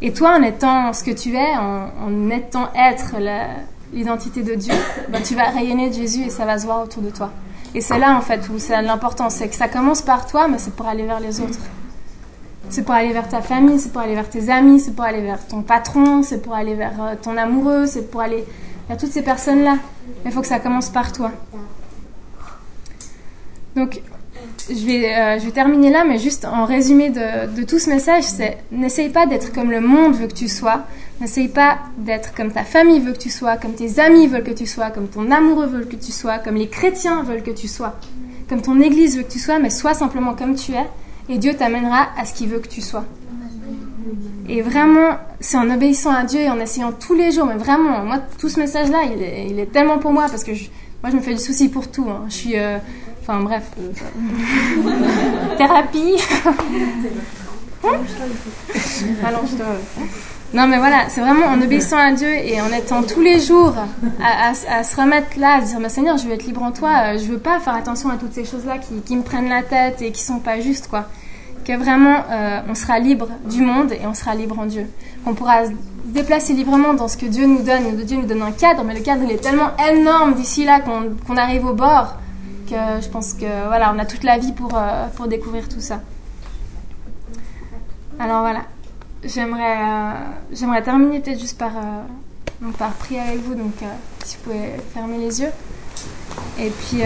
Et 0.01 0.13
toi, 0.13 0.35
en 0.37 0.41
étant 0.41 0.93
ce 0.93 1.03
que 1.03 1.11
tu 1.11 1.35
es, 1.35 1.55
en, 1.57 2.29
étant 2.29 2.69
être 2.73 3.15
l'identité 3.93 4.41
de 4.41 4.55
Dieu, 4.55 4.73
ben, 5.09 5.21
tu 5.21 5.35
vas 5.35 5.49
rayonner 5.49 5.89
de 5.89 5.93
Jésus 5.93 6.23
et 6.23 6.29
ça 6.29 6.45
va 6.45 6.57
se 6.57 6.65
voir 6.65 6.83
autour 6.83 7.03
de 7.03 7.11
toi. 7.11 7.31
Et 7.75 7.81
c'est 7.81 7.99
là, 7.99 8.17
en 8.17 8.21
fait, 8.21 8.49
où 8.49 8.57
c'est 8.57 8.81
l'important. 8.81 9.29
C'est 9.29 9.47
que 9.47 9.55
ça 9.55 9.67
commence 9.67 10.01
par 10.01 10.25
toi, 10.25 10.47
mais 10.47 10.57
c'est 10.57 10.75
pour 10.75 10.87
aller 10.87 11.05
vers 11.05 11.19
les 11.19 11.39
autres. 11.39 11.59
C'est 12.69 12.83
pour 12.83 12.95
aller 12.95 13.13
vers 13.13 13.27
ta 13.27 13.41
famille, 13.41 13.79
c'est 13.79 13.91
pour 13.91 14.01
aller 14.01 14.15
vers 14.15 14.29
tes 14.29 14.49
amis, 14.49 14.79
c'est 14.79 14.95
pour 14.95 15.05
aller 15.05 15.21
vers 15.21 15.45
ton 15.45 15.61
patron, 15.61 16.23
c'est 16.23 16.41
pour 16.41 16.53
aller 16.53 16.73
vers 16.73 17.01
euh, 17.01 17.15
ton 17.21 17.35
amoureux, 17.37 17.85
c'est 17.85 18.09
pour 18.09 18.21
aller 18.21 18.45
vers 18.87 18.97
toutes 18.97 19.11
ces 19.11 19.23
personnes-là. 19.23 19.77
Mais 20.23 20.31
il 20.31 20.31
faut 20.31 20.41
que 20.41 20.47
ça 20.47 20.59
commence 20.59 20.89
par 20.89 21.11
toi. 21.11 21.31
Donc, 23.75 24.01
je 24.69 24.85
vais, 24.85 25.15
euh, 25.15 25.39
je 25.39 25.45
vais 25.45 25.51
terminer 25.51 25.89
là, 25.89 26.03
mais 26.03 26.17
juste 26.17 26.45
en 26.45 26.65
résumé 26.65 27.09
de, 27.09 27.63
tout 27.63 27.79
ce 27.79 27.89
message, 27.89 28.23
c'est 28.23 28.57
n'essaye 28.71 29.09
pas 29.09 29.25
d'être 29.25 29.53
comme 29.53 29.71
le 29.71 29.81
monde 29.81 30.13
veut 30.13 30.27
que 30.27 30.33
tu 30.33 30.47
sois, 30.47 30.83
n'essaye 31.19 31.47
pas 31.47 31.79
d'être 31.97 32.33
comme 32.33 32.51
ta 32.51 32.63
famille 32.63 32.99
veut 32.99 33.13
que 33.13 33.19
tu 33.19 33.29
sois, 33.29 33.57
comme 33.57 33.73
tes 33.73 33.99
amis 33.99 34.27
veulent 34.27 34.43
que 34.43 34.51
tu 34.51 34.65
sois, 34.65 34.89
comme 34.91 35.07
ton 35.07 35.31
amoureux 35.31 35.67
veut 35.67 35.85
que 35.85 35.95
tu 35.95 36.11
sois, 36.11 36.39
comme 36.39 36.55
les 36.55 36.67
chrétiens 36.67 37.23
veulent 37.23 37.43
que 37.43 37.51
tu 37.51 37.67
sois, 37.67 37.95
comme 38.49 38.61
ton 38.61 38.79
église 38.81 39.17
veut 39.17 39.23
que 39.23 39.31
tu 39.31 39.39
sois, 39.39 39.59
mais 39.59 39.69
sois 39.69 39.93
simplement 39.93 40.33
comme 40.33 40.55
tu 40.55 40.73
es, 40.73 40.87
et 41.29 41.37
Dieu 41.37 41.53
t'amènera 41.53 42.09
à 42.17 42.25
ce 42.25 42.33
qu'il 42.33 42.49
veut 42.49 42.59
que 42.59 42.67
tu 42.67 42.81
sois. 42.81 43.05
Et 44.49 44.61
vraiment, 44.61 45.17
c'est 45.39 45.57
en 45.57 45.69
obéissant 45.69 46.11
à 46.11 46.23
Dieu 46.23 46.41
et 46.41 46.49
en 46.49 46.59
essayant 46.59 46.91
tous 46.91 47.13
les 47.13 47.31
jours, 47.31 47.45
mais 47.45 47.55
vraiment, 47.55 48.03
moi, 48.03 48.19
tout 48.37 48.49
ce 48.49 48.59
message-là, 48.59 49.03
il 49.15 49.23
est, 49.23 49.47
il 49.49 49.59
est, 49.59 49.71
tellement 49.71 49.97
pour 49.97 50.11
moi, 50.11 50.25
parce 50.29 50.43
que 50.43 50.51
moi, 50.51 51.09
je 51.09 51.15
me 51.15 51.21
fais 51.21 51.33
du 51.33 51.39
souci 51.39 51.69
pour 51.69 51.89
tout. 51.89 52.07
Hein. 52.09 52.25
Je 52.27 52.33
suis... 52.33 52.59
Euh, 52.59 52.77
Enfin 53.21 53.39
bref. 53.41 53.71
Thérapie. 55.57 56.15
Allonge-toi. 59.23 59.65
Non 60.53 60.67
mais 60.67 60.77
voilà, 60.79 61.07
c'est 61.07 61.21
vraiment 61.21 61.45
en 61.45 61.61
obéissant 61.61 61.97
à 61.97 62.11
Dieu 62.11 62.27
et 62.27 62.59
en 62.61 62.67
étant 62.73 63.03
tous 63.03 63.21
les 63.21 63.39
jours 63.39 63.73
à, 64.21 64.53
se 64.53 64.95
remettre 64.97 65.39
là, 65.39 65.55
à 65.55 65.61
se 65.61 65.67
dire 65.67 65.79
mais 65.79 65.87
Seigneur, 65.87 66.17
je 66.17 66.27
veux 66.27 66.33
être 66.33 66.45
libre 66.45 66.61
en 66.61 66.73
toi, 66.73 66.89
euh, 67.05 67.17
je 67.17 67.25
veux 67.25 67.37
pas 67.37 67.59
faire 67.59 67.73
attention 67.73 68.09
à 68.09 68.17
toutes 68.17 68.33
ces 68.33 68.43
choses-là 68.43 68.77
qui, 68.77 69.15
me 69.15 69.21
prennent 69.21 69.47
la 69.47 69.63
tête 69.63 70.01
et 70.01 70.11
qui 70.11 70.21
sont 70.21 70.39
pas 70.39 70.59
justes 70.59 70.89
quoi. 70.89 71.05
Que 71.63 71.77
vraiment 71.77 72.23
euh, 72.29 72.59
on 72.67 72.75
sera 72.75 72.99
libre 72.99 73.29
du 73.49 73.61
monde 73.61 73.93
et 73.93 74.05
on 74.05 74.13
sera 74.13 74.35
libre 74.35 74.59
en 74.59 74.65
Dieu. 74.65 74.87
Qu'on 75.23 75.35
pourra 75.35 75.67
se 75.67 75.71
déplacer 76.05 76.51
librement 76.51 76.95
dans 76.95 77.07
ce 77.07 77.15
que 77.15 77.27
Dieu 77.27 77.45
nous 77.45 77.61
donne. 77.61 77.95
Dieu 78.03 78.17
nous 78.17 78.27
donne 78.27 78.41
un 78.41 78.51
cadre, 78.51 78.83
mais 78.83 78.95
le 78.95 79.01
cadre 79.01 79.23
il 79.23 79.31
est 79.31 79.41
tellement 79.41 79.71
énorme 79.89 80.33
d'ici 80.33 80.65
là 80.65 80.81
qu'on 80.81 81.37
arrive 81.37 81.65
au 81.65 81.73
bord 81.73 82.17
je 82.71 83.09
pense 83.09 83.33
que 83.33 83.67
voilà, 83.67 83.93
on 83.93 83.99
a 83.99 84.05
toute 84.05 84.23
la 84.23 84.37
vie 84.37 84.51
pour, 84.51 84.71
euh, 84.75 85.07
pour 85.15 85.27
découvrir 85.27 85.67
tout 85.67 85.81
ça. 85.81 86.01
Alors 88.19 88.41
voilà, 88.41 88.63
j'aimerais 89.23 89.77
euh, 89.79 90.81
terminer 90.83 91.19
peut-être 91.19 91.39
juste 91.39 91.57
par, 91.57 91.71
euh, 91.75 92.71
par 92.77 92.91
prier 92.93 93.19
avec 93.19 93.39
vous, 93.39 93.55
donc 93.55 93.73
si 94.23 94.37
vous 94.37 94.43
pouvez 94.43 94.71
fermer 94.93 95.17
les 95.17 95.41
yeux. 95.41 95.51
Et 96.59 96.69
puis 96.69 97.01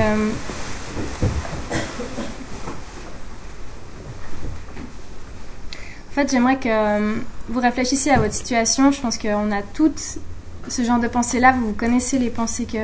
en 6.10 6.12
fait, 6.12 6.32
j'aimerais 6.32 6.58
que 6.58 7.20
vous 7.50 7.60
réfléchissez 7.60 8.10
à 8.10 8.20
votre 8.20 8.34
situation, 8.34 8.92
je 8.92 9.02
pense 9.02 9.18
qu'on 9.18 9.52
a 9.52 9.62
toutes 9.62 10.20
ce 10.68 10.82
genre 10.84 11.00
de 11.00 11.08
pensées-là. 11.08 11.54
Vous 11.54 11.74
connaissez 11.74 12.20
les 12.20 12.30
pensées 12.30 12.66
que, 12.66 12.78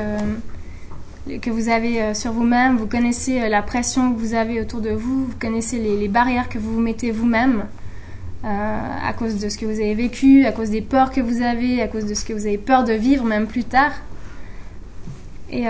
que 1.28 1.50
vous 1.50 1.70
avez 1.70 2.02
euh, 2.02 2.14
sur 2.14 2.32
vous-même, 2.32 2.78
vous 2.78 2.88
connaissez 2.88 3.42
euh, 3.42 3.50
la 3.50 3.62
pression 3.62 4.14
que 4.14 4.20
vous 4.20 4.34
avez 4.34 4.60
autour 4.60 4.82
de 4.82 4.90
vous, 4.90 5.26
vous 5.26 5.38
connaissez 5.40 5.78
les, 5.80 6.08
barrières 6.08 6.50
que 6.50 6.58
vous 6.58 6.74
vous 6.74 6.80
mettez 6.80 7.12
vous-même 7.12 7.68
euh, 8.44 8.48
à 8.48 9.14
cause 9.14 9.40
de 9.40 9.50
ce 9.50 9.58
que 9.58 9.66
vous 9.66 9.80
avez 9.80 9.94
vécu, 9.94 10.46
à 10.46 10.52
cause 10.52 10.72
des 10.72 10.82
peurs 10.82 11.12
que 11.12 11.22
vous 11.22 11.44
avez, 11.44 11.82
à 11.82 11.88
cause 11.88 12.06
de 12.06 12.14
ce 12.16 12.26
que 12.26 12.34
vous 12.34 12.48
avez 12.48 12.58
peur 12.58 12.84
de 12.84 12.94
vivre 12.94 13.24
même 13.24 13.46
plus 13.48 13.64
tard. 13.64 13.94
Et 15.54 15.66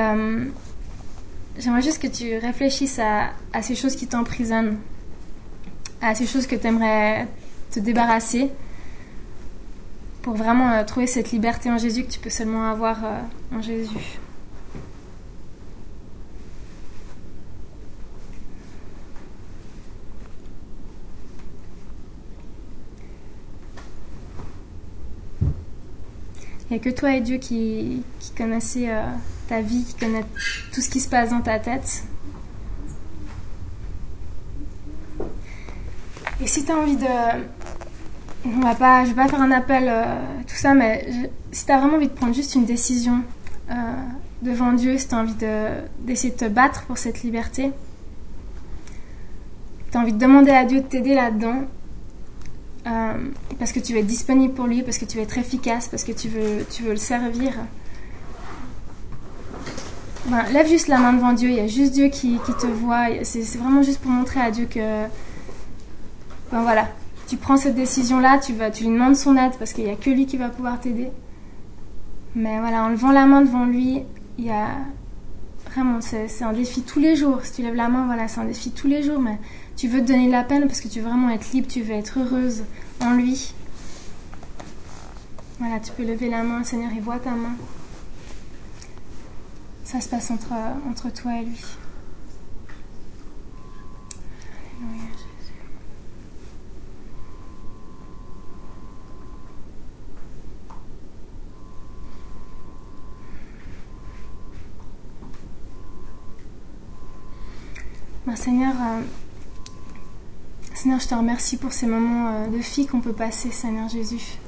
j'aimerais 1.58 1.82
juste 1.82 2.00
que 2.00 2.06
tu 2.06 2.38
réfléchisses 2.38 3.00
à, 3.00 3.32
ces 3.64 3.74
choses 3.74 3.96
qui 3.96 4.06
t'emprisonnent, 4.06 4.78
à 6.04 6.14
ces 6.14 6.28
choses 6.28 6.46
que 6.46 6.56
tu 6.56 6.68
aimerais 6.68 7.28
te 7.72 7.80
débarrasser 7.80 8.52
pour 10.22 10.36
vraiment 10.36 10.86
trouver 10.86 11.08
cette 11.08 11.32
liberté 11.32 11.72
en 11.72 11.80
Jésus 11.80 12.04
que 12.04 12.12
tu 12.12 12.20
peux 12.20 12.30
seulement 12.30 12.70
avoir 12.70 13.00
en 13.52 13.60
Jésus. 13.60 14.21
N'y 26.72 26.78
a 26.78 26.80
que 26.80 26.90
toi 26.90 27.14
et 27.14 27.22
Dieu 27.22 27.38
qui, 27.38 28.04
qui 28.20 28.32
euh, 28.42 29.04
ta 29.48 29.62
vie, 29.62 29.84
qui 29.84 29.94
connaît 29.96 30.24
tout 30.74 30.82
ce 30.82 30.90
qui 30.90 31.00
se 31.00 31.10
passe 31.10 31.32
dans 31.32 31.42
ta 31.42 31.60
tête. 31.60 32.04
Et 36.42 36.48
si 36.48 36.66
tu 36.66 36.72
as 36.72 36.78
envie 36.78 36.96
de, 36.96 37.06
on 38.46 38.60
va 38.62 38.74
pas, 38.74 39.04
je 39.04 39.10
vais 39.10 39.16
pas 39.16 39.28
faire 39.28 39.42
un 39.42 39.52
appel, 39.52 39.88
euh, 39.88 40.16
tout 40.48 40.56
ça, 40.56 40.74
mais 40.74 41.06
si 41.52 41.66
tu 41.66 41.72
as 41.72 41.78
vraiment 41.78 41.98
envie 41.98 42.08
de 42.08 42.14
prendre 42.14 42.34
juste 42.34 42.56
une 42.56 42.66
décision 42.66 43.22
euh, 43.70 43.74
devant 44.42 44.72
Dieu, 44.72 44.98
si 44.98 45.08
tu 45.08 45.16
as 45.16 45.20
envie 45.20 45.36
d'essayer 46.00 46.34
de, 46.34 46.40
te 46.40 46.46
battre 46.46 46.86
pour 46.86 46.98
cette 46.98 47.22
liberté, 47.22 47.72
tu 49.92 49.98
as 49.98 50.02
envie 50.02 50.14
de 50.14 50.20
demander 50.20 50.52
à 50.52 50.64
Dieu 50.64 50.80
de 50.80 50.86
t'aider 50.86 51.14
là-dedans, 51.16 51.66
euh, 52.88 53.14
parce 53.60 53.72
que 53.72 53.80
tu 53.80 53.98
être 53.98 54.08
disponible 54.08 54.54
pour 54.54 54.68
lui, 54.68 54.82
parce 54.82 54.98
que 54.98 55.06
tu 55.06 55.18
veux 55.18 55.24
être 55.24 55.38
efficace, 55.38 55.88
parce 55.88 56.04
que 56.04 56.12
tu 56.12 56.30
veux, 56.30 56.66
tu 56.70 56.84
veux 56.84 56.92
le 56.92 56.98
servir. 56.98 57.54
Ben, 60.28 60.44
lève 60.52 60.68
juste 60.68 60.88
la 60.88 60.98
main 60.98 61.14
devant 61.14 61.34
Dieu, 61.34 61.50
il 61.50 61.56
y 61.56 61.60
a 61.60 61.68
juste 61.68 61.94
Dieu 61.94 62.08
qui, 62.08 62.40
qui 62.46 62.54
te 62.54 62.68
voit, 62.68 63.08
c'est 63.24 63.58
vraiment 63.58 63.82
juste 63.82 64.00
pour 64.02 64.12
montrer 64.12 64.40
à 64.40 64.52
Dieu 64.52 64.66
que, 64.66 65.06
ben 66.52 66.62
voilà, 66.62 66.88
tu 67.28 67.38
prends 67.38 67.58
cette 67.58 67.76
décision-là, 67.76 68.40
tu, 68.40 68.54
vas, 68.54 68.72
tu 68.72 68.84
lui 68.84 68.92
demandes 68.92 69.16
son 69.16 69.36
aide 69.36 69.54
parce 69.58 69.74
qu'il 69.74 69.86
n'y 69.86 69.92
a 69.92 69.96
que 69.96 70.10
lui 70.10 70.26
qui 70.26 70.38
va 70.38 70.50
pouvoir 70.50 70.80
t'aider. 70.80 71.10
Mais 72.36 72.60
voilà, 72.60 72.84
en 72.84 72.90
levant 72.90 73.12
la 73.12 73.26
main 73.26 73.42
devant 73.42 73.66
lui, 73.66 74.04
il 74.38 74.46
y 74.46 74.52
a 74.52 74.68
vraiment, 75.70 76.02
c'est 76.02 76.44
un 76.44 76.54
défi 76.54 76.82
tous 76.82 77.00
les 77.00 77.16
jours. 77.16 77.40
Si 77.44 77.54
tu 77.54 77.62
lèves 77.62 77.76
la 77.76 77.90
main, 77.90 78.06
voilà, 78.06 78.28
c'est 78.28 78.40
un 78.40 78.46
défi 78.46 78.72
tous 78.72 78.88
les 78.88 79.04
jours. 79.04 79.20
Mais 79.20 79.38
tu 79.76 79.88
veux 79.88 80.02
te 80.02 80.08
donner 80.08 80.28
de 80.28 80.32
la 80.32 80.44
peine 80.44 80.68
parce 80.68 80.82
que 80.82 80.88
tu 80.88 81.00
veux 81.00 81.08
vraiment 81.08 81.30
être 81.30 81.52
libre, 81.52 81.68
tu 81.68 81.82
veux 81.82 81.94
être 81.94 82.20
heureuse 82.20 82.64
en 83.02 83.14
lui. 83.14 83.54
Voilà, 85.60 85.80
tu 85.80 85.92
peux 85.92 86.04
lever 86.04 86.30
la 86.30 86.44
main, 86.44 86.64
Seigneur, 86.64 86.92
il 86.94 87.02
voit 87.02 87.20
ta 87.20 87.32
main. 87.32 87.56
Ça 89.84 90.02
se 90.02 90.10
passe 90.10 90.32
entre, 90.32 90.54
entre 90.90 91.12
toi 91.12 91.36
et 91.36 91.46
lui. 91.46 91.62
Seigneur, 108.42 108.74
euh, 108.74 109.02
Seigneur, 110.74 111.00
je 111.00 111.08
te 111.08 111.14
remercie 111.14 111.58
pour 111.58 111.74
ces 111.74 111.86
moments 111.86 112.30
euh, 112.30 112.48
de 112.48 112.58
fille 112.58 112.88
qu'on 112.88 113.00
peut 113.00 113.14
passer, 113.14 113.52
Seigneur 113.52 113.88
Jésus. 113.88 114.40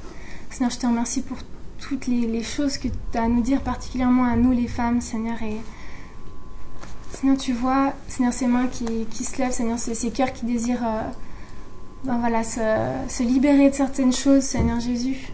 Seigneur, 0.50 0.72
je 0.72 0.78
te 0.80 0.86
remercie 0.86 1.22
pour 1.22 1.36
toutes 1.78 2.08
les, 2.08 2.42
choses 2.42 2.76
que 2.76 2.88
tu 2.88 3.18
as 3.18 3.22
à 3.22 3.28
nous 3.28 3.40
dire, 3.40 3.60
particulièrement 3.60 4.24
à 4.24 4.34
nous 4.34 4.50
les 4.50 4.66
femmes, 4.66 5.00
Seigneur. 5.00 5.40
Et 5.44 5.60
Seigneur, 7.12 7.36
tu 7.36 7.52
vois, 7.52 7.92
Seigneur, 8.08 8.32
ces 8.32 8.48
mains 8.48 8.66
qui, 8.66 9.24
se 9.24 9.38
lèvent, 9.38 9.52
Seigneur, 9.52 9.78
ces 9.78 10.10
cœurs 10.10 10.32
qui 10.32 10.44
désirent 10.44 10.84
euh, 10.84 11.02
ben 12.02 12.42
se, 12.42 13.22
libérer 13.22 13.70
de 13.70 13.76
certaines 13.76 14.12
choses, 14.12 14.42
Seigneur 14.42 14.80
Jésus. 14.80 15.32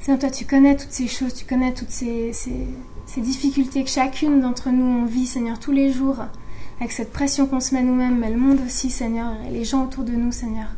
Seigneur, 0.00 0.18
toi, 0.18 0.30
tu 0.30 0.46
connais 0.46 0.74
toutes 0.74 0.92
ces 0.92 1.06
choses, 1.06 1.34
tu 1.34 1.44
connais 1.44 1.74
toutes 1.74 1.90
ces, 1.90 2.32
ces 2.32 3.20
difficultés 3.20 3.84
que 3.84 3.90
chacune 3.90 4.40
d'entre 4.40 4.70
nous 4.70 5.02
on 5.02 5.04
vit, 5.04 5.26
Seigneur, 5.26 5.58
tous 5.60 5.72
les 5.72 5.92
jours 5.92 6.16
avec 6.80 6.92
cette 6.92 7.12
pression 7.12 7.46
qu'on 7.46 7.60
se 7.60 7.74
met 7.74 7.82
nous-mêmes, 7.82 8.18
mais 8.18 8.30
le 8.30 8.38
monde 8.38 8.60
aussi, 8.64 8.90
Seigneur, 8.90 9.34
et 9.46 9.50
les 9.50 9.64
gens 9.64 9.84
autour 9.84 10.04
de 10.04 10.12
nous, 10.12 10.30
Seigneur. 10.30 10.68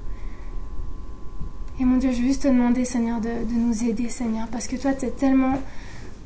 Et 1.79 1.85
mon 1.85 1.97
Dieu, 1.97 2.11
je 2.13 2.19
veux 2.19 2.27
juste 2.27 2.43
te 2.43 2.49
demander, 2.49 2.85
Seigneur, 2.85 3.21
de, 3.21 3.31
nous 3.51 3.85
aider, 3.85 4.09
Seigneur, 4.09 4.49
parce 4.49 4.67
que 4.67 4.77
toi, 4.77 4.93
tu 4.93 5.07
es 5.07 5.11
tellement 5.11 5.59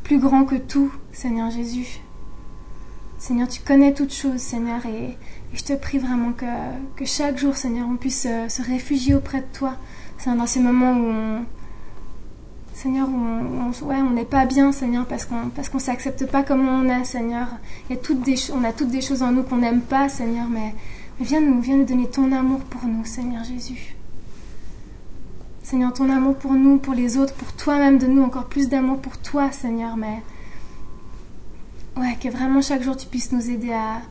plus 0.03 0.19
grand 0.19 0.45
que 0.45 0.57
tout, 0.57 0.93
Seigneur 1.13 1.51
Jésus. 1.51 2.01
Seigneur, 3.19 3.49
tu 3.49 3.61
connais 3.63 3.95
toutes 3.95 4.13
choses, 4.13 4.41
Seigneur, 4.41 4.85
et, 4.87 5.17
je 5.53 5.63
te 5.63 5.73
prie 5.73 5.99
vraiment 5.99 6.33
que, 6.33 6.47
que, 6.97 7.05
chaque 7.05 7.39
jour, 7.39 7.57
Seigneur, 7.57 7.87
on 7.89 7.97
puisse 7.97 8.23
se, 8.23 8.63
réfugier 8.63 9.15
auprès 9.15 9.41
de 9.41 9.47
toi. 9.53 9.77
C'est 10.19 10.35
dans 10.35 10.47
ces 10.47 10.59
moments 10.59 10.93
où 10.93 11.05
on, 11.05 11.45
Seigneur, 12.75 13.09
on, 13.09 14.11
n'est 14.11 14.25
pas 14.25 14.47
bien, 14.47 14.73
Seigneur, 14.73 15.07
parce 15.07 15.25
qu'on 15.25 15.49
parce 15.55 15.71
s'accepte 15.79 16.27
pas 16.27 16.43
comme 16.43 16.69
on 16.69 16.89
est, 16.89 17.05
Seigneur. 17.05 17.47
Il 17.89 17.95
y 17.95 17.99
a 17.99 18.03
toutes 18.03 18.21
des, 18.23 18.35
on 18.53 18.65
a 18.65 18.73
toutes 18.73 18.91
des 18.91 19.01
choses 19.01 19.23
en 19.23 19.31
nous 19.31 19.45
qu'on 19.45 19.59
n'aime 19.59 19.81
pas, 19.81 20.09
Seigneur, 20.09 20.49
mais, 20.49 20.75
viens, 21.21 21.41
nous, 21.41 21.61
viens 21.61 21.77
nous 21.77 21.85
donner 21.85 22.09
ton 22.11 22.33
amour 22.33 22.61
pour 22.61 22.85
nous, 22.87 23.05
Seigneur 23.05 23.45
Jésus. 23.45 23.95
Seigneur, 25.63 25.93
ton 25.93 26.11
amour 26.11 26.35
pour 26.35 26.55
nous, 26.55 26.79
pour 26.79 26.95
les 26.95 27.17
autres, 27.17 27.33
pour 27.35 27.53
toi-même, 27.53 27.99
de 27.99 28.09
nous 28.09 28.23
encore 28.23 28.47
plus 28.47 28.69
d'amour 28.69 28.99
pour 28.99 29.19
toi, 29.19 29.53
Seigneur, 29.53 29.97
mais 29.97 30.21
ouais, 31.97 32.19
que 32.21 32.29
vraiment 32.29 32.61
chaque 32.61 32.83
jour 32.83 32.97
tu 32.97 33.07
puisses 33.07 33.31
nous 33.31 33.51
aider 33.51 33.73
à, 33.73 34.03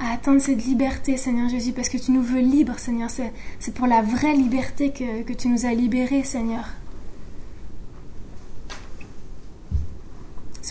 à 0.00 0.14
atteindre 0.14 0.40
cette 0.40 0.64
liberté, 0.64 1.18
Seigneur 1.18 1.50
Jésus, 1.50 1.72
parce 1.72 1.90
que 1.90 1.98
tu 1.98 2.10
nous 2.10 2.22
veux 2.22 2.40
libres, 2.40 2.78
Seigneur. 2.78 3.10
C'est 3.10 3.74
pour 3.74 3.86
la 3.86 4.00
vraie 4.00 4.34
liberté 4.34 4.92
que, 4.92 5.22
que 5.22 5.34
tu 5.34 5.48
nous 5.48 5.66
as 5.66 5.74
libérés, 5.74 6.24
Seigneur. 6.24 6.64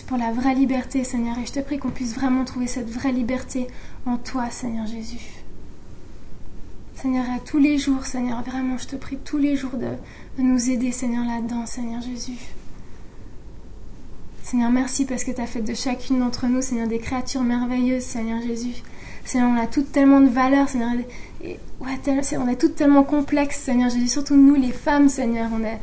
Pour 0.06 0.16
la 0.16 0.32
vraie 0.32 0.54
liberté, 0.54 1.04
Seigneur. 1.04 1.38
Et 1.38 1.46
je 1.46 1.52
te 1.52 1.60
prie 1.60 1.78
qu'on 1.78 1.90
puisse 1.90 2.14
vraiment 2.14 2.44
trouver 2.44 2.66
cette 2.66 2.88
vraie 2.88 3.12
liberté 3.12 3.66
en 4.06 4.16
toi, 4.16 4.50
Seigneur 4.50 4.86
Jésus. 4.86 5.42
Seigneur, 6.94 7.26
à 7.30 7.38
tous 7.40 7.58
les 7.58 7.76
jours, 7.76 8.06
Seigneur, 8.06 8.42
vraiment, 8.42 8.78
je 8.78 8.86
te 8.86 8.96
prie 8.96 9.18
tous 9.18 9.36
les 9.36 9.56
jours 9.56 9.76
de, 9.76 9.88
nous 10.38 10.70
aider, 10.70 10.92
Seigneur, 10.92 11.24
là-dedans, 11.26 11.66
Seigneur 11.66 12.00
Jésus. 12.00 12.38
Seigneur, 14.42 14.70
merci 14.70 15.04
parce 15.04 15.24
que 15.24 15.32
tu 15.32 15.40
as 15.40 15.46
fait 15.46 15.60
de 15.60 15.74
chacune 15.74 16.20
d'entre 16.20 16.46
nous, 16.46 16.62
Seigneur, 16.62 16.86
des 16.86 16.98
créatures 16.98 17.42
merveilleuses, 17.42 18.04
Seigneur 18.04 18.40
Jésus. 18.40 18.82
Seigneur, 19.24 19.50
on 19.50 19.60
a 19.60 19.66
toutes 19.66 19.90
tellement 19.92 20.20
de 20.20 20.28
valeurs, 20.28 20.68
Seigneur. 20.68 20.92
Et, 21.42 21.58
ouais, 21.80 22.36
on 22.38 22.48
est 22.48 22.56
toutes 22.56 22.76
tellement 22.76 23.02
complexes, 23.02 23.58
Seigneur 23.58 23.90
Jésus. 23.90 24.08
Surtout 24.08 24.36
nous, 24.36 24.54
les 24.54 24.72
femmes, 24.72 25.08
Seigneur. 25.08 25.50
On 25.52 25.64
est, 25.64 25.80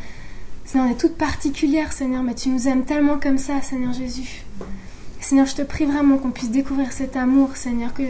Seigneur, 0.65 0.87
on 0.87 0.91
est 0.91 0.97
toutes 0.97 1.15
particulières, 1.15 1.93
Seigneur, 1.93 2.23
mais 2.23 2.35
tu 2.35 2.49
nous 2.49 2.67
aimes 2.67 2.85
tellement 2.85 3.19
comme 3.19 3.37
ça, 3.37 3.61
Seigneur 3.61 3.93
Jésus. 3.93 4.43
Seigneur, 5.19 5.45
je 5.45 5.55
te 5.55 5.61
prie 5.61 5.85
vraiment 5.85 6.17
qu'on 6.17 6.31
puisse 6.31 6.51
découvrir 6.51 6.91
cet 6.91 7.15
amour, 7.15 7.55
Seigneur, 7.55 7.93
que, 7.93 8.03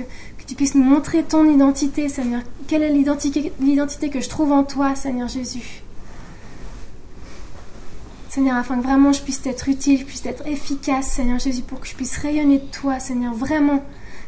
tu 0.45 0.55
puisses 0.55 0.75
nous 0.75 0.83
montrer 0.83 1.23
ton 1.23 1.45
identité, 1.45 2.09
Seigneur. 2.09 2.41
Quelle 2.67 2.83
est 2.83 2.91
l'identité 2.91 4.09
que 4.09 4.19
je 4.19 4.29
trouve 4.29 4.51
en 4.51 4.63
toi, 4.63 4.93
Seigneur 4.95 5.29
Jésus 5.29 5.83
Seigneur, 8.33 8.57
afin 8.57 8.77
que 8.77 8.83
vraiment 8.83 9.13
je 9.13 9.21
puisse 9.21 9.45
être 9.45 9.69
utile, 9.69 9.99
je 9.99 10.05
puisse 10.05 10.25
être 10.25 10.47
efficace, 10.47 11.07
Seigneur 11.07 11.37
Jésus, 11.37 11.61
pour 11.61 11.79
que 11.79 11.87
je 11.87 11.93
puisse 11.93 12.17
rayonner 12.17 12.57
de 12.57 12.65
toi, 12.65 12.99
Seigneur, 12.99 13.33
vraiment. 13.33 13.83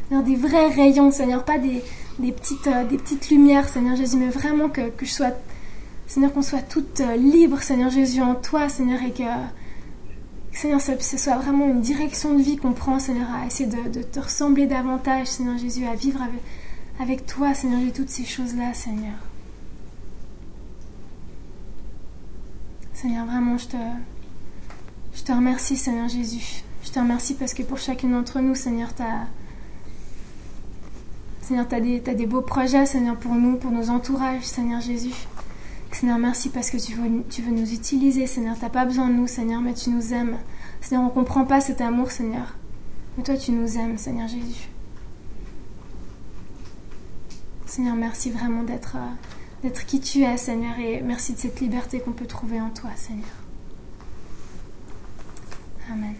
Seigneur, 0.08 0.24
des 0.24 0.36
vrais 0.36 0.68
rayons, 0.68 1.10
Seigneur, 1.10 1.44
pas 1.44 1.58
des, 1.58 1.82
petites, 2.30 2.68
euh, 2.68 2.84
des 2.84 2.98
petites 2.98 3.30
lumières, 3.30 3.68
Seigneur 3.68 3.96
Jésus, 3.96 4.16
mais 4.16 4.28
vraiment 4.28 4.68
que, 4.68 4.90
que 4.90 5.04
je 5.04 5.10
sois 5.12 5.32
Seigneur, 6.06 6.32
qu'on 6.32 6.42
soit 6.42 6.62
toutes 6.62 7.00
euh, 7.00 7.16
libres, 7.16 7.60
Seigneur 7.62 7.90
Jésus, 7.90 8.22
en 8.22 8.34
toi, 8.34 8.68
Seigneur, 8.68 9.02
et 9.02 9.12
que, 9.12 9.24
Seigneur, 10.52 10.80
ce 10.80 11.18
soit 11.18 11.36
vraiment 11.36 11.66
une 11.66 11.80
direction 11.80 12.34
de 12.34 12.42
vie 12.42 12.56
qu'on 12.56 12.72
prend, 12.72 12.98
Seigneur, 12.98 13.28
à 13.30 13.46
essayer 13.46 13.68
de, 13.68 14.02
te 14.02 14.20
ressembler 14.20 14.66
davantage, 14.66 15.26
Seigneur 15.26 15.58
Jésus, 15.58 15.84
à 15.84 15.94
vivre 15.94 16.20
avec, 17.00 17.26
toi, 17.26 17.54
Seigneur 17.54 17.80
Jésus, 17.80 17.92
toutes 17.92 18.08
ces 18.08 18.24
choses-là, 18.24 18.72
Seigneur. 18.72 19.14
Seigneur, 22.94 23.26
vraiment, 23.26 23.58
je 23.58 23.66
te, 23.66 23.76
je 25.14 25.22
te 25.22 25.32
remercie, 25.32 25.76
Seigneur 25.76 26.08
Jésus. 26.08 26.62
Je 26.84 26.90
te 26.90 26.98
remercie 27.00 27.34
parce 27.34 27.52
que 27.52 27.62
pour 27.62 27.78
chacune 27.78 28.12
d'entre 28.12 28.40
nous, 28.40 28.54
Seigneur, 28.54 28.94
tu 28.94 29.02
Seigneur, 31.42 31.66
as, 31.70 31.80
des 31.80 32.26
beaux 32.26 32.42
projets, 32.42 32.86
Seigneur, 32.86 33.16
pour 33.16 33.34
nous, 33.34 33.56
pour 33.56 33.72
nos 33.72 33.90
entourages, 33.90 34.44
Seigneur 34.44 34.80
Jésus. 34.80 35.26
Seigneur, 35.96 36.18
merci 36.18 36.50
parce 36.50 36.68
que 36.68 36.76
tu 36.76 36.92
veux, 36.92 37.50
nous 37.50 37.72
utiliser, 37.72 38.26
Seigneur. 38.26 38.54
Tu 38.54 38.60
n'as 38.60 38.68
pas 38.68 38.84
besoin 38.84 39.08
de 39.08 39.14
nous, 39.14 39.26
Seigneur, 39.26 39.62
mais 39.62 39.72
tu 39.72 39.88
nous 39.88 40.12
aimes. 40.12 40.36
Seigneur, 40.82 41.04
on 41.04 41.06
ne 41.06 41.10
comprend 41.10 41.46
pas 41.46 41.62
cet 41.62 41.80
amour, 41.80 42.10
Seigneur. 42.10 42.54
Mais 43.16 43.24
toi, 43.24 43.34
tu 43.34 43.52
nous 43.52 43.78
aimes, 43.78 43.96
Seigneur 43.96 44.28
Jésus. 44.28 44.68
Seigneur, 47.64 47.96
merci 47.96 48.30
vraiment 48.30 48.60
euh, 48.60 48.98
d'être 49.62 49.86
qui 49.86 50.00
tu 50.00 50.20
es, 50.20 50.36
Seigneur, 50.36 50.78
et 50.78 51.00
merci 51.00 51.32
de 51.32 51.38
cette 51.38 51.60
liberté 51.60 51.98
qu'on 51.98 52.12
peut 52.12 52.26
trouver 52.26 52.60
en 52.60 52.68
toi, 52.68 52.90
Seigneur. 52.94 53.24
Amen. 55.90 56.14